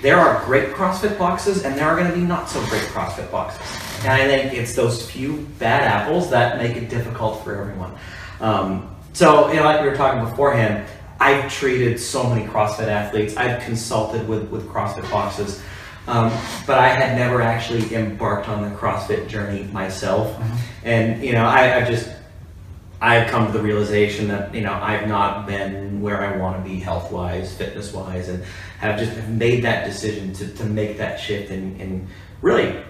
There 0.01 0.19
are 0.19 0.43
great 0.47 0.71
CrossFit 0.71 1.19
boxes 1.19 1.63
and 1.67 1.77
there 1.77 1.85
are 1.89 1.95
going 1.95 2.11
to 2.11 2.17
be 2.17 2.23
not 2.23 2.49
so 2.49 2.59
great 2.69 2.85
CrossFit 2.85 3.31
boxes. 3.31 3.61
And 4.03 4.13
I 4.13 4.27
think 4.27 4.55
it's 4.55 4.75
those 4.75 5.11
few 5.11 5.47
bad 5.59 5.83
apples 5.83 6.31
that 6.31 6.57
make 6.57 6.75
it 6.79 6.89
difficult 6.89 7.45
for 7.45 7.55
everyone. 7.55 7.95
Um, 8.41 8.97
so, 9.13 9.51
you 9.51 9.57
know, 9.57 9.65
like 9.65 9.83
we 9.83 9.89
were 9.89 9.95
talking 9.95 10.25
beforehand, 10.25 10.89
I've 11.21 11.53
treated 11.53 12.01
so 12.01 12.27
many 12.27 12.47
CrossFit 12.47 12.89
athletes. 12.89 13.37
I've 13.37 13.63
consulted 13.63 14.27
with, 14.27 14.49
with 14.49 14.67
CrossFit 14.69 15.09
boxes. 15.11 15.63
Um, 16.07 16.33
but 16.67 16.79
I 16.79 16.89
had 16.89 17.17
never 17.17 17.41
actually 17.43 17.95
embarked 17.95 18.49
on 18.49 18.63
the 18.63 18.77
CrossFit 18.77 19.29
journey 19.29 19.65
myself. 19.65 20.37
And, 20.85 21.23
you 21.23 21.33
know, 21.33 21.45
I, 21.45 21.77
I 21.77 21.85
just, 21.89 22.11
I've 23.01 23.31
come 23.31 23.47
to 23.47 23.53
the 23.53 23.63
realization 23.63 24.29
that, 24.29 24.55
you 24.55 24.63
know, 24.63 24.73
I've 24.73 25.07
not 25.07 25.47
been 25.47 26.01
where 26.01 26.25
I 26.25 26.37
want 26.37 26.63
to 26.63 26.69
be 26.69 26.81
health 26.81 27.13
wise, 27.13 27.55
fitness 27.55 27.93
wise, 27.93 28.29
and 28.29 28.43
have 28.79 28.99
just 28.99 29.29
made 29.29 29.63
that 29.63 29.85
decision 29.85 30.33
to, 30.35 30.49
to 30.55 30.65
make 30.65 30.99
that 30.99 31.21
shift 31.21 31.51
and, 31.51 31.81
and 31.81 32.09
really 32.41 32.83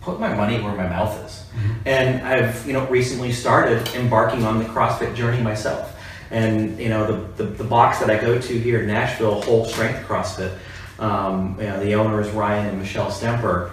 put 0.00 0.18
my 0.18 0.34
money 0.34 0.60
where 0.60 0.74
my 0.74 0.88
mouth 0.88 1.22
is. 1.24 1.44
And 1.86 2.26
I've, 2.26 2.66
you 2.66 2.72
know, 2.72 2.86
recently 2.88 3.32
started 3.32 3.86
embarking 3.94 4.44
on 4.44 4.58
the 4.58 4.64
CrossFit 4.64 5.14
journey 5.14 5.42
myself. 5.42 5.90
And, 6.30 6.78
you 6.78 6.88
know, 6.88 7.06
the, 7.06 7.44
the, 7.44 7.50
the 7.50 7.64
box 7.64 8.00
that 8.00 8.10
I 8.10 8.18
go 8.18 8.38
to 8.38 8.58
here 8.58 8.80
in 8.80 8.86
Nashville, 8.86 9.42
Whole 9.42 9.66
Strength 9.66 10.06
CrossFit, 10.08 10.58
um, 10.98 11.56
you 11.58 11.66
know, 11.66 11.80
the 11.80 11.94
owners, 11.94 12.30
Ryan 12.30 12.68
and 12.68 12.78
Michelle 12.78 13.10
Stemper, 13.10 13.70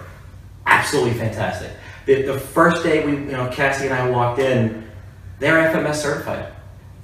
absolutely 0.66 1.14
fantastic. 1.14 1.70
The, 2.06 2.22
the 2.22 2.38
first 2.38 2.82
day 2.82 3.04
we, 3.04 3.12
you 3.12 3.32
know, 3.32 3.48
Cassie 3.48 3.86
and 3.86 3.94
I 3.94 4.08
walked 4.08 4.40
in, 4.40 4.90
they're 5.38 5.72
FMS 5.72 5.96
certified. 5.96 6.52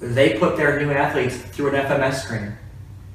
They 0.01 0.39
put 0.39 0.57
their 0.57 0.81
new 0.81 0.91
athletes 0.91 1.37
through 1.37 1.75
an 1.75 1.87
FMS 1.87 2.15
screen. 2.15 2.53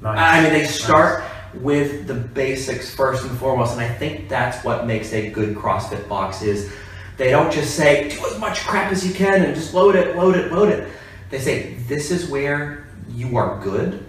Nice. 0.00 0.18
I 0.18 0.42
mean, 0.42 0.52
they 0.52 0.66
start 0.66 1.24
with 1.54 2.06
the 2.06 2.14
basics 2.14 2.94
first 2.94 3.24
and 3.24 3.38
foremost, 3.38 3.72
and 3.72 3.80
I 3.80 3.88
think 3.88 4.28
that's 4.28 4.62
what 4.64 4.86
makes 4.86 5.12
a 5.12 5.30
good 5.30 5.56
CrossFit 5.56 6.08
box 6.08 6.42
is 6.42 6.72
they 7.16 7.30
don't 7.30 7.52
just 7.52 7.74
say 7.74 8.08
do 8.08 8.26
as 8.26 8.38
much 8.38 8.60
crap 8.60 8.90
as 8.90 9.06
you 9.06 9.14
can 9.14 9.44
and 9.44 9.54
just 9.54 9.72
load 9.72 9.94
it, 9.94 10.16
load 10.16 10.36
it, 10.36 10.52
load 10.52 10.68
it. 10.68 10.88
They 11.30 11.38
say 11.38 11.74
this 11.88 12.10
is 12.10 12.28
where 12.28 12.86
you 13.10 13.36
are 13.36 13.62
good. 13.62 14.04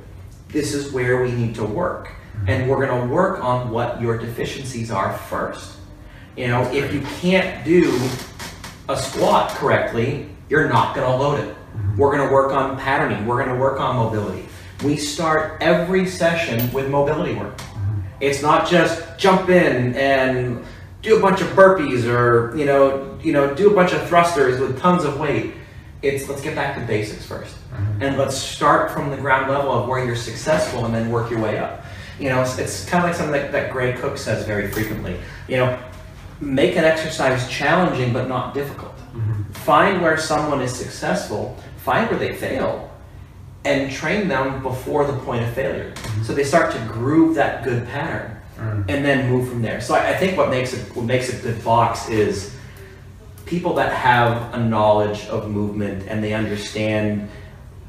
This 0.49 0.73
is 0.73 0.91
where 0.91 1.21
we 1.21 1.31
need 1.31 1.55
to 1.55 1.65
work, 1.65 2.11
and 2.47 2.69
we're 2.69 2.85
going 2.85 3.01
to 3.01 3.13
work 3.13 3.43
on 3.43 3.71
what 3.71 4.01
your 4.01 4.17
deficiencies 4.17 4.91
are 4.91 5.17
first. 5.17 5.77
You 6.37 6.47
know, 6.47 6.63
if 6.71 6.93
you 6.93 7.01
can't 7.19 7.63
do 7.65 7.97
a 8.89 8.97
squat 8.97 9.51
correctly, 9.51 10.29
you're 10.49 10.69
not 10.69 10.95
going 10.95 11.09
to 11.09 11.15
load 11.15 11.39
it. 11.39 11.49
Mm-hmm. 11.49 11.97
We're 11.97 12.15
going 12.15 12.27
to 12.27 12.33
work 12.33 12.51
on 12.51 12.77
patterning. 12.77 13.25
We're 13.25 13.43
going 13.43 13.55
to 13.55 13.61
work 13.61 13.79
on 13.79 13.95
mobility. 13.95 14.47
We 14.83 14.97
start 14.97 15.61
every 15.61 16.05
session 16.07 16.71
with 16.73 16.89
mobility 16.89 17.33
work. 17.33 17.57
Mm-hmm. 17.57 18.01
It's 18.21 18.41
not 18.41 18.67
just 18.67 19.17
jump 19.17 19.49
in 19.49 19.95
and 19.95 20.63
do 21.01 21.17
a 21.17 21.21
bunch 21.21 21.39
of 21.41 21.47
burpees 21.49 22.05
or 22.05 22.55
you 22.57 22.65
know 22.65 23.17
you 23.21 23.31
know 23.31 23.53
do 23.53 23.69
a 23.69 23.73
bunch 23.73 23.93
of 23.93 24.05
thrusters 24.07 24.59
with 24.59 24.79
tons 24.79 25.03
of 25.03 25.19
weight. 25.19 25.53
It's 26.01 26.27
let's 26.27 26.41
get 26.41 26.55
back 26.55 26.75
to 26.75 26.85
basics 26.85 27.25
1st 27.25 27.41
mm-hmm. 27.41 28.01
and 28.01 28.17
let's 28.17 28.35
start 28.35 28.91
from 28.91 29.09
the 29.09 29.17
ground 29.17 29.49
level 29.49 29.71
of 29.71 29.87
where 29.87 30.05
you're 30.05 30.15
successful 30.15 30.85
and 30.85 30.93
then 30.93 31.09
work 31.09 31.31
your 31.31 31.39
way 31.39 31.57
up. 31.57 31.84
You 32.19 32.29
know, 32.29 32.41
it's, 32.41 32.57
it's 32.57 32.85
kind 32.85 33.03
of 33.03 33.09
like 33.09 33.17
something 33.17 33.33
that, 33.33 33.51
that 33.51 33.71
Gray 33.71 33.93
Cook 33.93 34.17
says 34.17 34.45
very 34.45 34.69
frequently. 34.71 35.19
You 35.47 35.57
know, 35.57 35.79
make 36.39 36.75
an 36.75 36.83
exercise 36.83 37.47
challenging 37.49 38.13
but 38.13 38.27
not 38.27 38.53
difficult. 38.53 38.95
Mm-hmm. 38.97 39.51
Find 39.51 40.01
where 40.01 40.17
someone 40.17 40.61
is 40.61 40.73
successful, 40.73 41.57
find 41.77 42.09
where 42.09 42.19
they 42.19 42.35
fail, 42.35 42.91
and 43.63 43.91
train 43.91 44.27
them 44.27 44.61
before 44.61 45.05
the 45.05 45.17
point 45.19 45.43
of 45.43 45.53
failure. 45.53 45.91
Mm-hmm. 45.91 46.23
So 46.23 46.33
they 46.33 46.43
start 46.43 46.71
to 46.73 46.79
groove 46.87 47.35
that 47.35 47.63
good 47.63 47.85
pattern 47.87 48.37
mm-hmm. 48.57 48.89
and 48.89 49.03
then 49.03 49.29
move 49.29 49.49
from 49.49 49.61
there. 49.61 49.81
So 49.81 49.95
I, 49.95 50.11
I 50.11 50.17
think 50.17 50.37
what 50.37 50.49
makes 50.49 50.73
it 50.73 50.95
what 50.95 51.05
makes 51.05 51.33
a 51.33 51.41
good 51.41 51.63
box 51.63 52.09
is 52.09 52.55
people 53.45 53.73
that 53.75 53.93
have 53.93 54.53
a 54.53 54.57
knowledge 54.57 55.25
of 55.27 55.49
movement 55.49 56.07
and 56.07 56.23
they 56.23 56.33
understand 56.33 57.29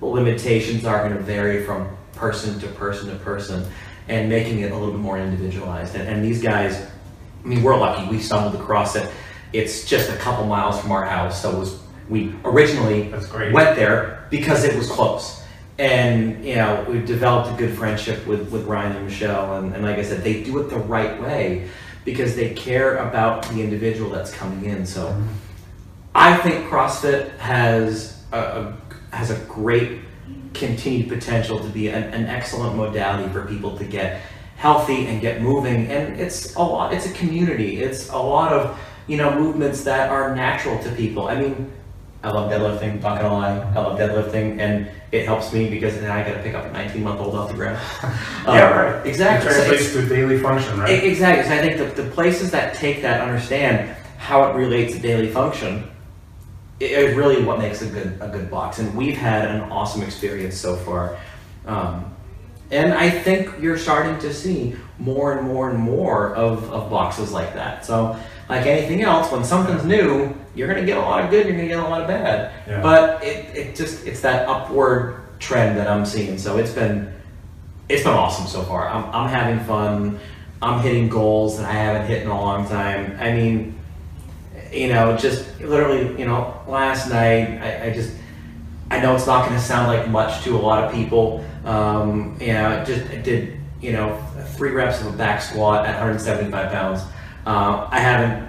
limitations 0.00 0.84
are 0.84 0.98
going 0.98 1.16
to 1.16 1.22
vary 1.22 1.64
from 1.64 1.88
person 2.14 2.58
to 2.60 2.66
person 2.68 3.08
to 3.08 3.16
person 3.16 3.66
and 4.08 4.28
making 4.28 4.60
it 4.60 4.72
a 4.72 4.74
little 4.74 4.92
bit 4.92 5.00
more 5.00 5.18
individualized. 5.18 5.94
And, 5.94 6.08
and 6.08 6.24
these 6.24 6.42
guys, 6.42 6.86
I 7.44 7.46
mean, 7.46 7.62
we're 7.62 7.76
lucky. 7.76 8.08
We 8.08 8.20
stumbled 8.20 8.60
across 8.60 8.96
it. 8.96 9.10
It's 9.52 9.84
just 9.84 10.10
a 10.10 10.16
couple 10.16 10.44
miles 10.46 10.80
from 10.80 10.92
our 10.92 11.04
house, 11.04 11.40
so 11.40 11.50
it 11.50 11.58
was 11.58 11.80
we 12.08 12.34
originally 12.44 13.12
went 13.52 13.76
there 13.76 14.26
because 14.30 14.64
it 14.64 14.76
was 14.76 14.88
close. 14.90 15.42
And 15.78 16.44
you 16.44 16.56
know, 16.56 16.86
we've 16.88 17.04
developed 17.04 17.52
a 17.52 17.56
good 17.56 17.76
friendship 17.76 18.26
with, 18.26 18.50
with 18.50 18.64
Ryan 18.66 18.96
and 18.96 19.04
Michelle, 19.06 19.56
and, 19.56 19.74
and 19.74 19.84
like 19.84 19.98
I 19.98 20.02
said, 20.02 20.22
they 20.22 20.42
do 20.42 20.58
it 20.58 20.70
the 20.70 20.78
right 20.78 21.20
way 21.20 21.68
because 22.04 22.36
they 22.36 22.54
care 22.54 22.96
about 22.96 23.46
the 23.48 23.62
individual 23.62 24.10
that's 24.10 24.32
coming 24.32 24.64
in. 24.64 24.86
So 24.86 25.08
mm-hmm. 25.08 25.26
I 26.14 26.36
think 26.38 26.66
CrossFit 26.66 27.36
has 27.38 28.22
a, 28.32 28.38
a 28.38 28.76
has 29.16 29.30
a 29.30 29.38
great 29.46 30.00
continued 30.54 31.08
potential 31.08 31.58
to 31.58 31.68
be 31.68 31.88
an, 31.88 32.04
an 32.14 32.26
excellent 32.26 32.76
modality 32.76 33.30
for 33.32 33.46
people 33.46 33.76
to 33.78 33.84
get 33.84 34.20
healthy 34.56 35.06
and 35.06 35.20
get 35.20 35.42
moving. 35.42 35.86
And 35.88 36.18
it's 36.18 36.54
a 36.56 36.62
lot. 36.62 36.92
It's 36.92 37.06
a 37.06 37.12
community. 37.12 37.82
It's 37.82 38.08
a 38.10 38.18
lot 38.18 38.52
of 38.52 38.78
you 39.06 39.16
know 39.16 39.38
movements 39.38 39.84
that 39.84 40.10
are 40.10 40.34
natural 40.34 40.78
to 40.82 40.90
people. 40.92 41.28
I 41.28 41.38
mean, 41.40 41.72
I 42.22 42.30
love 42.30 42.50
deadlifting. 42.50 43.00
Not 43.02 43.20
gonna 43.20 43.34
lie, 43.34 43.58
I 43.58 43.78
love 43.78 43.98
deadlifting, 43.98 44.58
and 44.58 44.90
it 45.12 45.24
helps 45.26 45.52
me 45.52 45.70
because 45.70 45.94
then 46.00 46.10
I 46.10 46.26
got 46.26 46.34
to 46.36 46.42
pick 46.42 46.54
up 46.54 46.64
a 46.64 46.72
19 46.72 47.02
month 47.02 47.20
old 47.20 47.34
off 47.34 47.48
the 47.48 47.54
ground. 47.54 47.78
yeah, 48.02 48.70
Um, 48.70 48.76
right. 48.76 49.06
Exactly. 49.06 49.48
It 49.48 49.52
translates 49.54 49.82
it's- 49.94 50.08
to 50.08 50.08
daily 50.08 50.38
function, 50.38 50.78
right? 50.80 51.04
Exactly. 51.04 51.44
So 51.44 51.54
I 51.54 51.58
think 51.60 51.94
the, 51.94 52.02
the 52.02 52.10
places 52.10 52.50
that 52.50 52.74
take 52.74 53.02
that 53.02 53.20
understand 53.20 53.94
how 54.18 54.50
it 54.50 54.54
relates 54.56 54.94
to 54.94 54.98
daily 54.98 55.28
function 55.30 55.88
i- 56.80 56.84
is 56.84 57.16
really 57.16 57.42
what 57.44 57.58
makes 57.58 57.82
a 57.82 57.86
good 57.86 58.18
a 58.20 58.28
good 58.28 58.50
box. 58.50 58.78
And 58.78 58.94
we've 58.96 59.16
had 59.16 59.46
an 59.48 59.60
awesome 59.70 60.02
experience 60.02 60.56
so 60.56 60.76
far. 60.76 61.16
Um, 61.66 62.12
and 62.70 62.92
I 62.94 63.10
think 63.10 63.50
you're 63.60 63.78
starting 63.78 64.18
to 64.20 64.32
see 64.34 64.74
more 64.98 65.32
and 65.38 65.46
more 65.46 65.70
and 65.70 65.78
more 65.78 66.34
of, 66.34 66.72
of 66.72 66.90
boxes 66.90 67.30
like 67.32 67.54
that. 67.54 67.84
So 67.84 68.16
like 68.48 68.66
anything 68.66 69.02
else, 69.02 69.30
when 69.30 69.44
something's 69.44 69.84
new, 69.84 70.34
you're 70.54 70.66
gonna 70.68 70.86
get 70.86 70.96
a 70.96 71.00
lot 71.00 71.22
of 71.24 71.30
good, 71.30 71.46
you're 71.46 71.54
gonna 71.56 71.68
get 71.68 71.78
a 71.78 71.82
lot 71.88 72.00
of 72.02 72.08
bad. 72.08 72.52
Yeah. 72.66 72.80
But 72.82 73.22
it, 73.22 73.54
it 73.56 73.76
just 73.76 74.06
it's 74.06 74.20
that 74.22 74.48
upward 74.48 75.20
trend 75.38 75.76
that 75.78 75.86
I'm 75.88 76.04
seeing. 76.06 76.38
So 76.38 76.56
it's 76.58 76.72
been 76.72 77.12
it's 77.88 78.02
been 78.02 78.14
awesome 78.14 78.46
so 78.46 78.62
far. 78.62 78.88
I'm, 78.88 79.04
I'm 79.14 79.28
having 79.28 79.60
fun. 79.64 80.18
I'm 80.60 80.80
hitting 80.80 81.08
goals 81.08 81.58
that 81.58 81.66
I 81.68 81.72
haven't 81.74 82.08
hit 82.08 82.22
in 82.22 82.28
a 82.28 82.40
long 82.40 82.66
time. 82.66 83.16
I 83.20 83.30
mean, 83.32 83.75
you 84.72 84.88
know, 84.88 85.16
just 85.16 85.60
literally, 85.60 86.18
you 86.18 86.26
know, 86.26 86.60
last 86.66 87.08
night, 87.08 87.60
I, 87.60 87.86
I 87.86 87.92
just, 87.92 88.12
I 88.90 89.00
know 89.00 89.14
it's 89.14 89.26
not 89.26 89.46
going 89.48 89.58
to 89.58 89.64
sound 89.64 89.88
like 89.88 90.08
much 90.08 90.42
to 90.44 90.56
a 90.56 90.58
lot 90.58 90.84
of 90.84 90.92
people. 90.92 91.44
Um, 91.64 92.36
you 92.40 92.52
know, 92.52 92.80
I 92.80 92.84
just 92.84 93.10
I 93.10 93.16
did, 93.16 93.58
you 93.80 93.92
know, 93.92 94.16
three 94.56 94.70
reps 94.70 95.00
of 95.00 95.08
a 95.12 95.16
back 95.16 95.42
squat 95.42 95.84
at 95.86 95.94
175 95.94 96.70
pounds. 96.72 97.02
Uh, 97.46 97.88
I 97.90 97.98
haven't 98.00 98.48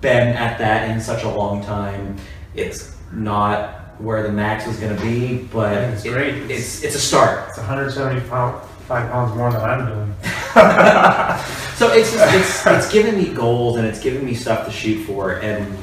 been 0.00 0.28
at 0.28 0.58
that 0.58 0.90
in 0.90 1.00
such 1.00 1.24
a 1.24 1.28
long 1.28 1.62
time. 1.64 2.16
It's 2.54 2.96
not 3.12 4.00
where 4.00 4.22
the 4.22 4.32
max 4.32 4.66
is 4.66 4.78
going 4.78 4.96
to 4.96 5.02
be, 5.02 5.44
but 5.52 5.72
it's 5.76 6.04
it- 6.04 6.12
great. 6.12 6.50
it's 6.50 6.82
it's 6.82 6.94
a 6.94 7.00
start. 7.00 7.48
It's 7.48 7.58
175 7.58 8.28
pound, 8.30 8.68
five 8.90 9.08
pounds 9.12 9.36
more 9.36 9.52
than 9.52 9.60
I'm 9.62 9.86
doing. 9.86 10.14
So 11.80 11.90
it's 11.92 12.12
it's 12.14 12.66
it's 12.66 12.92
giving 12.92 13.16
me 13.16 13.32
goals 13.32 13.76
and 13.78 13.86
it's 13.86 14.00
giving 14.00 14.22
me 14.22 14.34
stuff 14.34 14.66
to 14.66 14.70
shoot 14.70 15.02
for 15.06 15.40
and 15.40 15.78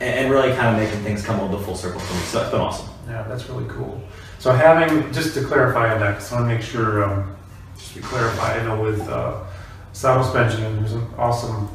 and 0.00 0.30
really 0.30 0.52
kind 0.56 0.76
of 0.76 0.82
making 0.82 1.02
things 1.04 1.24
come 1.24 1.38
a 1.40 1.44
little 1.44 1.60
full 1.60 1.74
circle 1.76 2.00
for 2.00 2.12
me. 2.14 2.20
So 2.20 2.42
it's 2.42 2.50
been 2.50 2.60
awesome. 2.60 2.88
Yeah, 3.08 3.22
that's 3.22 3.48
really 3.48 3.66
cool. 3.70 3.98
So 4.38 4.52
having, 4.52 5.10
just 5.12 5.32
to 5.34 5.42
clarify 5.44 5.94
on 5.94 6.00
that, 6.00 6.16
because 6.16 6.30
I 6.32 6.36
want 6.40 6.50
to 6.50 6.54
make 6.56 6.62
sure, 6.64 7.02
um, 7.04 7.34
just 7.78 7.94
to 7.94 8.00
clarify, 8.02 8.58
I 8.60 8.62
know 8.64 8.82
with 8.82 9.00
uh, 9.08 9.42
Samus 9.94 10.30
Benjamin, 10.34 10.76
who's 10.78 10.92
an 10.92 11.06
awesome, 11.16 11.68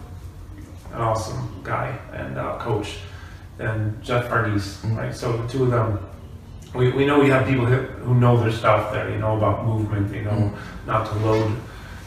an 0.94 1.02
awesome 1.02 1.62
guy 1.64 1.98
and 2.14 2.38
uh, 2.38 2.60
coach, 2.60 2.98
and 3.58 4.02
Jeff 4.04 4.28
Hardis, 4.30 4.78
Mhm. 4.84 4.98
right? 4.98 5.16
So 5.16 5.36
the 5.36 5.48
two 5.48 5.64
of 5.64 5.72
them, 5.72 5.98
we, 6.74 6.90
we 6.92 7.06
know 7.06 7.20
we 7.20 7.30
have 7.30 7.48
people 7.48 7.66
who, 7.66 8.14
know 8.16 8.38
their 8.40 8.52
stuff 8.52 8.92
there, 8.94 9.10
you 9.10 9.18
know 9.18 9.38
about 9.38 9.66
movement, 9.66 10.12
they 10.12 10.22
know 10.22 10.32
Mhm. 10.32 10.54
not 10.88 11.06
to 11.08 11.16
load 11.20 11.52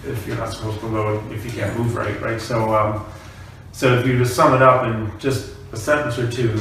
if 0.07 0.27
you're 0.27 0.37
not 0.37 0.53
supposed 0.53 0.81
to 0.81 0.87
load, 0.87 1.21
if 1.33 1.45
you 1.45 1.51
can't 1.51 1.77
move 1.79 1.95
right, 1.97 2.21
right? 2.21 2.41
So, 2.41 2.75
um, 2.75 3.05
so 3.73 3.95
if 3.99 4.07
you 4.07 4.19
just 4.19 4.35
sum 4.35 4.55
it 4.55 4.63
up 4.63 4.85
in 4.87 5.11
just 5.19 5.51
a 5.73 5.77
sentence 5.77 6.19
or 6.19 6.31
two, 6.31 6.59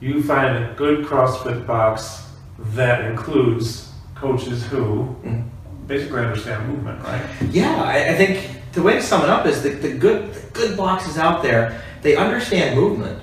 you 0.00 0.22
find 0.22 0.56
a 0.64 0.72
good 0.76 1.04
CrossFit 1.06 1.66
box 1.66 2.26
that 2.74 3.04
includes 3.04 3.90
coaches 4.14 4.66
who 4.66 5.14
Mhm. 5.24 5.44
basically 5.86 6.20
understand 6.20 6.68
movement, 6.68 7.02
right? 7.04 7.22
Yeah, 7.50 7.82
I, 7.82 8.10
I 8.10 8.14
think 8.14 8.50
the 8.72 8.82
way 8.82 8.94
to 8.94 9.02
sum 9.02 9.22
it 9.22 9.28
up 9.30 9.46
is 9.46 9.62
the, 9.62 9.70
the 9.70 9.92
good 9.94 10.32
the 10.34 10.40
good 10.52 10.76
boxes 10.76 11.16
out 11.18 11.42
there. 11.42 11.80
They 12.02 12.16
understand 12.16 12.76
movement, 12.78 13.18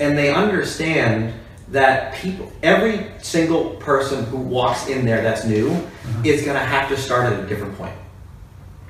and 0.00 0.16
they 0.18 0.32
understand 0.32 1.32
that 1.70 2.14
people, 2.16 2.50
every 2.62 3.06
single 3.22 3.70
person 3.76 4.24
who 4.24 4.36
walks 4.38 4.88
in 4.88 5.04
there 5.04 5.22
that's 5.22 5.44
new, 5.44 5.70
is 6.24 6.42
going 6.42 6.56
to 6.56 6.64
have 6.64 6.88
to 6.88 6.96
start 6.96 7.32
at 7.32 7.38
a 7.38 7.46
different 7.46 7.76
point. 7.78 7.94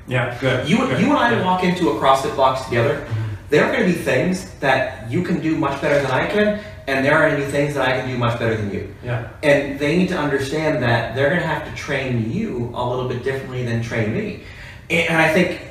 Yeah, 0.07 0.37
good. 0.39 0.67
You, 0.67 0.77
good, 0.77 0.99
you 0.99 1.07
and 1.07 1.17
I 1.17 1.31
yeah. 1.31 1.45
walk 1.45 1.63
into 1.63 1.89
a 1.91 1.93
CrossFit 1.93 2.35
box 2.35 2.65
together. 2.65 3.07
There 3.49 3.63
are 3.65 3.71
going 3.71 3.85
to 3.87 3.93
be 3.97 4.01
things 4.03 4.49
that 4.59 5.11
you 5.11 5.23
can 5.23 5.41
do 5.41 5.55
much 5.57 5.79
better 5.81 6.01
than 6.01 6.09
I 6.09 6.25
can, 6.27 6.59
and 6.87 7.05
there 7.05 7.15
are 7.15 7.29
going 7.29 7.39
to 7.39 7.45
be 7.45 7.51
things 7.51 7.75
that 7.75 7.87
I 7.87 7.99
can 7.99 8.09
do 8.09 8.17
much 8.17 8.39
better 8.39 8.55
than 8.57 8.73
you. 8.73 8.93
Yeah, 9.03 9.29
And 9.43 9.77
they 9.77 9.97
need 9.97 10.09
to 10.09 10.17
understand 10.17 10.81
that 10.83 11.15
they're 11.15 11.29
going 11.29 11.41
to 11.41 11.47
have 11.47 11.65
to 11.69 11.75
train 11.75 12.31
you 12.31 12.71
a 12.73 12.83
little 12.89 13.07
bit 13.07 13.23
differently 13.23 13.63
than 13.65 13.81
train 13.83 14.13
me. 14.13 14.43
And 14.89 15.09
and 15.09 15.17
I 15.21 15.31
think, 15.33 15.61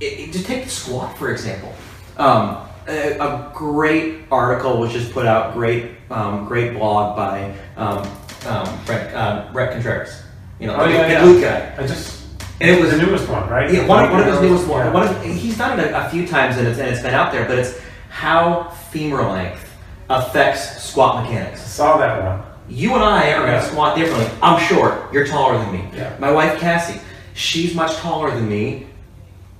it, 0.00 0.04
it- 0.20 0.32
just 0.32 0.46
take 0.46 0.64
the 0.64 0.70
squat 0.70 1.18
for 1.18 1.30
example. 1.32 1.74
Um, 2.18 2.58
a, 2.88 3.18
a 3.18 3.52
great 3.54 4.24
article 4.30 4.78
was 4.78 4.92
just 4.92 5.12
put 5.12 5.26
out, 5.26 5.54
great, 5.54 5.92
um, 6.10 6.46
great 6.46 6.74
blog 6.74 7.16
by 7.16 7.54
um, 7.76 7.98
um, 8.46 8.78
Bret, 8.86 9.14
uh, 9.14 9.48
Bret 9.52 9.72
Contreras. 9.72 10.22
You 10.60 10.66
know, 10.68 10.76
Oh, 10.76 10.86
the, 10.86 10.92
yeah, 10.92 11.24
the 11.24 11.32
yeah. 11.40 11.74
guy. 11.76 11.82
I 11.82 11.86
just, 11.86 12.24
And 12.60 12.70
it 12.70 12.80
was 12.80 12.90
the 12.92 12.98
newest 12.98 13.28
one, 13.28 13.48
right? 13.48 13.72
yeah, 13.72 13.86
one, 13.86 14.04
of- 14.04 14.10
one 14.10 14.20
of 14.20 14.26
his 14.26 14.40
newest 14.40 14.66
Yeah. 14.68 14.84
one. 14.84 14.92
one 14.92 15.08
of, 15.08 15.22
he's 15.24 15.58
done 15.58 15.78
it 15.80 15.86
a, 15.92 16.06
a 16.06 16.10
few 16.10 16.26
times 16.26 16.56
and 16.56 16.66
it's, 16.68 16.78
and 16.78 16.88
it's 16.88 17.02
been 17.02 17.14
out 17.14 17.32
there, 17.32 17.46
but 17.46 17.58
it's 17.58 17.78
how 18.10 18.68
femur 18.90 19.22
length 19.22 19.68
affects 20.10 20.82
squat 20.82 21.16
I 21.16 21.22
mechanics. 21.22 21.62
saw 21.62 21.96
that 21.98 22.22
one. 22.22 22.42
You 22.68 22.94
and 22.94 23.02
I 23.04 23.32
are 23.32 23.46
going 23.46 23.60
to 23.60 23.66
squat 23.66 23.96
differently. 23.96 24.28
I'm 24.40 24.60
short. 24.66 25.12
You're 25.12 25.26
taller 25.26 25.58
than 25.58 25.72
me. 25.72 25.88
Yeah. 25.94 26.14
My 26.18 26.30
wife 26.30 26.58
Cassie, 26.60 27.00
she's 27.34 27.74
much 27.74 27.94
taller 27.96 28.30
than 28.30 28.48
me. 28.48 28.86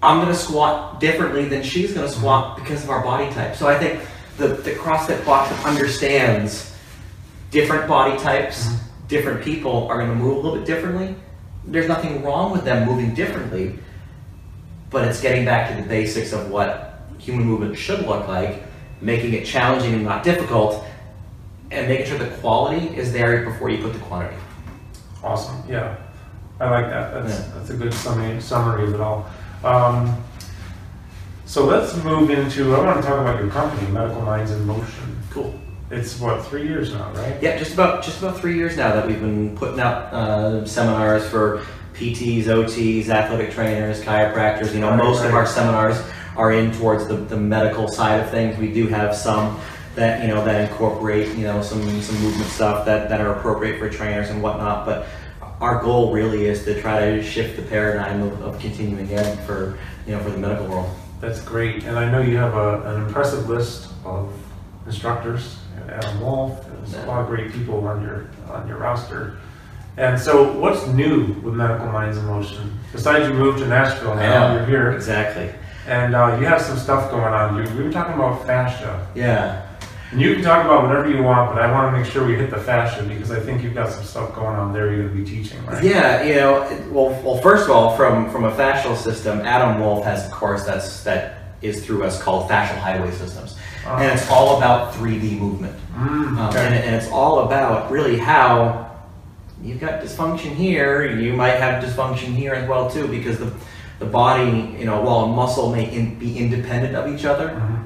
I'm 0.02 0.20
going 0.20 0.32
to 0.32 0.38
squat 0.38 0.98
differently 1.00 1.44
than 1.44 1.62
she's 1.62 1.92
going 1.92 2.06
to 2.06 2.12
mm-hmm. 2.12 2.20
squat 2.20 2.56
because 2.56 2.82
of 2.82 2.90
our 2.90 3.02
body 3.02 3.32
type. 3.32 3.54
So 3.54 3.68
I 3.68 3.78
think 3.78 4.02
the, 4.36 4.48
the 4.48 4.72
CrossFit 4.72 5.24
box 5.24 5.52
understands 5.64 6.74
different 7.50 7.86
body 7.86 8.18
types, 8.18 8.66
mm-hmm. 8.66 9.06
different 9.06 9.44
people 9.44 9.86
are 9.88 9.98
going 9.98 10.08
to 10.08 10.16
move 10.16 10.38
a 10.38 10.40
little 10.40 10.56
bit 10.56 10.66
differently. 10.66 11.14
There's 11.64 11.86
nothing 11.86 12.22
wrong 12.24 12.50
with 12.50 12.64
them 12.64 12.88
moving 12.88 13.14
differently, 13.14 13.78
but 14.90 15.06
it's 15.06 15.20
getting 15.20 15.44
back 15.44 15.70
to 15.70 15.80
the 15.80 15.88
basics 15.88 16.32
of 16.32 16.50
what 16.50 17.00
human 17.18 17.46
movement 17.46 17.78
should 17.78 18.04
look 18.04 18.26
like, 18.26 18.64
making 19.00 19.32
it 19.34 19.46
challenging 19.46 19.94
and 19.94 20.04
not 20.04 20.24
difficult, 20.24 20.84
and 21.70 21.88
making 21.88 22.06
sure 22.06 22.18
the 22.18 22.34
quality 22.38 22.88
is 22.96 23.12
there 23.12 23.44
before 23.44 23.70
you 23.70 23.80
put 23.80 23.92
the 23.92 23.98
quantity. 24.00 24.36
Awesome, 25.22 25.62
yeah. 25.68 25.96
I 26.58 26.68
like 26.68 26.90
that. 26.90 27.14
That's, 27.14 27.38
Yeah. 27.38 27.52
that's 27.54 27.70
a 27.70 27.74
good 27.74 27.94
summary, 27.94 28.40
summary 28.40 28.84
of 28.84 28.94
it 28.94 29.00
all. 29.00 29.26
Um, 29.64 30.22
so 31.44 31.64
let's 31.66 31.94
move 32.03 32.31
into, 32.31 32.75
I 32.75 32.81
want 32.85 33.01
to 33.01 33.07
talk 33.07 33.20
about 33.20 33.40
your 33.40 33.51
company, 33.51 33.90
Medical 33.90 34.22
Minds 34.22 34.51
in 34.51 34.66
Motion. 34.66 35.18
Cool. 35.31 35.59
It's 35.90 36.18
what, 36.18 36.44
three 36.46 36.66
years 36.66 36.92
now, 36.92 37.12
right? 37.12 37.40
Yeah, 37.42 37.59
just 37.59 37.75
about 37.75 38.03
just 38.03 38.18
about 38.18 38.40
three 38.40 38.57
years 38.57 38.79
now 38.79 38.94
that 38.94 39.07
we've 39.07 39.20
been 39.20 39.55
putting 39.57 39.79
out 39.79 40.12
uh, 40.12 40.64
seminars 40.64 41.29
for 41.29 41.62
PTs, 41.92 42.44
OTs, 42.44 43.09
athletic 43.09 43.51
trainers, 43.53 44.01
chiropractors. 44.01 44.72
You 44.72 44.81
know, 44.81 44.96
most 44.96 45.22
of 45.22 45.35
our 45.35 45.46
seminars 45.46 46.03
are 46.35 46.53
in 46.53 46.72
towards 46.72 47.07
the, 47.07 47.16
the 47.16 47.37
medical 47.37 47.88
side 47.88 48.20
of 48.20 48.31
things. 48.31 48.57
We 48.57 48.72
do 48.72 48.88
have 48.88 49.14
some 49.14 49.61
that 49.94 50.22
you 50.22 50.29
know 50.29 50.42
that 50.44 50.70
incorporate 50.70 51.29
you 51.37 51.44
know 51.44 51.61
some 51.61 51.83
some 52.01 52.22
movement 52.22 52.51
stuff 52.51 52.87
that, 52.87 53.11
that 53.11 53.20
are 53.20 53.35
appropriate 53.35 53.79
for 53.79 53.90
trainers 53.90 54.31
and 54.31 54.42
whatnot. 54.42 54.87
But 54.87 55.07
our 55.62 55.81
goal 55.81 56.12
really 56.12 56.46
is 56.46 56.64
to 56.64 56.79
try 56.81 56.98
to 57.12 57.22
shift 57.22 57.57
the 57.57 57.62
paradigm 57.62 58.20
of, 58.20 58.42
of 58.42 58.59
continuing 58.59 59.09
ed 59.12 59.37
for 59.46 59.79
you 60.07 60.12
know 60.12 60.22
for 60.22 60.31
the 60.31 60.38
medical 60.38 60.66
world. 60.66 60.90
That's 61.20 61.40
great. 61.40 61.85
And 61.85 61.96
I 61.96 62.11
know 62.11 62.20
you 62.20 62.37
have 62.37 62.55
a, 62.55 62.83
an 62.83 63.03
impressive 63.05 63.48
list 63.48 63.92
of 64.05 64.33
instructors. 64.87 65.57
Adam 65.88 66.20
Wolf, 66.20 66.66
there's 66.66 66.94
a 66.94 67.07
lot 67.07 67.20
of 67.20 67.29
great 67.29 67.53
people 67.53 67.87
on 67.87 68.03
your, 68.03 68.29
on 68.51 68.66
your 68.66 68.79
roster. 68.79 69.38
And 69.96 70.18
so 70.18 70.53
what's 70.59 70.85
new 70.88 71.35
with 71.42 71.55
Medical 71.55 71.87
Minds 71.87 72.18
in 72.18 72.25
Motion? 72.27 72.77
Besides 72.90 73.29
you 73.29 73.35
moved 73.35 73.59
to 73.59 73.68
Nashville 73.68 74.16
now, 74.16 74.55
you're 74.55 74.66
here. 74.66 74.92
Exactly. 74.92 75.53
And 75.87 76.16
uh, 76.16 76.37
you 76.40 76.46
have 76.46 76.61
some 76.61 76.77
stuff 76.77 77.09
going 77.11 77.33
on. 77.33 77.57
You, 77.57 77.77
we 77.77 77.85
were 77.85 77.92
talking 77.92 78.14
about 78.14 78.44
fascia. 78.44 79.07
Yeah. 79.14 79.68
And 80.12 80.20
you 80.20 80.35
can 80.35 80.44
talk 80.44 80.64
about 80.66 80.83
whatever 80.87 81.09
you 81.11 81.22
want, 81.22 81.55
but 81.55 81.62
I 81.62 81.72
want 81.72 81.90
to 81.92 81.98
make 82.01 82.11
sure 82.11 82.27
we 82.27 82.35
hit 82.37 82.51
the 82.51 82.59
fascia 82.59 83.03
because 83.03 83.31
I 83.31 83.40
think 83.40 83.62
you've 83.62 83.75
got 83.75 83.90
some 83.90 84.05
stuff 84.05 84.35
going 84.35 84.55
on 84.57 84.72
there 84.72 84.92
you're 84.92 85.09
going 85.09 85.16
to 85.16 85.25
be 85.25 85.37
teaching, 85.42 85.64
right? 85.64 85.83
Yeah, 85.83 86.22
you 86.22 86.35
know, 86.35 86.61
well, 86.90 87.18
well, 87.25 87.38
first 87.40 87.64
of 87.64 87.70
all, 87.70 87.96
from 87.96 88.31
from 88.31 88.44
a 88.44 88.51
fascial 88.53 88.94
system, 88.94 89.40
Adam 89.40 89.81
Wolf 89.81 90.05
has 90.05 90.29
a 90.29 90.31
course 90.31 90.64
that's 90.64 91.03
that 91.05 91.57
is 91.62 91.85
through 91.87 92.05
us 92.05 92.20
called 92.22 92.51
Fascial 92.51 92.77
Highway 92.79 93.11
Systems, 93.12 93.57
Uh, 93.87 93.96
and 94.01 94.12
it's 94.18 94.29
all 94.31 94.59
about 94.59 94.92
3D 94.94 95.38
movement, 95.38 95.75
mm, 95.94 96.37
um, 96.37 96.57
and, 96.57 96.75
and 96.75 96.94
it's 96.94 97.09
all 97.11 97.40
about 97.46 97.90
really 97.90 98.18
how 98.18 98.90
you've 99.62 99.81
got 99.81 100.03
dysfunction 100.03 100.53
here, 100.55 101.07
you 101.18 101.33
might 101.35 101.57
have 101.57 101.83
dysfunction 101.83 102.35
here 102.35 102.53
as 102.53 102.68
well 102.68 102.90
too, 102.90 103.07
because 103.09 103.38
the 103.38 103.51
the 104.01 104.07
body, 104.07 104.75
you 104.79 104.85
know, 104.85 105.01
while 105.01 105.20
a 105.25 105.27
muscle 105.29 105.70
may 105.70 105.85
in, 105.88 106.18
be 106.18 106.37
independent 106.37 106.96
of 106.96 107.07
each 107.09 107.25
other, 107.25 107.48
Mhm. 107.51 107.82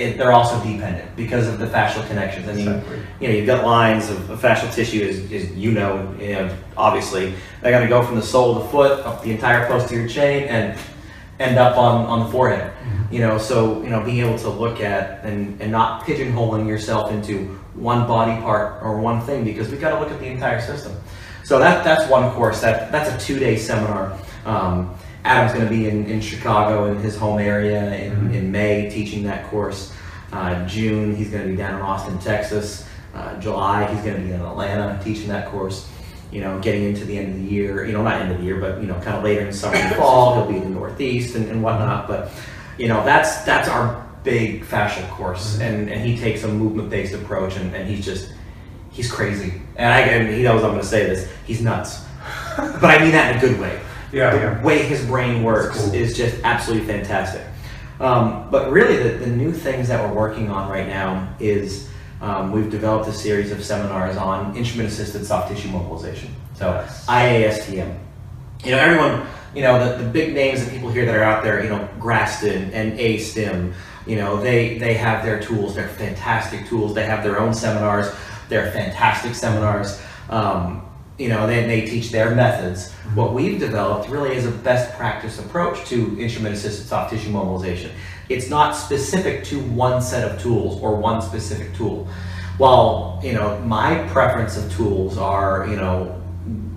It, 0.00 0.16
they're 0.18 0.32
also 0.32 0.56
dependent 0.64 1.14
because 1.16 1.46
of 1.46 1.58
the 1.58 1.66
fascial 1.66 2.06
connections. 2.08 2.48
I 2.48 2.52
mean, 2.54 2.68
Exactly. 2.68 2.98
you 3.20 3.28
know, 3.28 3.34
you've 3.34 3.46
got 3.46 3.64
lines 3.64 4.08
of, 4.10 4.30
of 4.30 4.40
fascial 4.40 4.72
tissue, 4.74 5.02
as, 5.08 5.18
as 5.32 5.50
you 5.52 5.72
know, 5.72 6.14
you 6.18 6.32
know, 6.34 6.56
obviously, 6.76 7.34
they're 7.60 7.72
going 7.72 7.82
to 7.84 7.88
go 7.88 8.02
from 8.02 8.16
the 8.16 8.22
sole 8.22 8.56
of 8.56 8.62
the 8.64 8.68
foot 8.70 9.00
up 9.06 9.22
the 9.22 9.30
entire 9.30 9.66
posterior 9.66 10.08
chain 10.08 10.44
and 10.48 10.78
end 11.38 11.58
up 11.58 11.76
on, 11.76 12.06
on 12.06 12.26
the 12.26 12.32
forehead. 12.32 12.72
Mhm. 12.72 13.12
You 13.12 13.20
know, 13.20 13.38
so, 13.38 13.82
you 13.82 13.90
know, 13.90 14.02
being 14.02 14.18
able 14.26 14.38
to 14.38 14.48
look 14.50 14.80
at 14.80 15.24
and, 15.24 15.60
and 15.60 15.70
not 15.72 16.04
pigeonholing 16.06 16.66
yourself 16.68 17.10
into 17.12 17.58
one 17.74 18.06
body 18.06 18.40
part 18.42 18.82
or 18.82 18.98
one 19.00 19.20
thing 19.22 19.44
because 19.44 19.68
we've 19.70 19.80
got 19.80 19.90
to 19.94 20.00
look 20.00 20.10
at 20.10 20.18
the 20.20 20.26
entire 20.26 20.60
system. 20.60 20.92
So 21.44 21.58
that, 21.58 21.82
that's 21.84 22.08
one 22.10 22.30
course. 22.32 22.60
That, 22.60 22.92
that's 22.92 23.10
a 23.10 23.26
two-day 23.26 23.56
seminar. 23.56 24.16
Um, 24.44 24.94
Adam's 25.24 25.52
going 25.52 25.64
to 25.64 25.70
be 25.70 25.88
in, 25.88 26.06
in 26.06 26.20
Chicago 26.20 26.90
in 26.90 26.98
his 26.98 27.16
home 27.16 27.38
area 27.38 27.92
in, 27.94 28.12
Mhm. 28.16 28.34
in 28.34 28.52
May 28.52 28.88
teaching 28.90 29.22
that 29.24 29.48
course. 29.50 29.92
Uh, 30.32 30.64
June, 30.66 31.14
he's 31.14 31.28
going 31.30 31.42
to 31.42 31.48
be 31.48 31.56
down 31.56 31.74
in 31.74 31.80
Austin, 31.82 32.18
Texas. 32.18 32.84
Uh, 33.14 33.36
July, 33.40 33.84
he's 33.92 34.02
going 34.02 34.16
to 34.16 34.22
be 34.22 34.32
in 34.32 34.40
Atlanta 34.40 34.98
teaching 35.02 35.28
that 35.28 35.46
course. 35.48 35.88
You 36.30 36.40
know, 36.42 36.60
getting 36.60 36.84
into 36.84 37.04
the 37.04 37.18
end 37.18 37.34
of 37.34 37.42
the 37.42 37.52
year, 37.52 37.84
you 37.84 37.92
know, 37.92 38.02
not 38.02 38.20
end 38.22 38.30
of 38.30 38.38
the 38.38 38.44
year, 38.44 38.60
but, 38.60 38.80
you 38.80 38.86
know, 38.86 38.94
kind 39.00 39.16
of 39.16 39.24
later 39.24 39.40
in 39.44 39.52
summer 39.52 39.74
and 39.74 39.96
fall, 39.96 40.36
he'll 40.36 40.46
be 40.46 40.56
in 40.58 40.62
the 40.62 40.78
Northeast 40.78 41.34
and, 41.34 41.50
and 41.50 41.60
whatnot. 41.62 42.06
But, 42.06 42.30
you 42.78 42.86
know, 42.86 43.04
that's 43.04 43.38
that's 43.42 43.68
our 43.68 44.06
big 44.22 44.64
fascia 44.64 45.02
course. 45.10 45.56
Mhm. 45.56 45.60
And, 45.62 45.90
and 45.90 46.04
he 46.08 46.16
takes 46.16 46.44
a 46.44 46.48
movement 46.48 46.88
based 46.88 47.14
approach 47.14 47.56
and, 47.56 47.74
and 47.74 47.88
he's 47.88 48.04
just, 48.04 48.32
he's 48.92 49.10
crazy. 49.10 49.54
And, 49.76 49.92
I, 49.92 50.00
and 50.02 50.32
he 50.32 50.42
knows 50.44 50.62
I'm 50.62 50.70
going 50.70 50.80
to 50.82 50.86
say 50.86 51.04
this, 51.06 51.28
he's 51.46 51.60
nuts. 51.60 52.04
but 52.56 52.84
I 52.84 52.98
mean 53.00 53.10
that 53.12 53.32
in 53.32 53.38
a 53.38 53.40
good 53.40 53.60
way 53.60 53.80
Yeah, 54.12 54.30
the 54.30 54.36
yeah. 54.38 54.62
way 54.62 54.82
his 54.82 55.04
brain 55.06 55.42
works 55.42 55.78
cool. 55.78 55.94
is 55.94 56.16
just 56.16 56.42
absolutely 56.42 56.86
fantastic. 56.86 57.42
Um, 58.00 58.50
but 58.50 58.72
really, 58.72 58.96
the, 58.96 59.18
the 59.18 59.26
new 59.26 59.52
things 59.52 59.88
that 59.88 60.02
we're 60.02 60.14
working 60.14 60.50
on 60.50 60.70
right 60.70 60.86
now 60.86 61.34
is 61.38 61.88
um, 62.20 62.50
we've 62.50 62.70
developed 62.70 63.08
a 63.08 63.12
series 63.12 63.52
of 63.52 63.62
seminars 63.64 64.16
on 64.16 64.56
instrument 64.56 64.88
assisted 64.88 65.24
soft 65.24 65.50
tissue 65.50 65.68
mobilization. 65.68 66.34
So. 66.54 66.86
IASTM. 67.06 67.98
You 68.64 68.70
know, 68.72 68.78
everyone, 68.78 69.26
you 69.54 69.62
know, 69.62 69.96
the, 69.96 70.02
the 70.02 70.10
big 70.10 70.34
names 70.34 70.62
that 70.64 70.70
people 70.70 70.90
hear 70.90 71.06
that 71.06 71.14
are 71.14 71.22
out 71.22 71.42
there, 71.42 71.62
you 71.62 71.70
know, 71.70 71.88
Graston 71.98 72.70
and 72.72 72.98
ASTYM, 72.98 73.72
you 74.06 74.16
know, 74.16 74.40
they, 74.40 74.78
they 74.78 74.94
have 74.94 75.24
their 75.24 75.40
tools. 75.40 75.74
They're 75.74 75.88
fantastic 75.88 76.66
tools. 76.66 76.94
They 76.94 77.06
have 77.06 77.22
their 77.22 77.38
own 77.38 77.54
seminars. 77.54 78.14
They're 78.48 78.70
fantastic 78.72 79.34
seminars. 79.34 80.00
Um, 80.28 80.82
you 81.20 81.28
know, 81.28 81.46
they, 81.46 81.66
they 81.66 81.82
teach 81.82 82.10
their 82.10 82.34
methods. 82.34 82.90
What 83.14 83.34
we've 83.34 83.60
developed 83.60 84.08
really 84.08 84.34
is 84.34 84.46
a 84.46 84.50
best 84.50 84.96
practice 84.96 85.38
approach 85.38 85.86
to 85.90 86.18
instrument 86.18 86.54
assisted 86.54 86.86
soft 86.86 87.10
tissue 87.12 87.28
mobilization. 87.28 87.90
It's 88.30 88.48
not 88.48 88.72
specific 88.72 89.44
to 89.44 89.60
one 89.60 90.00
set 90.00 90.28
of 90.28 90.40
tools 90.40 90.80
or 90.80 90.96
one 90.96 91.20
specific 91.20 91.74
tool. 91.74 92.08
While, 92.56 93.20
you 93.22 93.34
know, 93.34 93.58
my 93.60 94.02
preference 94.08 94.56
of 94.56 94.72
tools 94.72 95.18
are, 95.18 95.66
you 95.68 95.76
know, 95.76 96.18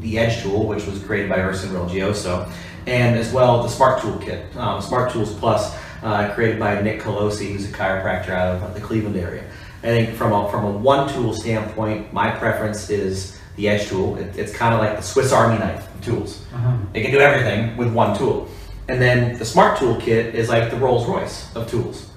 the 0.01 0.19
Edge 0.19 0.43
tool, 0.43 0.67
which 0.67 0.85
was 0.85 1.01
created 1.01 1.29
by 1.29 1.37
Erson 1.37 1.69
Religioso, 1.69 2.51
and 2.85 3.17
as 3.17 3.31
well 3.31 3.63
the 3.63 3.69
Smart 3.69 4.01
Tool 4.01 4.17
Kit, 4.17 4.53
um, 4.57 4.81
Smart 4.81 5.13
Tools 5.13 5.33
Plus, 5.35 5.73
uh, 6.01 6.33
created 6.33 6.59
by 6.59 6.81
Nick 6.81 6.99
Colosi, 6.99 7.53
who's 7.53 7.63
a 7.63 7.71
chiropractor 7.71 8.31
out 8.31 8.61
of 8.61 8.73
the 8.73 8.81
Cleveland 8.81 9.15
area. 9.15 9.45
I 9.83 9.87
think 9.87 10.15
from 10.15 10.33
a, 10.33 10.51
from 10.51 10.65
a 10.65 10.71
one 10.71 11.07
tool 11.13 11.33
standpoint, 11.33 12.11
my 12.11 12.29
preference 12.31 12.89
is 12.89 13.39
the 13.55 13.69
Edge 13.69 13.87
tool. 13.87 14.17
It, 14.17 14.37
it's 14.37 14.53
kind 14.53 14.73
of 14.73 14.79
like 14.79 14.95
the 14.97 15.03
Swiss 15.03 15.31
Army 15.31 15.59
knife 15.59 15.93
of 15.95 16.03
tools. 16.03 16.43
Mhm. 16.53 16.87
It 16.93 17.01
can 17.03 17.11
do 17.11 17.19
everything 17.19 17.77
with 17.77 17.93
one 17.93 18.17
tool. 18.17 18.47
And 18.87 19.01
then 19.01 19.37
the 19.37 19.45
Smart 19.45 19.77
Toolkit 19.77 20.33
is 20.33 20.49
like 20.49 20.69
the 20.69 20.75
Rolls 20.77 21.07
Royce 21.07 21.53
of 21.55 21.69
tools, 21.69 22.09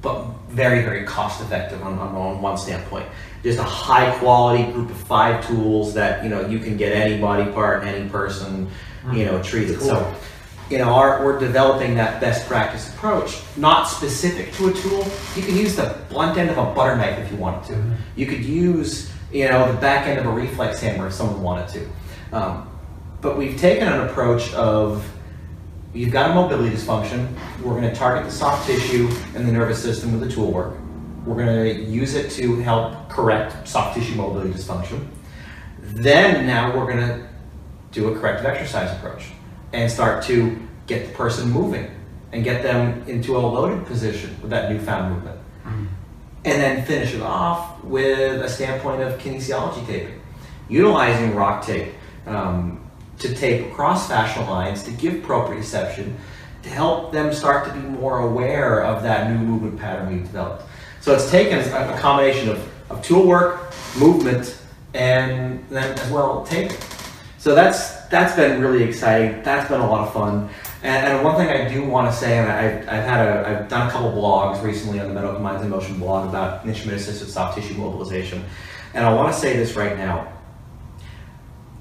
but 0.00 0.24
very, 0.48 0.82
very 0.82 1.04
cost 1.04 1.42
effective 1.42 1.82
on, 1.82 1.98
on, 1.98 2.14
on 2.14 2.40
one 2.42 2.56
standpoint. 2.56 3.06
Just 3.42 3.58
a 3.58 3.62
high 3.64 4.10
quality 4.18 4.64
group 4.72 4.88
of 4.90 4.96
five 4.96 5.46
tools 5.46 5.92
that 5.94 6.22
you 6.24 6.30
know 6.30 6.46
you 6.46 6.58
can 6.60 6.76
get 6.76 6.92
any 6.92 7.20
body 7.20 7.50
part, 7.52 7.84
any 7.84 8.08
person, 8.08 8.68
you 9.12 9.24
know, 9.26 9.42
treated. 9.42 9.78
Cool. 9.78 9.88
So, 9.88 10.14
you 10.70 10.78
know, 10.78 10.94
our, 10.94 11.22
we're 11.24 11.38
developing 11.38 11.94
that 11.96 12.20
best 12.20 12.46
practice 12.48 12.88
approach, 12.94 13.40
not 13.58 13.84
specific 13.84 14.52
to 14.54 14.68
a 14.68 14.72
tool. 14.72 15.04
You 15.36 15.42
can 15.42 15.56
use 15.56 15.76
the 15.76 15.98
blunt 16.08 16.38
end 16.38 16.48
of 16.48 16.56
a 16.56 16.64
butter 16.72 16.96
knife 16.96 17.18
if 17.18 17.30
you 17.30 17.36
wanted 17.36 17.64
to. 17.74 17.84
You 18.16 18.24
could 18.26 18.42
use, 18.42 19.10
you 19.32 19.48
know, 19.48 19.70
the 19.72 19.78
back 19.80 20.06
end 20.06 20.18
of 20.18 20.26
a 20.26 20.30
reflex 20.30 20.80
hammer 20.80 21.06
if 21.06 21.12
someone 21.12 21.42
wanted 21.42 21.68
to. 21.68 22.36
Um, 22.36 22.68
but 23.20 23.38
we've 23.38 23.58
taken 23.58 23.88
an 23.88 24.08
approach 24.08 24.52
of 24.54 25.08
you've 25.94 26.12
got 26.12 26.30
a 26.30 26.34
mobility 26.34 26.74
dysfunction. 26.74 27.32
We're 27.62 27.80
going 27.80 27.88
to 27.88 27.94
target 27.94 28.24
the 28.24 28.32
soft 28.32 28.66
tissue 28.66 29.08
and 29.34 29.46
the 29.46 29.52
nervous 29.52 29.82
system 29.82 30.18
with 30.18 30.28
the 30.28 30.34
tool 30.34 30.50
work. 30.50 30.76
We're 31.24 31.36
going 31.36 31.76
to 31.76 31.82
use 31.84 32.14
it 32.14 32.30
to 32.32 32.56
help 32.60 33.08
correct 33.08 33.68
soft 33.68 33.96
tissue 33.96 34.16
mobility 34.16 34.50
dysfunction. 34.50 35.06
Then 35.80 36.46
now 36.46 36.76
we're 36.76 36.86
going 36.86 37.06
to 37.06 37.28
do 37.92 38.08
a 38.08 38.18
corrective 38.18 38.46
exercise 38.46 38.90
approach 38.96 39.26
and 39.72 39.90
start 39.90 40.24
to 40.24 40.58
get 40.86 41.06
the 41.06 41.14
person 41.14 41.50
moving 41.50 41.90
and 42.32 42.42
get 42.42 42.62
them 42.62 43.04
into 43.06 43.36
a 43.36 43.38
loaded 43.38 43.86
position 43.86 44.36
with 44.40 44.50
that 44.50 44.70
newfound 44.70 45.14
movement. 45.14 45.38
And 46.44 46.60
then 46.60 46.84
finish 46.84 47.14
it 47.14 47.22
off 47.22 47.82
with 47.84 48.42
a 48.42 48.48
standpoint 48.48 49.02
of 49.02 49.18
kinesiology 49.20 49.86
taping, 49.86 50.20
utilizing 50.68 51.32
RockTape 51.32 51.92
um, 52.26 52.80
to 53.18 53.34
tape 53.34 53.66
across 53.70 54.08
fascial 54.10 54.48
lines 54.48 54.82
to 54.84 54.90
give 54.90 55.22
proprioception 55.22 56.14
to 56.62 56.68
help 56.68 57.12
them 57.12 57.32
start 57.32 57.66
to 57.66 57.72
be 57.72 57.80
more 57.80 58.20
aware 58.20 58.84
of 58.84 59.02
that 59.02 59.30
new 59.30 59.38
movement 59.38 59.78
pattern 59.78 60.12
we've 60.12 60.22
developed. 60.24 60.64
So 61.00 61.14
it's 61.14 61.30
taken 61.30 61.58
a, 61.58 61.98
combination 61.98 62.48
of, 62.48 62.90
of 62.90 63.02
tool 63.02 63.26
work, 63.26 63.72
movement, 63.98 64.58
and 64.94 65.64
then 65.68 65.98
as 65.98 66.10
well 66.10 66.44
taping. 66.44 66.76
So 67.38 67.54
that's 67.56 68.02
that's 68.06 68.36
been 68.36 68.60
really 68.60 68.84
exciting. 68.84 69.42
That's 69.42 69.68
been 69.68 69.80
a 69.80 69.90
lot 69.90 70.06
of 70.06 70.14
fun. 70.14 70.48
And, 70.82 71.06
and 71.06 71.24
one 71.24 71.36
thing 71.36 71.48
I 71.48 71.68
do 71.72 71.84
want 71.84 72.10
to 72.10 72.16
say, 72.16 72.38
and 72.38 72.50
I've, 72.50 72.80
I've 72.88 73.04
had 73.04 73.26
a 73.26 73.48
I've 73.48 73.68
done 73.68 73.86
a 73.88 73.90
couple 73.90 74.10
blogs 74.10 74.62
recently 74.62 74.98
on 74.98 75.08
the 75.08 75.14
Medical 75.14 75.38
Minds 75.38 75.62
in 75.62 75.70
Motion 75.70 75.98
blog 75.98 76.28
about 76.28 76.66
instrument 76.66 77.00
assisted 77.00 77.28
soft 77.28 77.56
tissue 77.56 77.74
mobilization, 77.74 78.44
and 78.94 79.04
I 79.06 79.12
want 79.14 79.32
to 79.32 79.38
say 79.38 79.56
this 79.56 79.76
right 79.76 79.96
now. 79.96 80.28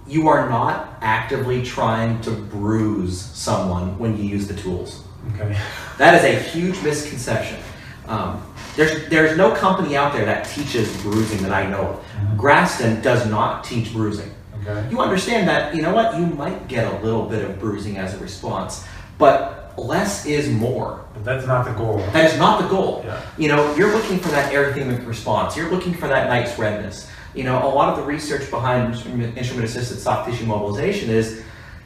You 0.08 0.28
are 0.28 0.50
not 0.50 0.98
actively 1.02 1.64
trying 1.64 2.22
to 2.22 2.32
bruise 2.32 3.20
someone 3.20 3.98
when 3.98 4.18
you 4.18 4.24
use 4.24 4.48
the 4.48 4.56
tools. 4.56 5.04
Okay. 5.36 5.58
That 5.98 6.16
is 6.16 6.24
a 6.24 6.50
huge 6.50 6.82
misconception. 6.82 7.60
Um, 8.08 8.44
there's 8.76 9.08
there's 9.10 9.38
no 9.38 9.52
company 9.54 9.96
out 9.96 10.14
there 10.14 10.26
that 10.26 10.46
teaches 10.46 10.96
bruising 11.04 11.44
that 11.44 11.52
I 11.52 11.68
know 11.70 11.82
of. 11.82 12.06
Mhm. 12.06 12.38
Graston 12.38 13.02
does 13.04 13.28
not 13.30 13.64
teach 13.64 13.94
bruising. 13.94 14.32
Okay. 14.62 14.88
You 14.90 15.00
understand 15.00 15.48
that 15.48 15.76
you 15.76 15.82
know 15.84 15.94
what 15.94 16.18
you 16.18 16.26
might 16.26 16.68
get 16.68 16.92
a 16.92 16.98
little 17.06 17.26
bit 17.28 17.44
of 17.48 17.60
bruising 17.60 17.98
as 17.98 18.16
a 18.16 18.18
response, 18.18 18.84
but 19.22 19.74
less 19.78 20.26
is 20.26 20.50
more. 20.50 21.06
But 21.14 21.24
that's 21.24 21.48
not 21.48 21.66
the 21.66 21.72
goal. 21.74 21.98
That 22.12 22.30
is 22.30 22.38
not 22.38 22.62
the 22.62 22.68
goal. 22.68 23.04
Yeah. 23.06 23.22
You 23.38 23.48
know, 23.48 23.74
you're 23.76 23.94
looking 23.94 24.20
for 24.20 24.30
that 24.30 24.52
erythemic 24.52 25.08
response. 25.08 25.56
You're 25.56 25.72
looking 25.72 25.94
for 25.94 26.08
that 26.10 26.28
nice 26.28 26.60
redness. 26.60 27.10
You 27.34 27.46
know, 27.46 27.64
a 27.66 27.70
lot 27.74 27.88
of 27.90 27.96
the 27.98 28.04
research 28.04 28.50
behind 28.50 28.94
instrument 28.94 29.64
assisted 29.64 30.00
soft 30.00 30.30
tissue 30.30 30.46
mobilization 30.46 31.10
is 31.10 31.42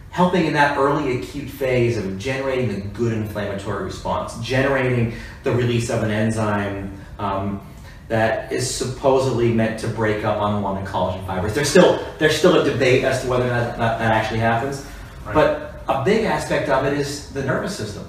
helping 0.10 0.46
in 0.46 0.54
that 0.54 0.78
early 0.78 1.20
acute 1.20 1.50
phase 1.50 1.98
of 1.98 2.18
generating 2.18 2.72
a 2.72 2.80
good 2.88 3.14
inflammatory 3.14 3.84
response, 3.84 4.40
generating 4.40 5.14
the 5.44 5.52
release 5.52 5.90
of 5.90 6.02
an 6.04 6.10
enzyme 6.10 6.98
um, 7.20 7.62
that 8.08 8.52
is 8.52 8.74
supposedly 8.74 9.54
meant 9.54 9.80
to 9.80 9.88
break 9.90 10.24
up 10.24 10.38
unwanted 10.42 10.86
collagen 10.88 11.26
fibers. 11.28 11.54
There's 11.54 11.70
still 11.70 12.00
there's 12.18 12.36
still 12.38 12.62
a 12.62 12.64
debate 12.64 13.04
as 13.04 13.22
to 13.24 13.28
whether 13.28 13.48
that, 13.50 13.78
that, 13.78 14.00
that 14.00 14.12
actually 14.12 14.40
happens, 14.40 14.86
Right. 15.26 15.34
but 15.36 15.65
a 15.88 16.04
big 16.04 16.26
aspect 16.26 16.70
of 16.70 16.86
it 16.86 16.94
is 16.94 17.30
the 17.32 17.44
nervous 17.44 17.76
system. 17.78 18.08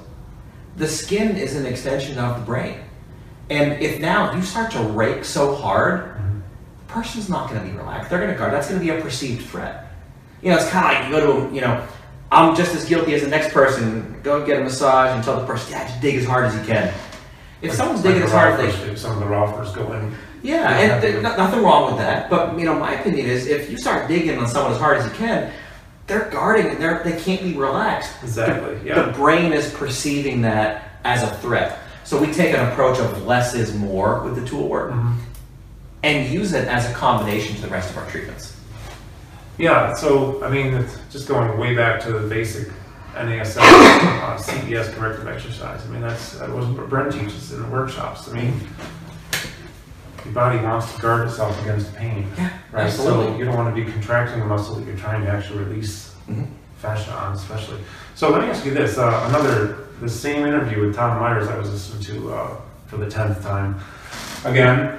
The 0.76 0.86
skin 0.88 1.36
is 1.36 1.56
an 1.56 1.66
extension 1.66 2.18
of 2.18 2.38
the 2.38 2.44
brain. 2.44 2.80
And 3.50 3.80
if 3.82 4.00
now 4.00 4.34
you 4.34 4.42
start 4.42 4.70
to 4.72 4.80
rake 4.80 5.24
so 5.24 5.54
hard, 5.54 6.16
the 6.86 6.92
person's 6.92 7.28
not 7.28 7.48
going 7.50 7.62
to 7.62 7.70
be 7.70 7.76
relaxed. 7.76 8.10
They're 8.10 8.18
going 8.20 8.32
to 8.32 8.36
guard. 8.38 8.52
That's 8.52 8.68
going 8.68 8.80
to 8.80 8.84
be 8.84 8.90
a 8.96 9.00
perceived 9.00 9.46
threat. 9.48 9.92
You 10.42 10.50
know, 10.50 10.56
it's 10.56 10.68
kind 10.68 10.86
of 10.96 11.00
like 11.02 11.10
you 11.22 11.26
go 11.28 11.48
to, 11.48 11.54
you 11.54 11.60
know, 11.60 11.86
I'm 12.30 12.56
just 12.56 12.74
as 12.74 12.84
guilty 12.84 13.14
as 13.14 13.22
the 13.22 13.28
next 13.28 13.52
person. 13.54 14.20
Go 14.22 14.44
get 14.44 14.60
a 14.60 14.64
massage 14.64 15.14
and 15.14 15.22
tell 15.24 15.40
the 15.40 15.46
person, 15.46 15.72
yeah, 15.72 15.86
just 15.86 16.00
dig 16.00 16.16
as 16.16 16.24
hard 16.26 16.46
as 16.46 16.54
you 16.56 16.62
can. 16.64 16.92
If 17.62 17.70
Like- 17.70 17.72
someone's 17.78 18.04
like 18.04 18.14
digging 18.14 18.20
the 18.20 18.26
as 18.26 18.32
hard 18.32 18.60
as 18.60 18.76
they 18.78 18.86
do. 18.86 18.96
Some 18.96 19.12
of 19.12 19.20
the 19.20 19.26
Rolfers 19.26 19.74
go 19.74 19.92
in. 19.92 20.14
yeah, 20.42 20.68
and 20.76 21.00
th- 21.02 21.22
nothing 21.22 21.62
wrong 21.62 21.86
with 21.86 21.98
that. 21.98 22.28
But 22.28 22.58
you 22.58 22.64
know, 22.66 22.74
my 22.74 22.94
opinion 22.94 23.26
is 23.26 23.46
if 23.46 23.70
you 23.70 23.78
start 23.78 24.08
digging 24.08 24.38
on 24.38 24.46
someone 24.48 24.72
as 24.72 24.78
hard 24.78 24.98
as 24.98 25.04
you 25.04 25.12
can, 25.12 25.50
they're 26.06 26.28
guarding. 26.30 26.66
and 26.66 26.78
They're 26.80 27.02
they 27.04 27.18
can't 27.20 27.42
be 27.42 27.54
relaxed. 27.54 28.10
Exactly. 28.22 28.76
The 28.76 28.84
Yeah. 28.86 29.02
The 29.02 29.12
brain 29.12 29.52
is 29.52 29.70
perceiving 29.72 30.42
that 30.42 30.82
as 31.04 31.22
a 31.22 31.28
threat. 31.36 31.78
So 32.04 32.18
we 32.20 32.32
take 32.32 32.54
an 32.54 32.68
approach 32.68 32.98
of 32.98 33.26
less 33.26 33.54
is 33.54 33.74
more 33.74 34.20
with 34.22 34.36
the 34.36 34.46
tool 34.46 34.68
work 34.68 34.92
Mhm. 34.92 35.14
and 36.04 36.28
use 36.32 36.52
it 36.52 36.68
as 36.68 36.88
a 36.88 36.94
combination 36.94 37.56
to 37.56 37.62
the 37.62 37.68
rest 37.68 37.90
of 37.90 37.98
our 37.98 38.06
treatments. 38.06 38.52
Yeah, 39.58 39.94
so, 39.94 40.42
I 40.44 40.50
mean, 40.50 40.74
it's 40.74 40.96
just 41.10 41.26
going 41.26 41.58
way 41.58 41.74
back 41.74 41.98
to 42.02 42.12
the 42.12 42.28
basic 42.28 42.68
NASM, 43.16 43.62
uh, 43.62 44.36
CPS 44.36 44.90
corrective 44.94 45.26
exercise. 45.26 45.80
I 45.88 45.90
mean, 45.90 46.02
that's, 46.02 46.32
that 46.38 46.50
was 46.50 46.66
what 46.66 46.88
Brent 46.90 47.12
teaches 47.12 47.52
in 47.52 47.62
the 47.62 47.68
workshops. 47.68 48.28
I 48.30 48.34
mean, 48.34 48.60
your 50.26 50.34
body 50.34 50.58
wants 50.58 50.92
to 50.94 51.00
guard 51.00 51.26
itself 51.28 51.60
against 51.62 51.94
pain, 51.94 52.26
Yeah, 52.36 52.50
right? 52.72 52.90
So 52.90 53.36
you 53.36 53.44
don't 53.44 53.54
want 53.56 53.74
to 53.74 53.84
be 53.84 53.90
contracting 53.90 54.40
a 54.40 54.44
muscle 54.44 54.74
that 54.76 54.86
you're 54.86 54.96
trying 54.96 55.22
to 55.24 55.30
actually 55.30 55.60
release 55.64 56.14
Mhm. 56.28 56.46
fascia 56.78 57.12
on, 57.12 57.32
especially. 57.34 57.78
So 58.14 58.30
let 58.30 58.42
me 58.42 58.48
ask 58.48 58.64
you 58.64 58.74
this, 58.74 58.98
uh, 58.98 59.24
another, 59.28 59.76
the 60.00 60.08
same 60.08 60.44
interview 60.46 60.84
with 60.84 60.94
Tom 60.96 61.20
Myers 61.20 61.48
I 61.48 61.56
was 61.56 61.70
listening 61.70 62.02
to, 62.20 62.34
uh, 62.34 62.48
for 62.86 62.96
the 62.98 63.08
tenth 63.08 63.42
time. 63.42 63.76
Again, 64.44 64.92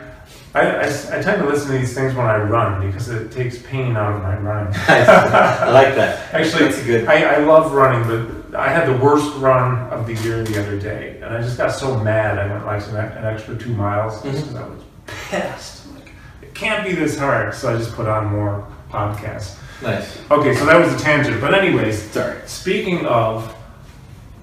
I 0.56 1.22
tend 1.22 1.42
to 1.42 1.46
listen 1.48 1.72
to 1.72 1.78
these 1.78 1.94
things 1.94 2.16
when 2.16 2.26
I 2.26 2.38
run 2.38 2.88
because 2.88 3.10
it 3.10 3.32
takes 3.32 3.60
pain 3.60 3.96
out 3.96 4.14
of 4.16 4.24
my 4.24 4.36
running. 4.38 4.74
I 4.88 5.70
like 5.70 5.94
that. 5.96 6.34
Actually, 6.34 6.66
it's 6.66 6.82
good- 6.84 7.08
I, 7.08 7.36
I 7.36 7.38
love 7.40 7.74
running, 7.74 8.08
but 8.08 8.58
I 8.60 8.70
had 8.70 8.88
the 8.88 8.98
worst 8.98 9.36
run 9.38 9.78
of 9.90 10.08
the 10.08 10.16
year 10.16 10.44
the 10.44 10.60
other 10.60 10.80
day, 10.80 11.20
and 11.22 11.36
I 11.36 11.42
just 11.42 11.58
got 11.58 11.72
so 11.72 12.00
mad. 12.00 12.40
I 12.40 12.48
went 12.52 12.66
like 12.66 12.82
an, 12.88 12.96
an 12.96 13.26
extra 13.26 13.56
two 13.56 13.74
miles 13.74 14.24
just 14.24 14.48
because 14.48 14.56
I 14.56 14.62
was 14.68 14.82
pissed. 15.28 15.86
I'm 15.86 15.96
like, 15.96 16.10
it 16.42 16.54
can't 16.54 16.86
be 16.88 16.94
this 16.94 17.18
hard, 17.18 17.54
so 17.54 17.74
I 17.74 17.78
just 17.78 17.94
put 17.94 18.08
on 18.08 18.28
more 18.28 18.68
podcasts. 18.90 19.58
Nice. 19.82 20.20
Okay, 20.32 20.56
so 20.56 20.66
that 20.66 20.84
was 20.84 20.94
a 20.94 20.98
tangent, 21.04 21.40
but 21.40 21.54
anyways, 21.54 22.02
Sorry. 22.12 22.40
speaking 22.46 23.06
of 23.06 23.54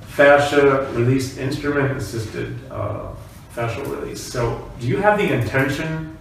fascia 0.03 0.89
release, 0.93 1.39
instrument 1.39 1.97
assisted 1.97 2.57
uh, 2.71 3.09
fascial 3.55 3.85
release. 3.91 4.23
So, 4.23 4.71
do 4.79 4.87
you 4.87 4.99
have 4.99 5.19
the 5.19 5.33
intention 5.33 6.17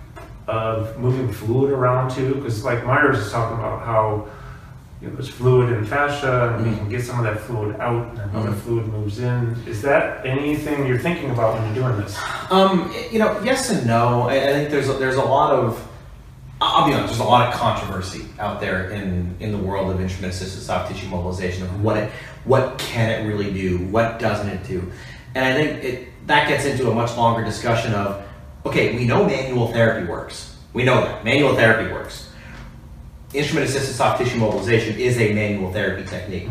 of 0.48 0.98
moving 1.00 1.32
fluid 1.32 1.72
around 1.72 2.10
too? 2.10 2.36
Because 2.36 2.64
like 2.64 2.84
Myers 2.86 3.20
is 3.20 3.32
talking 3.32 3.58
about 3.60 3.84
how 3.86 4.28
know, 5.10 5.16
there's 5.16 5.30
fluid 5.30 5.72
in 5.72 5.86
fascia, 5.86 6.56
and 6.58 6.70
we 6.70 6.76
can 6.76 6.90
get 6.90 7.04
some 7.04 7.18
of 7.20 7.26
that 7.26 7.42
fluid 7.42 7.76
out, 7.80 8.08
and 8.10 8.18
then 8.18 8.30
other 8.36 8.50
Mhm. 8.52 8.60
fluid 8.62 8.88
moves 8.88 9.20
in. 9.20 9.56
Is 9.68 9.82
that 9.82 10.26
anything 10.26 10.88
you're 10.88 10.98
thinking 11.00 11.30
about 11.32 11.54
when 11.56 11.64
you're 11.76 11.86
doing 11.88 12.02
this? 12.02 12.18
Um, 12.50 12.92
you 13.12 13.20
know, 13.20 13.40
yes 13.44 13.70
and 13.70 13.86
no. 13.86 14.24
I, 14.30 14.36
I 14.36 14.54
think 14.54 14.70
there's 14.70 14.90
a, 14.90 14.94
there's 14.94 15.16
a 15.18 15.24
lot 15.24 15.52
of 15.54 15.80
I'll 16.62 16.88
be 16.88 16.94
honest. 16.94 17.08
There's 17.16 17.20
a 17.20 17.30
lot 17.30 17.50
of 17.50 17.60
controversy 17.60 18.26
out 18.40 18.62
there 18.62 18.90
in 18.92 19.36
in 19.42 19.52
the 19.52 19.58
world 19.58 19.92
of 19.92 20.00
instrument 20.00 20.34
assisted 20.34 20.62
soft 20.62 20.90
tissue 20.90 21.08
mobilization 21.10 21.64
of 21.64 21.84
what 21.84 21.98
it 21.98 22.10
what 22.46 22.78
can 22.78 23.10
it 23.10 23.28
really 23.28 23.52
do, 23.52 23.80
what 23.88 24.18
doesn't 24.20 24.48
it 24.48 24.66
do, 24.66 24.90
and 25.36 25.44
I 25.46 25.54
think 25.54 25.84
it 25.84 26.28
that 26.28 26.48
gets 26.48 26.64
into 26.64 26.90
a 26.90 26.94
much 26.96 27.18
longer 27.18 27.44
discussion 27.44 27.94
of 27.94 28.24
okay, 28.66 28.96
we 28.96 29.04
know 29.04 29.26
manual 29.26 29.74
therapy 29.74 30.08
works. 30.10 30.56
We 30.72 30.86
know 30.86 31.02
that 31.02 31.26
manual 31.26 31.54
therapy 31.54 31.92
works. 31.92 32.30
Instrument 33.34 33.68
assisted 33.68 33.94
soft 33.94 34.20
tissue 34.20 34.38
mobilization 34.38 35.00
is 35.00 35.18
a 35.18 35.34
manual 35.34 35.72
therapy 35.72 36.08
technique. 36.08 36.50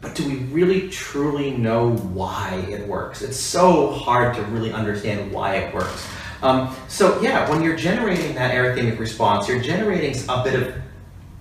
But 0.00 0.14
do 0.14 0.26
we 0.26 0.36
really 0.46 0.88
truly 0.88 1.50
know 1.52 1.94
why 1.96 2.66
it 2.70 2.86
works? 2.88 3.22
It's 3.22 3.36
so 3.36 3.92
hard 3.92 4.34
to 4.34 4.42
really 4.44 4.72
understand 4.72 5.30
why 5.30 5.56
it 5.56 5.74
works. 5.74 6.06
Um, 6.42 6.74
so 6.88 7.20
yeah, 7.20 7.48
when 7.50 7.62
you're 7.62 7.76
generating 7.76 8.34
that 8.34 8.54
erythemic 8.54 8.98
response, 8.98 9.46
you're 9.46 9.60
generating 9.60 10.16
a 10.28 10.42
bit 10.42 10.60
of 10.60 10.74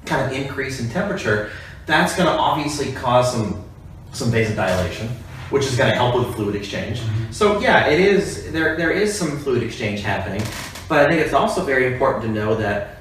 kind 0.05 0.25
of 0.25 0.38
increase 0.38 0.80
in 0.82 0.89
temperature. 0.89 1.51
That's 1.86 2.15
going 2.15 2.27
to 2.27 2.34
obviously 2.34 2.91
cause 2.91 3.32
some 3.32 3.63
some 4.11 4.32
vasodilation, 4.32 5.07
which 5.51 5.65
is 5.65 5.77
going 5.77 5.89
to 5.89 5.95
help 5.95 6.15
with 6.15 6.36
fluid 6.36 6.55
exchange. 6.55 7.01
So 7.32 7.59
yeah, 7.59 7.88
it 7.88 7.99
is 7.99 8.51
there. 8.51 8.75
There 8.75 8.91
is 8.91 9.17
some 9.17 9.38
fluid 9.39 9.63
exchange 9.63 10.01
happening, 10.01 10.41
but 10.88 11.05
I 11.05 11.09
think 11.09 11.21
it's 11.21 11.34
also 11.34 11.63
very 11.63 11.91
important 11.93 12.25
to 12.25 12.30
know 12.30 12.55
that 12.55 12.98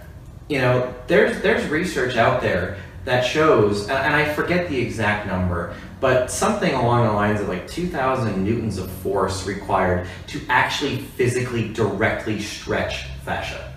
you 0.49 0.59
know 0.59 0.95
there's 1.07 1.41
there's 1.43 1.69
research 1.69 2.17
out 2.17 2.41
there 2.41 2.79
that 3.05 3.23
shows, 3.23 3.89
and 3.89 4.15
I 4.15 4.33
forget 4.35 4.69
the 4.69 4.79
exact 4.79 5.27
number, 5.27 5.75
but 6.01 6.31
something 6.31 6.75
along 6.75 7.07
the 7.07 7.13
lines 7.13 7.41
of 7.41 7.49
like 7.49 7.67
2,000 7.67 8.45
newtons 8.45 8.79
of 8.79 8.91
force 8.91 9.47
required 9.47 10.07
to 10.29 10.41
actually 10.49 10.99
physically 10.99 11.73
directly 11.73 12.41
stretch 12.41 13.05
fascia. 13.25 13.73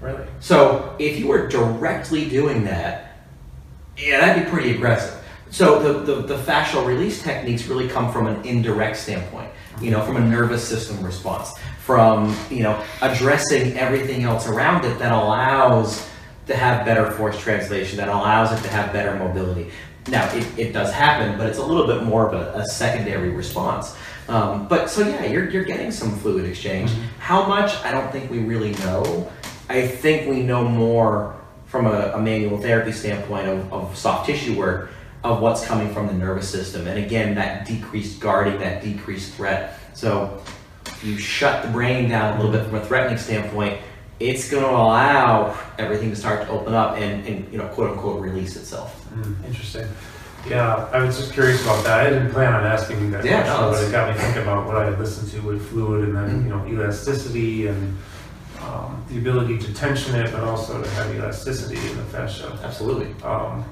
Really? 0.00 0.26
So 0.40 0.94
if 0.98 1.18
you 1.18 1.26
were 1.26 1.48
directly 1.48 2.28
doing 2.28 2.64
that, 2.64 3.26
yeah, 3.96 4.20
that'd 4.20 4.44
be 4.44 4.50
pretty 4.50 4.74
aggressive. 4.74 5.18
So 5.50 5.80
the, 5.80 6.14
the, 6.14 6.22
the 6.22 6.36
fascial 6.36 6.84
release 6.84 7.22
techniques 7.22 7.66
really 7.66 7.88
come 7.88 8.12
from 8.12 8.26
an 8.26 8.44
indirect 8.44 8.96
standpoint, 8.96 9.50
you 9.80 9.92
know, 9.92 10.02
from 10.02 10.16
a 10.16 10.20
nervous 10.20 10.66
system 10.66 11.02
response, 11.02 11.52
from, 11.78 12.36
you 12.50 12.64
know, 12.64 12.82
addressing 13.00 13.78
everything 13.78 14.24
else 14.24 14.48
around 14.48 14.84
it 14.84 14.98
that 14.98 15.12
allows 15.12 16.06
to 16.46 16.56
have 16.56 16.84
better 16.84 17.10
force 17.12 17.38
translation, 17.38 17.96
that 17.96 18.08
allows 18.08 18.52
it 18.52 18.62
to 18.62 18.68
have 18.68 18.92
better 18.92 19.16
mobility. 19.16 19.70
Now, 20.08 20.30
it, 20.34 20.46
it 20.58 20.72
does 20.72 20.92
happen, 20.92 21.38
but 21.38 21.46
it's 21.46 21.58
a 21.58 21.64
little 21.64 21.86
bit 21.86 22.02
more 22.02 22.28
of 22.28 22.34
a, 22.34 22.58
a 22.58 22.66
secondary 22.66 23.30
response. 23.30 23.96
Um, 24.28 24.68
but 24.68 24.90
so 24.90 25.06
yeah, 25.06 25.24
you're, 25.26 25.48
you're 25.48 25.64
getting 25.64 25.90
some 25.90 26.16
fluid 26.18 26.44
exchange. 26.44 26.90
How 27.18 27.46
much, 27.46 27.74
I 27.84 27.90
don't 27.90 28.10
think 28.12 28.30
we 28.30 28.40
really 28.40 28.72
know. 28.72 29.30
I 29.68 29.86
think 29.86 30.28
we 30.28 30.42
know 30.42 30.66
more 30.66 31.34
from 31.66 31.86
a, 31.86 32.12
a 32.14 32.20
manual 32.20 32.58
therapy 32.58 32.92
standpoint 32.92 33.48
of, 33.48 33.72
of 33.72 33.96
soft 33.96 34.26
tissue 34.26 34.58
work 34.58 34.90
of 35.24 35.40
what's 35.40 35.64
coming 35.64 35.92
from 35.92 36.06
the 36.06 36.12
nervous 36.12 36.48
system. 36.48 36.86
And 36.86 37.02
again, 37.02 37.34
that 37.36 37.66
decreased 37.66 38.20
guarding, 38.20 38.58
that 38.60 38.82
decreased 38.82 39.34
threat. 39.34 39.80
So 39.94 40.42
you 41.02 41.16
shut 41.16 41.64
the 41.64 41.70
brain 41.70 42.10
down 42.10 42.34
a 42.34 42.36
little 42.36 42.52
bit 42.52 42.66
from 42.66 42.76
a 42.76 42.84
threatening 42.84 43.18
standpoint, 43.18 43.80
it's 44.20 44.50
going 44.50 44.62
to 44.62 44.70
allow 44.70 45.56
everything 45.78 46.10
to 46.10 46.16
start 46.16 46.42
to 46.46 46.48
open 46.48 46.74
up 46.74 46.96
and, 46.96 47.26
and 47.26 47.50
you 47.52 47.58
know, 47.58 47.66
quote 47.68 47.90
unquote, 47.90 48.20
release 48.22 48.56
itself. 48.56 49.06
Mm, 49.14 49.44
interesting. 49.46 49.88
Yeah, 50.48 50.88
I 50.92 51.02
was 51.02 51.16
just 51.16 51.32
curious 51.32 51.62
about 51.62 51.82
that. 51.84 52.06
I 52.06 52.10
didn't 52.10 52.30
plan 52.30 52.52
on 52.52 52.64
asking 52.64 53.00
you 53.00 53.10
that 53.12 53.24
Yeah, 53.24 53.42
question, 53.42 53.62
no, 53.62 53.70
but 53.72 53.82
it 53.84 53.90
got 53.92 54.14
me 54.14 54.20
thinking 54.20 54.42
about 54.42 54.66
what 54.66 54.76
I 54.76 54.84
had 54.90 54.98
listened 54.98 55.30
to 55.32 55.40
with 55.40 55.68
fluid 55.70 56.04
and 56.04 56.14
then, 56.14 56.44
you 56.44 56.50
know, 56.50 56.66
elasticity 56.66 57.66
and 57.68 57.96
um, 58.60 59.02
the 59.08 59.18
ability 59.18 59.58
to 59.58 59.72
tension 59.74 60.14
it, 60.14 60.30
but 60.32 60.42
also 60.44 60.82
to 60.82 60.90
have 60.90 61.14
elasticity 61.14 61.76
in 61.76 61.96
the 61.96 62.04
fascia. 62.04 62.58
Absolutely. 62.62 63.14
Um, 63.22 63.64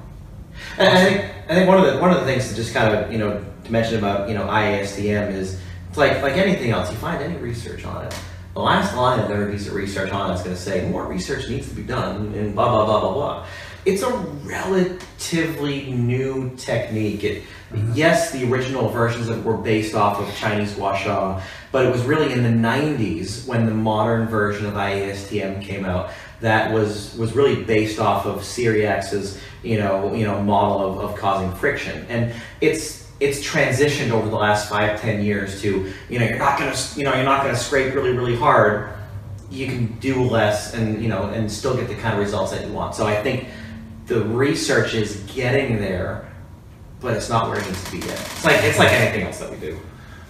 And 0.78 0.88
I 0.88 1.04
think 1.04 1.30
I 1.48 1.54
think 1.54 1.68
one 1.68 1.78
of 1.78 1.86
the 1.92 1.98
one 1.98 2.10
of 2.10 2.20
the 2.20 2.26
things 2.26 2.48
to 2.48 2.54
just 2.54 2.74
kind 2.74 2.94
of 2.94 3.10
you 3.10 3.18
know 3.18 3.42
to 3.64 3.72
mention 3.72 3.96
about 3.98 4.28
you 4.28 4.34
know 4.34 4.46
IASTM 4.46 5.32
is 5.32 5.58
it's 5.88 5.96
like 5.98 6.22
like 6.22 6.34
anything 6.36 6.70
else. 6.70 6.90
You 6.90 6.96
find 6.98 7.22
any 7.22 7.36
research 7.38 7.84
on 7.86 8.04
it, 8.04 8.14
the 8.54 8.60
last 8.60 8.94
line 8.96 9.20
of 9.20 9.30
every 9.30 9.52
piece 9.52 9.66
of 9.66 9.74
research 9.74 10.12
on 10.12 10.30
it 10.30 10.34
is 10.34 10.42
going 10.42 10.54
to 10.54 10.60
say 10.60 10.88
more 10.88 11.06
research 11.06 11.48
needs 11.48 11.68
to 11.68 11.74
be 11.74 11.82
done 11.82 12.32
and 12.34 12.54
blah 12.54 12.68
blah 12.68 12.84
blah 12.84 13.00
blah 13.00 13.14
blah. 13.14 13.46
It's 13.84 14.02
a 14.02 14.10
relatively 14.44 15.90
new 15.92 16.54
technique. 16.56 17.24
It, 17.24 17.42
mm-hmm. 17.72 17.92
Yes, 17.94 18.30
the 18.30 18.48
original 18.48 18.88
versions 18.90 19.28
of 19.28 19.38
it 19.38 19.44
were 19.44 19.56
based 19.56 19.94
off 19.94 20.20
of 20.20 20.32
Chinese 20.36 20.74
gua 20.74 20.96
sha, 20.96 21.42
but 21.72 21.86
it 21.86 21.90
was 21.90 22.02
really 22.04 22.32
in 22.32 22.42
the 22.42 22.68
90s 22.68 23.46
when 23.46 23.66
the 23.66 23.74
modern 23.74 24.28
version 24.28 24.66
of 24.66 24.74
IASTM 24.74 25.62
came 25.62 25.84
out 25.84 26.10
that 26.42 26.72
was 26.72 27.16
was 27.16 27.34
really 27.34 27.64
based 27.64 27.98
off 27.98 28.26
of 28.26 28.40
Cyriax's 28.40 29.40
you 29.62 29.78
know 29.78 30.12
you 30.12 30.26
know 30.26 30.42
model 30.42 31.00
of, 31.00 31.10
of 31.10 31.16
causing 31.16 31.52
friction, 31.54 32.04
and 32.08 32.34
it's 32.60 33.01
it's 33.22 33.38
transitioned 33.38 34.10
over 34.10 34.28
the 34.28 34.36
last 34.36 34.68
five 34.68 35.00
ten 35.00 35.22
years 35.24 35.60
to 35.62 35.92
you 36.08 36.18
know 36.18 36.26
you're 36.26 36.38
not 36.38 36.58
gonna 36.58 36.74
you 36.96 37.04
know 37.04 37.14
you're 37.14 37.24
not 37.24 37.42
gonna 37.44 37.56
scrape 37.56 37.94
really 37.94 38.12
really 38.16 38.36
hard. 38.36 38.90
You 39.50 39.66
can 39.66 39.86
do 40.00 40.22
less 40.24 40.74
and 40.74 41.00
you 41.02 41.08
know 41.08 41.24
and 41.24 41.50
still 41.50 41.76
get 41.76 41.86
the 41.88 41.94
kind 41.94 42.14
of 42.14 42.20
results 42.20 42.50
that 42.52 42.66
you 42.66 42.72
want. 42.72 42.94
So 42.94 43.06
I 43.06 43.22
think 43.22 43.46
the 44.06 44.22
research 44.24 44.94
is 44.94 45.16
getting 45.34 45.76
there, 45.76 46.32
but 47.00 47.14
it's 47.16 47.28
not 47.28 47.48
where 47.48 47.58
it 47.60 47.66
needs 47.66 47.84
to 47.84 47.90
be 47.92 47.98
yet. 47.98 48.18
It's 48.20 48.44
like 48.44 48.64
it's 48.64 48.78
like 48.78 48.90
anything 48.92 49.26
else 49.26 49.38
that 49.38 49.50
we 49.50 49.58
do. 49.58 49.78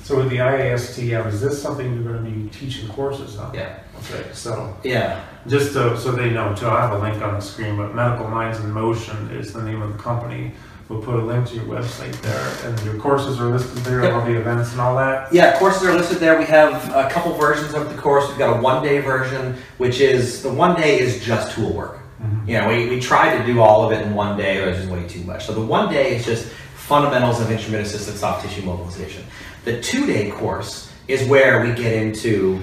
so 0.03 0.17
with 0.19 0.29
the 0.29 0.37
IASTM, 0.39 1.27
is 1.29 1.41
this 1.41 1.63
something 1.63 1.95
you're 1.95 2.13
going 2.13 2.25
to 2.25 2.31
be 2.31 2.49
teaching 2.51 2.89
courses 2.89 3.39
on? 3.39 3.55
Yeah. 3.55 3.79
Okay, 4.01 4.29
so 4.33 4.77
Yeah. 4.83 5.25
just 5.47 5.73
to, 5.75 5.97
so 5.97 6.11
they 6.11 6.31
know 6.31 6.55
too, 6.55 6.67
I 6.67 6.81
have 6.81 6.93
a 6.93 6.99
link 6.99 7.23
on 7.23 7.35
the 7.35 7.41
screen, 7.41 7.77
but 7.77 7.95
Medical 7.95 8.27
Minds 8.29 8.59
in 8.59 8.71
Motion 8.73 9.31
is 9.31 9.53
the 9.53 9.63
name 9.63 9.81
of 9.81 9.97
the 9.97 10.03
company. 10.03 10.53
We'll 10.89 11.01
put 11.01 11.15
a 11.15 11.23
link 11.23 11.47
to 11.49 11.55
your 11.55 11.65
website 11.65 12.13
there, 12.21 12.71
and 12.71 12.85
your 12.85 12.97
courses 12.99 13.41
are 13.41 13.47
listed 13.47 13.79
there, 13.79 14.13
all 14.13 14.25
the 14.25 14.39
events 14.39 14.73
and 14.73 14.81
all 14.81 14.97
that. 14.97 15.33
Yeah, 15.33 15.59
courses 15.59 15.85
are 15.85 15.95
listed 15.95 16.19
there. 16.19 16.39
We 16.39 16.45
have 16.47 16.89
a 16.95 17.09
couple 17.09 17.35
versions 17.35 17.75
of 17.75 17.95
the 17.95 18.01
course. 18.01 18.29
We've 18.29 18.39
got 18.39 18.59
a 18.59 18.61
one 18.61 18.83
day 18.83 19.01
version, 19.01 19.57
which 19.79 20.01
is 20.01 20.43
the 20.43 20.53
one 20.53 20.79
day 20.79 21.01
is 21.01 21.25
just 21.25 21.55
tool 21.55 21.73
work. 21.73 21.99
Mm-hmm. 22.23 22.49
You 22.49 22.59
know, 22.59 22.69
we, 22.69 22.89
we 22.89 23.01
tried 23.01 23.39
to 23.39 23.47
do 23.47 23.61
all 23.61 23.85
of 23.85 23.93
it 23.93 24.07
in 24.07 24.15
one 24.15 24.37
day, 24.37 24.59
but 24.59 24.69
it 24.69 24.71
was 24.71 24.79
just 24.79 24.91
way 24.91 25.07
too 25.09 25.25
much. 25.25 25.47
So 25.47 25.55
the 25.55 25.65
one 25.65 25.93
day 25.93 26.17
is 26.17 26.25
just 26.25 26.47
fundamentals 26.75 27.41
of 27.41 27.51
instrument 27.51 27.87
assisted 27.87 28.17
soft 28.17 28.47
tissue 28.47 28.63
mobilization. 28.63 29.25
The 29.65 29.81
two 29.81 30.07
day 30.07 30.31
course 30.31 30.93
is 31.09 31.27
where 31.29 31.65
we 31.65 31.73
get 31.75 31.93
into 31.93 32.61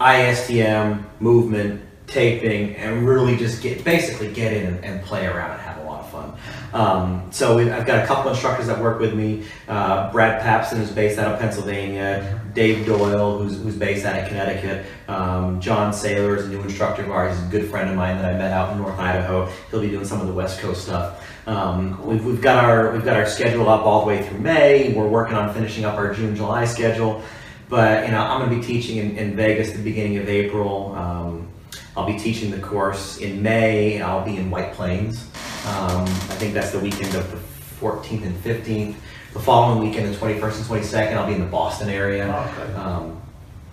ISTM, 0.00 1.04
movement, 1.20 1.82
taping, 2.06 2.76
and 2.76 3.06
really 3.06 3.36
just 3.36 3.62
get 3.62 3.84
basically 3.84 4.32
get 4.32 4.52
in 4.52 4.66
and, 4.66 4.84
and 4.84 5.02
play 5.04 5.26
around 5.26 5.52
and 5.52 5.60
have 5.60 5.78
a 5.78 5.84
lot 5.84 5.93
fun. 6.14 6.32
Um, 6.72 7.28
so 7.30 7.56
we, 7.56 7.70
I've 7.70 7.86
got 7.86 8.02
a 8.02 8.06
couple 8.06 8.30
instructors 8.30 8.66
that 8.66 8.80
work 8.80 9.00
with 9.00 9.14
me. 9.14 9.44
Uh, 9.68 10.10
Brad 10.12 10.42
Papson, 10.42 10.78
who's 10.78 10.90
based 10.90 11.18
out 11.18 11.32
of 11.32 11.40
Pennsylvania. 11.40 12.40
Dave 12.54 12.86
Doyle, 12.86 13.38
who's, 13.38 13.60
who's 13.60 13.76
based 13.76 14.04
out 14.06 14.18
of 14.20 14.28
Connecticut. 14.28 14.86
Um, 15.08 15.60
John 15.60 15.92
Saylor 15.92 16.36
is 16.36 16.46
a 16.46 16.48
new 16.48 16.60
instructor 16.62 17.02
of 17.02 17.10
ours. 17.10 17.36
He's 17.36 17.46
a 17.46 17.50
good 17.50 17.68
friend 17.68 17.90
of 17.90 17.96
mine 17.96 18.16
that 18.18 18.34
I 18.34 18.38
met 18.38 18.52
out 18.52 18.72
in 18.72 18.78
North 18.78 18.98
Idaho. 18.98 19.50
He'll 19.70 19.80
be 19.80 19.90
doing 19.90 20.04
some 20.04 20.20
of 20.20 20.26
the 20.26 20.32
West 20.32 20.60
Coast 20.60 20.84
stuff. 20.84 21.20
Um, 21.46 22.04
we've, 22.06 22.24
we've 22.24 22.40
got 22.40 22.64
our 22.64 22.92
we've 22.92 23.04
got 23.04 23.16
our 23.18 23.26
schedule 23.26 23.68
up 23.68 23.84
all 23.84 24.00
the 24.00 24.06
way 24.06 24.22
through 24.26 24.38
May. 24.38 24.94
We're 24.94 25.08
working 25.08 25.36
on 25.36 25.52
finishing 25.52 25.84
up 25.84 25.94
our 25.96 26.14
June 26.14 26.34
July 26.34 26.64
schedule. 26.64 27.22
But 27.68 28.06
you 28.06 28.12
know, 28.12 28.22
I'm 28.22 28.40
going 28.40 28.50
to 28.50 28.66
be 28.66 28.74
teaching 28.74 28.96
in, 28.98 29.18
in 29.18 29.36
Vegas 29.36 29.72
the 29.72 29.82
beginning 29.82 30.16
of 30.18 30.28
April. 30.28 30.94
Um, 30.94 31.48
I'll 31.96 32.06
be 32.06 32.18
teaching 32.18 32.50
the 32.50 32.60
course 32.60 33.18
in 33.18 33.42
May. 33.42 34.00
I'll 34.00 34.24
be 34.24 34.36
in 34.36 34.50
White 34.50 34.72
Plains. 34.72 35.28
Um, 35.66 36.02
I 36.04 36.36
think 36.36 36.52
that's 36.54 36.70
the 36.72 36.78
weekend 36.78 37.14
of 37.14 37.30
the 37.30 37.38
14th 37.80 38.24
and 38.24 38.36
15th. 38.44 38.94
The 39.32 39.40
following 39.40 39.80
weekend, 39.88 40.12
the 40.12 40.18
21st 40.18 40.70
and 40.70 40.84
22nd, 40.84 41.12
I'll 41.16 41.26
be 41.26 41.32
in 41.34 41.40
the 41.40 41.46
Boston 41.46 41.88
area. 41.88 42.24
Okay. 42.28 42.72
Um, 42.74 43.20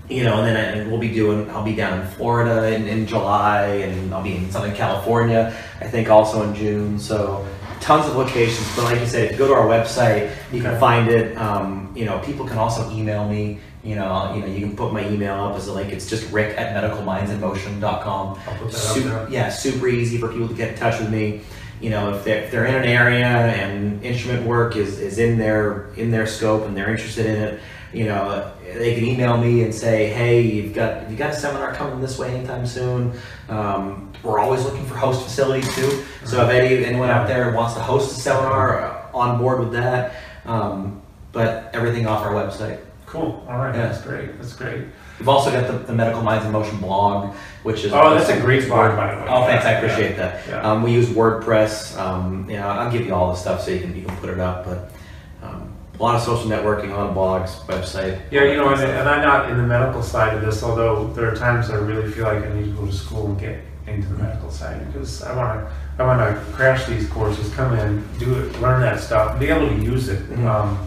you 0.09 0.23
know, 0.23 0.37
and 0.37 0.47
then 0.47 0.55
I, 0.57 0.79
and 0.79 0.91
we'll 0.91 0.99
be 0.99 1.13
doing. 1.13 1.49
I'll 1.51 1.63
be 1.63 1.75
down 1.75 2.01
in 2.01 2.07
Florida 2.07 2.73
in, 2.73 2.87
in 2.87 3.05
July, 3.07 3.65
and 3.67 4.13
I'll 4.13 4.23
be 4.23 4.35
in 4.35 4.51
Southern 4.51 4.75
California. 4.75 5.55
I 5.79 5.87
think 5.87 6.09
also 6.09 6.43
in 6.43 6.55
June. 6.55 6.99
So 6.99 7.45
tons 7.79 8.07
of 8.07 8.15
locations. 8.15 8.67
But 8.75 8.85
like 8.85 8.99
you 8.99 9.05
said, 9.05 9.25
if 9.25 9.31
you 9.33 9.37
go 9.37 9.47
to 9.47 9.53
our 9.53 9.67
website, 9.67 10.33
you 10.51 10.61
can 10.61 10.79
find 10.79 11.09
it. 11.09 11.37
Um, 11.37 11.91
you 11.95 12.05
know, 12.05 12.19
people 12.19 12.47
can 12.47 12.57
also 12.57 12.89
email 12.91 13.27
me. 13.27 13.59
You 13.83 13.95
know, 13.95 14.33
you 14.35 14.41
know, 14.41 14.47
you 14.47 14.59
can 14.59 14.75
put 14.75 14.93
my 14.93 15.07
email 15.09 15.33
up 15.35 15.55
as 15.55 15.67
a 15.67 15.73
link. 15.73 15.91
It's 15.93 16.09
just 16.09 16.31
rick 16.31 16.57
at 16.57 16.75
medicalmindsinmotion.com. 16.75 18.39
I'll 18.47 18.57
put 18.57 18.71
that 18.71 18.77
Sup- 18.77 18.97
up 18.97 19.03
there. 19.03 19.29
yeah, 19.29 19.49
super 19.49 19.87
easy 19.87 20.17
for 20.17 20.27
people 20.29 20.47
to 20.47 20.53
get 20.53 20.73
in 20.73 20.77
touch 20.77 20.99
with 20.99 21.09
me. 21.09 21.41
You 21.81 21.89
know, 21.89 22.13
if 22.13 22.23
they're, 22.23 22.43
if 22.43 22.51
they're 22.51 22.65
in 22.65 22.75
an 22.75 22.85
area 22.85 23.25
and 23.25 24.03
instrument 24.03 24.45
work 24.45 24.75
is, 24.75 24.99
is 24.99 25.17
in 25.17 25.37
their 25.37 25.91
in 25.95 26.11
their 26.11 26.27
scope 26.27 26.65
and 26.65 26.77
they're 26.77 26.91
interested 26.91 27.25
in 27.25 27.41
it, 27.41 27.59
you 27.91 28.05
know, 28.05 28.53
they 28.63 28.95
can 28.95 29.03
email 29.03 29.35
me 29.37 29.63
and 29.63 29.73
say, 29.73 30.09
hey, 30.09 30.41
you've 30.41 30.73
got 30.73 31.09
you 31.09 31.17
got 31.17 31.31
a 31.31 31.35
seminar 31.35 31.73
coming 31.73 31.99
this 31.99 32.19
way 32.19 32.35
anytime 32.35 32.65
soon. 32.65 33.13
Um, 33.49 34.13
we're 34.23 34.39
always 34.39 34.63
looking 34.63 34.85
for 34.85 34.95
host 34.95 35.23
facilities 35.23 35.73
too. 35.75 36.03
So 36.25 36.43
if 36.43 36.49
any 36.49 36.85
anyone 36.85 37.09
out 37.09 37.27
there 37.27 37.51
wants 37.51 37.73
to 37.73 37.81
host 37.81 38.17
a 38.17 38.21
seminar, 38.21 38.81
uh, 38.81 39.01
on 39.13 39.39
board 39.39 39.59
with 39.59 39.73
that. 39.73 40.15
Um, 40.45 41.01
but 41.31 41.69
everything 41.73 42.07
off 42.07 42.25
our 42.25 42.33
website. 42.33 42.79
Cool, 43.11 43.45
all 43.49 43.57
right, 43.57 43.75
Yeah. 43.75 43.87
that's 43.87 44.01
great, 44.01 44.37
that's 44.39 44.53
great. 44.53 44.85
We've 45.19 45.27
also 45.27 45.51
got 45.51 45.67
the, 45.67 45.73
the 45.79 45.93
Medical 45.93 46.21
Minds 46.21 46.45
in 46.45 46.51
Motion 46.53 46.77
blog, 46.77 47.33
which 47.63 47.83
is 47.83 47.91
Oh, 47.91 48.13
that's 48.15 48.29
a 48.29 48.39
great 48.39 48.67
blog, 48.69 48.95
by 48.95 49.13
the 49.15 49.21
way. 49.21 49.27
Oh, 49.29 49.45
thanks, 49.45 49.65
I 49.65 49.71
Yeah, 49.73 49.77
appreciate 49.79 50.15
that. 50.15 50.47
yeah. 50.47 50.61
Um, 50.61 50.81
we 50.81 50.91
use 50.93 51.09
WordPress. 51.09 51.99
Um, 51.99 52.49
you 52.49 52.55
know, 52.57 52.69
I'll 52.69 52.89
give 52.89 53.05
you 53.05 53.13
all 53.13 53.29
the 53.31 53.35
stuff 53.37 53.61
so 53.63 53.71
you 53.71 53.81
can 53.81 53.93
you 53.95 54.03
can 54.05 54.15
put 54.17 54.29
it 54.29 54.39
up. 54.39 54.63
But 54.63 54.91
um, 55.43 55.73
a 55.99 56.01
lot 56.01 56.15
of 56.15 56.21
social 56.21 56.49
networking, 56.49 56.91
a 56.91 56.95
lot 56.95 57.09
of 57.09 57.15
blogs, 57.15 57.49
website. 57.67 58.21
Yeah, 58.31 58.45
you 58.45 58.55
know, 58.55 58.69
and, 58.69 58.81
and 58.81 59.09
I'm 59.09 59.21
not 59.21 59.49
in 59.51 59.57
the 59.57 59.63
medical 59.63 60.01
side 60.01 60.33
of 60.33 60.41
this, 60.41 60.63
although 60.63 61.07
there 61.07 61.29
are 61.29 61.35
times 61.35 61.69
I 61.69 61.75
really 61.75 62.09
feel 62.09 62.23
like 62.23 62.43
I 62.45 62.53
need 62.53 62.65
to 62.65 62.71
go 62.71 62.85
to 62.85 62.93
school 62.93 63.25
and 63.27 63.37
get 63.39 63.59
into 63.87 64.07
the 64.07 64.23
medical 64.23 64.49
side 64.49 64.87
because 64.87 65.21
I 65.21 65.35
want 65.35 65.59
to, 65.59 65.71
I 66.01 66.07
want 66.07 66.19
to 66.33 66.53
crash 66.53 66.85
these 66.85 67.07
courses, 67.09 67.53
come 67.55 67.77
in, 67.77 68.07
do 68.19 68.33
it, 68.39 68.59
learn 68.61 68.79
that 68.81 69.01
stuff, 69.01 69.37
be 69.37 69.47
able 69.47 69.67
to 69.67 69.75
use 69.75 70.07
it. 70.07 70.21
Mhm. 70.29 70.45
Um, 70.47 70.79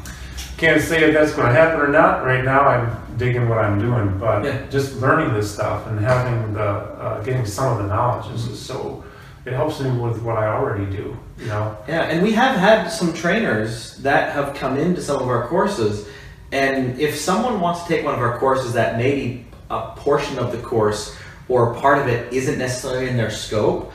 can't 0.57 0.81
say 0.81 1.05
if 1.05 1.15
that's 1.15 1.33
going 1.33 1.49
to 1.49 1.55
happen 1.55 1.81
or 1.81 1.89
not. 1.89 2.25
Right 2.25 2.45
now, 2.45 2.61
I'm 2.61 3.17
digging 3.17 3.49
what 3.49 3.59
I'm 3.59 3.79
doing, 3.79 4.19
but 4.19 4.45
Yeah. 4.45 4.59
just 4.71 4.97
learning 5.01 5.35
this 5.35 5.53
stuff 5.53 5.87
and 5.87 5.99
having 6.01 6.55
the, 6.55 6.61
uh, 6.63 7.23
getting 7.23 7.47
some 7.47 7.73
of 7.73 7.79
the 7.79 7.95
knowledge 7.95 8.27
is 8.35 8.47
just 8.49 8.67
so. 8.67 9.03
It 9.45 9.53
helps 9.53 9.79
me 9.81 9.91
with 9.91 10.23
what 10.23 10.39
I 10.39 10.47
already 10.47 10.87
do. 10.87 11.17
You 11.39 11.47
know. 11.47 11.77
Yeah, 11.89 12.03
and 12.03 12.23
we 12.23 12.33
have 12.33 12.57
had 12.57 12.89
some 12.89 13.13
trainers 13.13 13.97
that 13.99 14.33
have 14.33 14.55
come 14.55 14.77
into 14.79 15.03
some 15.03 15.21
of 15.21 15.29
our 15.29 15.47
courses, 15.49 16.07
and 16.53 16.99
if 16.99 17.19
someone 17.19 17.61
wants 17.61 17.83
to 17.83 17.89
take 17.89 18.05
one 18.05 18.15
of 18.15 18.21
our 18.21 18.39
courses 18.39 18.73
that 18.75 18.97
maybe 18.97 19.45
a 19.71 19.89
portion 19.97 20.39
of 20.39 20.53
the 20.53 20.59
course 20.59 21.17
or 21.49 21.75
part 21.75 21.99
of 21.99 22.07
it 22.09 22.33
isn't 22.33 22.59
necessarily 22.59 23.09
in 23.09 23.17
their 23.17 23.31
scope, 23.31 23.93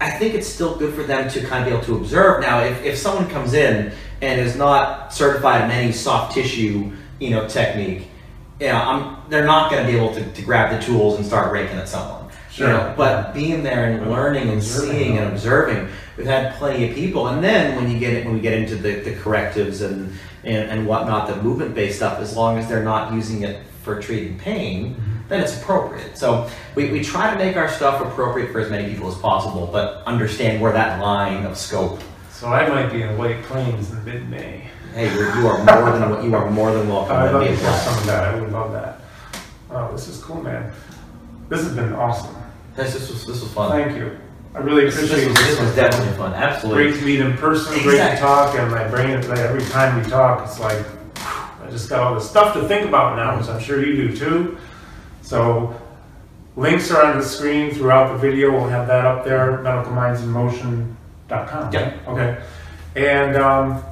I 0.00 0.10
think 0.10 0.34
it's 0.34 0.48
still 0.48 0.76
good 0.76 0.92
for 0.94 1.02
them 1.04 1.28
to 1.30 1.40
kind 1.46 1.62
of 1.62 1.68
be 1.68 1.74
able 1.74 1.84
to 1.84 1.96
observe. 1.96 2.40
Now, 2.42 2.60
if, 2.60 2.82
if 2.84 2.98
someone 2.98 3.28
comes 3.28 3.54
in 3.54 3.92
and 4.22 4.40
is 4.40 4.56
not 4.56 5.12
certified 5.12 5.64
in 5.64 5.70
any 5.70 5.92
soft 5.92 6.34
tissue, 6.34 6.92
you 7.18 7.30
know, 7.30 7.48
technique, 7.48 8.08
yeah, 8.60 8.86
I'm, 8.86 9.16
they're 9.30 9.46
not 9.46 9.70
going 9.70 9.84
to 9.84 9.90
be 9.90 9.96
able 9.96 10.14
to, 10.14 10.32
to 10.32 10.42
grab 10.42 10.78
the 10.78 10.84
tools 10.84 11.16
and 11.16 11.24
start 11.24 11.52
raking 11.52 11.78
at 11.78 11.88
someone. 11.88 12.30
Sure. 12.50 12.66
You 12.66 12.72
know, 12.74 12.94
but 12.96 13.32
being 13.32 13.62
there 13.62 13.90
and 13.90 14.10
learning 14.10 14.48
and 14.48 14.58
Observing 14.58 14.90
seeing 14.90 15.18
and 15.18 15.32
observing, 15.32 15.88
we've 16.16 16.26
had 16.26 16.54
plenty 16.56 16.88
of 16.88 16.94
people. 16.94 17.28
And 17.28 17.42
then 17.42 17.76
when 17.76 17.90
you 17.90 17.98
get 17.98 18.12
it, 18.12 18.26
when 18.26 18.34
we 18.34 18.40
get 18.40 18.52
into 18.52 18.76
the, 18.76 19.00
the 19.00 19.14
correctives 19.16 19.80
and, 19.80 20.12
and, 20.44 20.68
and 20.70 20.86
whatnot, 20.86 21.28
the 21.28 21.36
movement 21.42 21.74
based 21.74 21.96
stuff, 21.96 22.18
as 22.18 22.36
long 22.36 22.58
as 22.58 22.68
they're 22.68 22.84
not 22.84 23.14
using 23.14 23.42
it 23.42 23.64
for 23.82 24.02
treating 24.02 24.38
pain, 24.38 24.94
mm-hmm. 24.94 25.28
then 25.28 25.40
it's 25.40 25.56
appropriate. 25.62 26.18
So 26.18 26.50
we, 26.74 26.90
we 26.90 27.02
try 27.02 27.32
to 27.32 27.38
make 27.38 27.56
our 27.56 27.68
stuff 27.68 28.02
appropriate 28.02 28.52
for 28.52 28.60
as 28.60 28.68
many 28.68 28.92
people 28.92 29.08
as 29.08 29.16
possible, 29.16 29.68
but 29.72 30.02
understand 30.04 30.60
where 30.60 30.72
that 30.72 31.00
line 31.00 31.46
of 31.46 31.56
scope. 31.56 32.00
So 32.40 32.46
I 32.46 32.66
might 32.70 32.90
be 32.90 33.02
in 33.02 33.18
White 33.18 33.42
Plains 33.42 33.90
in 33.90 34.02
mid-May. 34.02 34.64
Hey, 34.94 35.14
you're, 35.14 35.26
you 35.36 35.46
are 35.46 35.58
more 35.62 35.98
than 35.98 36.24
you 36.24 36.34
are 36.34 36.50
more 36.50 36.72
than 36.72 36.88
welcome. 36.88 37.14
I'd 37.14 37.26
to 37.26 37.32
love 37.34 37.42
be 37.46 37.54
to 37.54 37.62
have 37.62 37.80
some 37.82 37.98
of 37.98 38.06
that. 38.06 38.34
I 38.34 38.40
would 38.40 38.50
love 38.50 38.72
that. 38.72 39.02
Oh, 39.70 39.92
this 39.92 40.08
is 40.08 40.22
cool, 40.22 40.42
man. 40.42 40.72
This 41.50 41.62
has 41.64 41.74
been 41.74 41.92
awesome. 41.92 42.34
This, 42.74 42.94
this 42.94 43.10
was 43.10 43.26
this 43.26 43.42
was 43.42 43.52
fun. 43.52 43.70
Thank 43.72 43.98
you. 43.98 44.18
I 44.54 44.60
really 44.60 44.86
This, 44.86 44.96
this 44.96 45.10
appreciate 45.10 45.28
was, 45.28 45.36
this 45.36 45.60
was 45.60 45.74
definitely 45.74 46.16
fun. 46.16 46.32
Absolutely. 46.32 46.84
Great 46.84 46.98
to 47.00 47.04
meet 47.04 47.20
in 47.20 47.36
person, 47.36 47.74
great 47.74 47.82
to 47.82 47.90
Exactly. 47.90 48.20
talk, 48.20 48.54
and 48.58 48.70
my 48.70 48.88
brain 48.88 49.10
is 49.10 49.28
like 49.28 49.40
every 49.40 49.62
time 49.66 50.02
we 50.02 50.08
talk, 50.08 50.48
it's 50.48 50.58
like 50.58 50.82
I 51.16 51.68
just 51.70 51.90
got 51.90 52.00
all 52.00 52.14
this 52.14 52.26
stuff 52.26 52.54
to 52.54 52.66
think 52.66 52.88
about 52.88 53.16
now, 53.16 53.36
which 53.36 53.48
I'm 53.48 53.60
sure 53.60 53.84
you 53.84 54.08
do 54.08 54.16
too. 54.16 54.56
So 55.20 55.78
links 56.56 56.90
are 56.90 57.04
on 57.04 57.18
the 57.18 57.24
screen 57.24 57.70
throughout 57.70 58.14
the 58.14 58.18
video. 58.18 58.50
We'll 58.50 58.66
have 58.70 58.86
that 58.86 59.04
up 59.04 59.26
there, 59.26 59.62
medicalmindsinmotion.com. 61.30 61.72
Yep. 61.72 62.08
Okay. 62.08 62.42
And 62.96 63.36
um, 63.36 63.82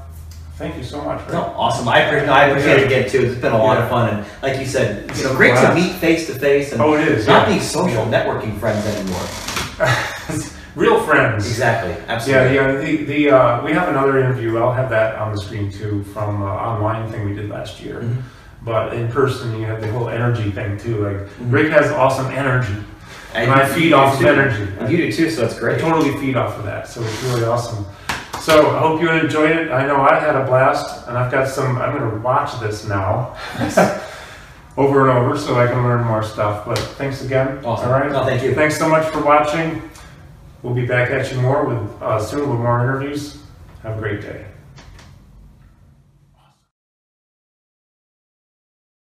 thank 0.57 0.76
you 0.76 0.82
so 0.84 1.03
much. 1.03 1.20
Rick. 1.20 1.32
No, 1.34 1.43
awesome. 1.57 1.89
I 1.89 2.01
appreciate, 2.01 2.28
I 2.28 2.47
appreciate 2.49 2.78
it 2.80 2.86
again 2.86 3.09
too. 3.09 3.20
It's 3.30 3.41
been 3.41 3.53
a 3.53 3.59
lot 3.59 3.78
of 3.78 3.89
fun, 3.89 4.09
and 4.14 4.26
like 4.43 4.59
you 4.59 4.66
said, 4.66 5.14
you 5.16 5.24
know, 5.24 5.34
great 5.36 5.55
to 5.57 5.74
meet 5.74 5.93
face 5.95 6.26
to 6.26 6.34
face 6.39 6.72
and 6.72 6.80
Oh, 6.82 6.95
it 6.95 7.07
is. 7.07 7.26
not 7.26 7.49
yeah. 7.49 7.55
these 7.55 7.70
social 7.70 8.05
networking 8.07 8.59
friends 8.59 8.84
anymore. 8.86 10.45
Real 10.74 11.01
friends. 11.03 11.47
Exactly. 11.49 11.91
Yeah, 11.93 12.05
Absolutely. 12.09 12.55
yeah. 12.55 12.72
Yeah. 12.72 12.80
The, 12.80 13.05
the 13.05 13.30
uh, 13.30 13.64
we 13.64 13.72
have 13.72 13.89
another 13.89 14.18
interview. 14.18 14.59
I'll 14.59 14.72
have 14.72 14.91
that 14.91 15.16
on 15.16 15.32
the 15.34 15.41
screen 15.41 15.72
too 15.72 16.05
from 16.05 16.43
uh, 16.43 16.47
online 16.47 17.11
thing 17.11 17.24
we 17.28 17.34
did 17.34 17.49
last 17.49 17.80
year. 17.80 18.01
Mhm. 18.03 18.22
But 18.62 18.93
in 18.93 19.09
person, 19.11 19.59
you 19.59 19.66
have 19.66 19.80
the 19.80 19.91
whole 19.91 20.09
energy 20.09 20.51
thing 20.51 20.76
too. 20.78 21.03
Like 21.05 21.16
Mhm. 21.16 21.53
Rick 21.53 21.70
has 21.72 21.91
awesome 21.93 22.26
energy, 22.26 22.74
and 23.34 23.50
I 23.50 23.68
feed 23.68 23.92
off 23.92 24.18
of 24.20 24.26
energy. 24.26 24.72
You 24.92 24.96
do 24.96 25.12
too, 25.12 25.30
so 25.30 25.46
I 25.46 25.58
great. 25.58 25.80
totally 25.80 26.16
feed 26.18 26.36
off 26.36 26.56
of 26.58 26.64
that, 26.64 26.88
so 26.88 27.02
it's 27.02 27.22
really 27.24 27.44
awesome. 27.44 27.84
So 28.40 28.70
I 28.70 28.78
hope 28.78 29.00
you 29.00 29.10
enjoyed 29.10 29.50
it. 29.56 29.70
I 29.70 29.86
know 29.86 30.00
I 30.00 30.18
had 30.18 30.34
a 30.34 30.44
blast, 30.46 31.06
and 31.08 31.18
I've 31.18 31.30
got 31.30 31.48
some. 31.48 31.76
I'm 31.78 31.96
going 31.98 32.10
to 32.10 32.18
watch 32.18 32.58
this 32.60 32.84
now. 32.86 33.36
Over 34.76 35.08
and 35.10 35.18
over, 35.18 35.36
so 35.36 35.58
I 35.58 35.66
can 35.66 35.82
learn 35.82 36.04
more 36.04 36.22
stuff. 36.22 36.64
But 36.64 36.78
thanks 36.78 37.24
again. 37.24 37.64
Awesome. 37.64 37.88
All 37.88 37.98
right. 37.98 38.12
No, 38.12 38.24
thank 38.24 38.44
you. 38.44 38.54
Thanks 38.54 38.78
so 38.78 38.88
much 38.88 39.10
for 39.12 39.20
watching. 39.20 39.82
We'll 40.62 40.72
be 40.72 40.86
back 40.86 41.10
at 41.10 41.32
you 41.32 41.40
more 41.40 41.64
with 41.64 42.00
uh, 42.00 42.20
soon 42.20 42.48
with 42.48 42.60
more 42.60 42.80
interviews. 42.80 43.38
Have 43.82 43.98
a 43.98 44.00
great 44.00 44.20
day. 44.20 44.46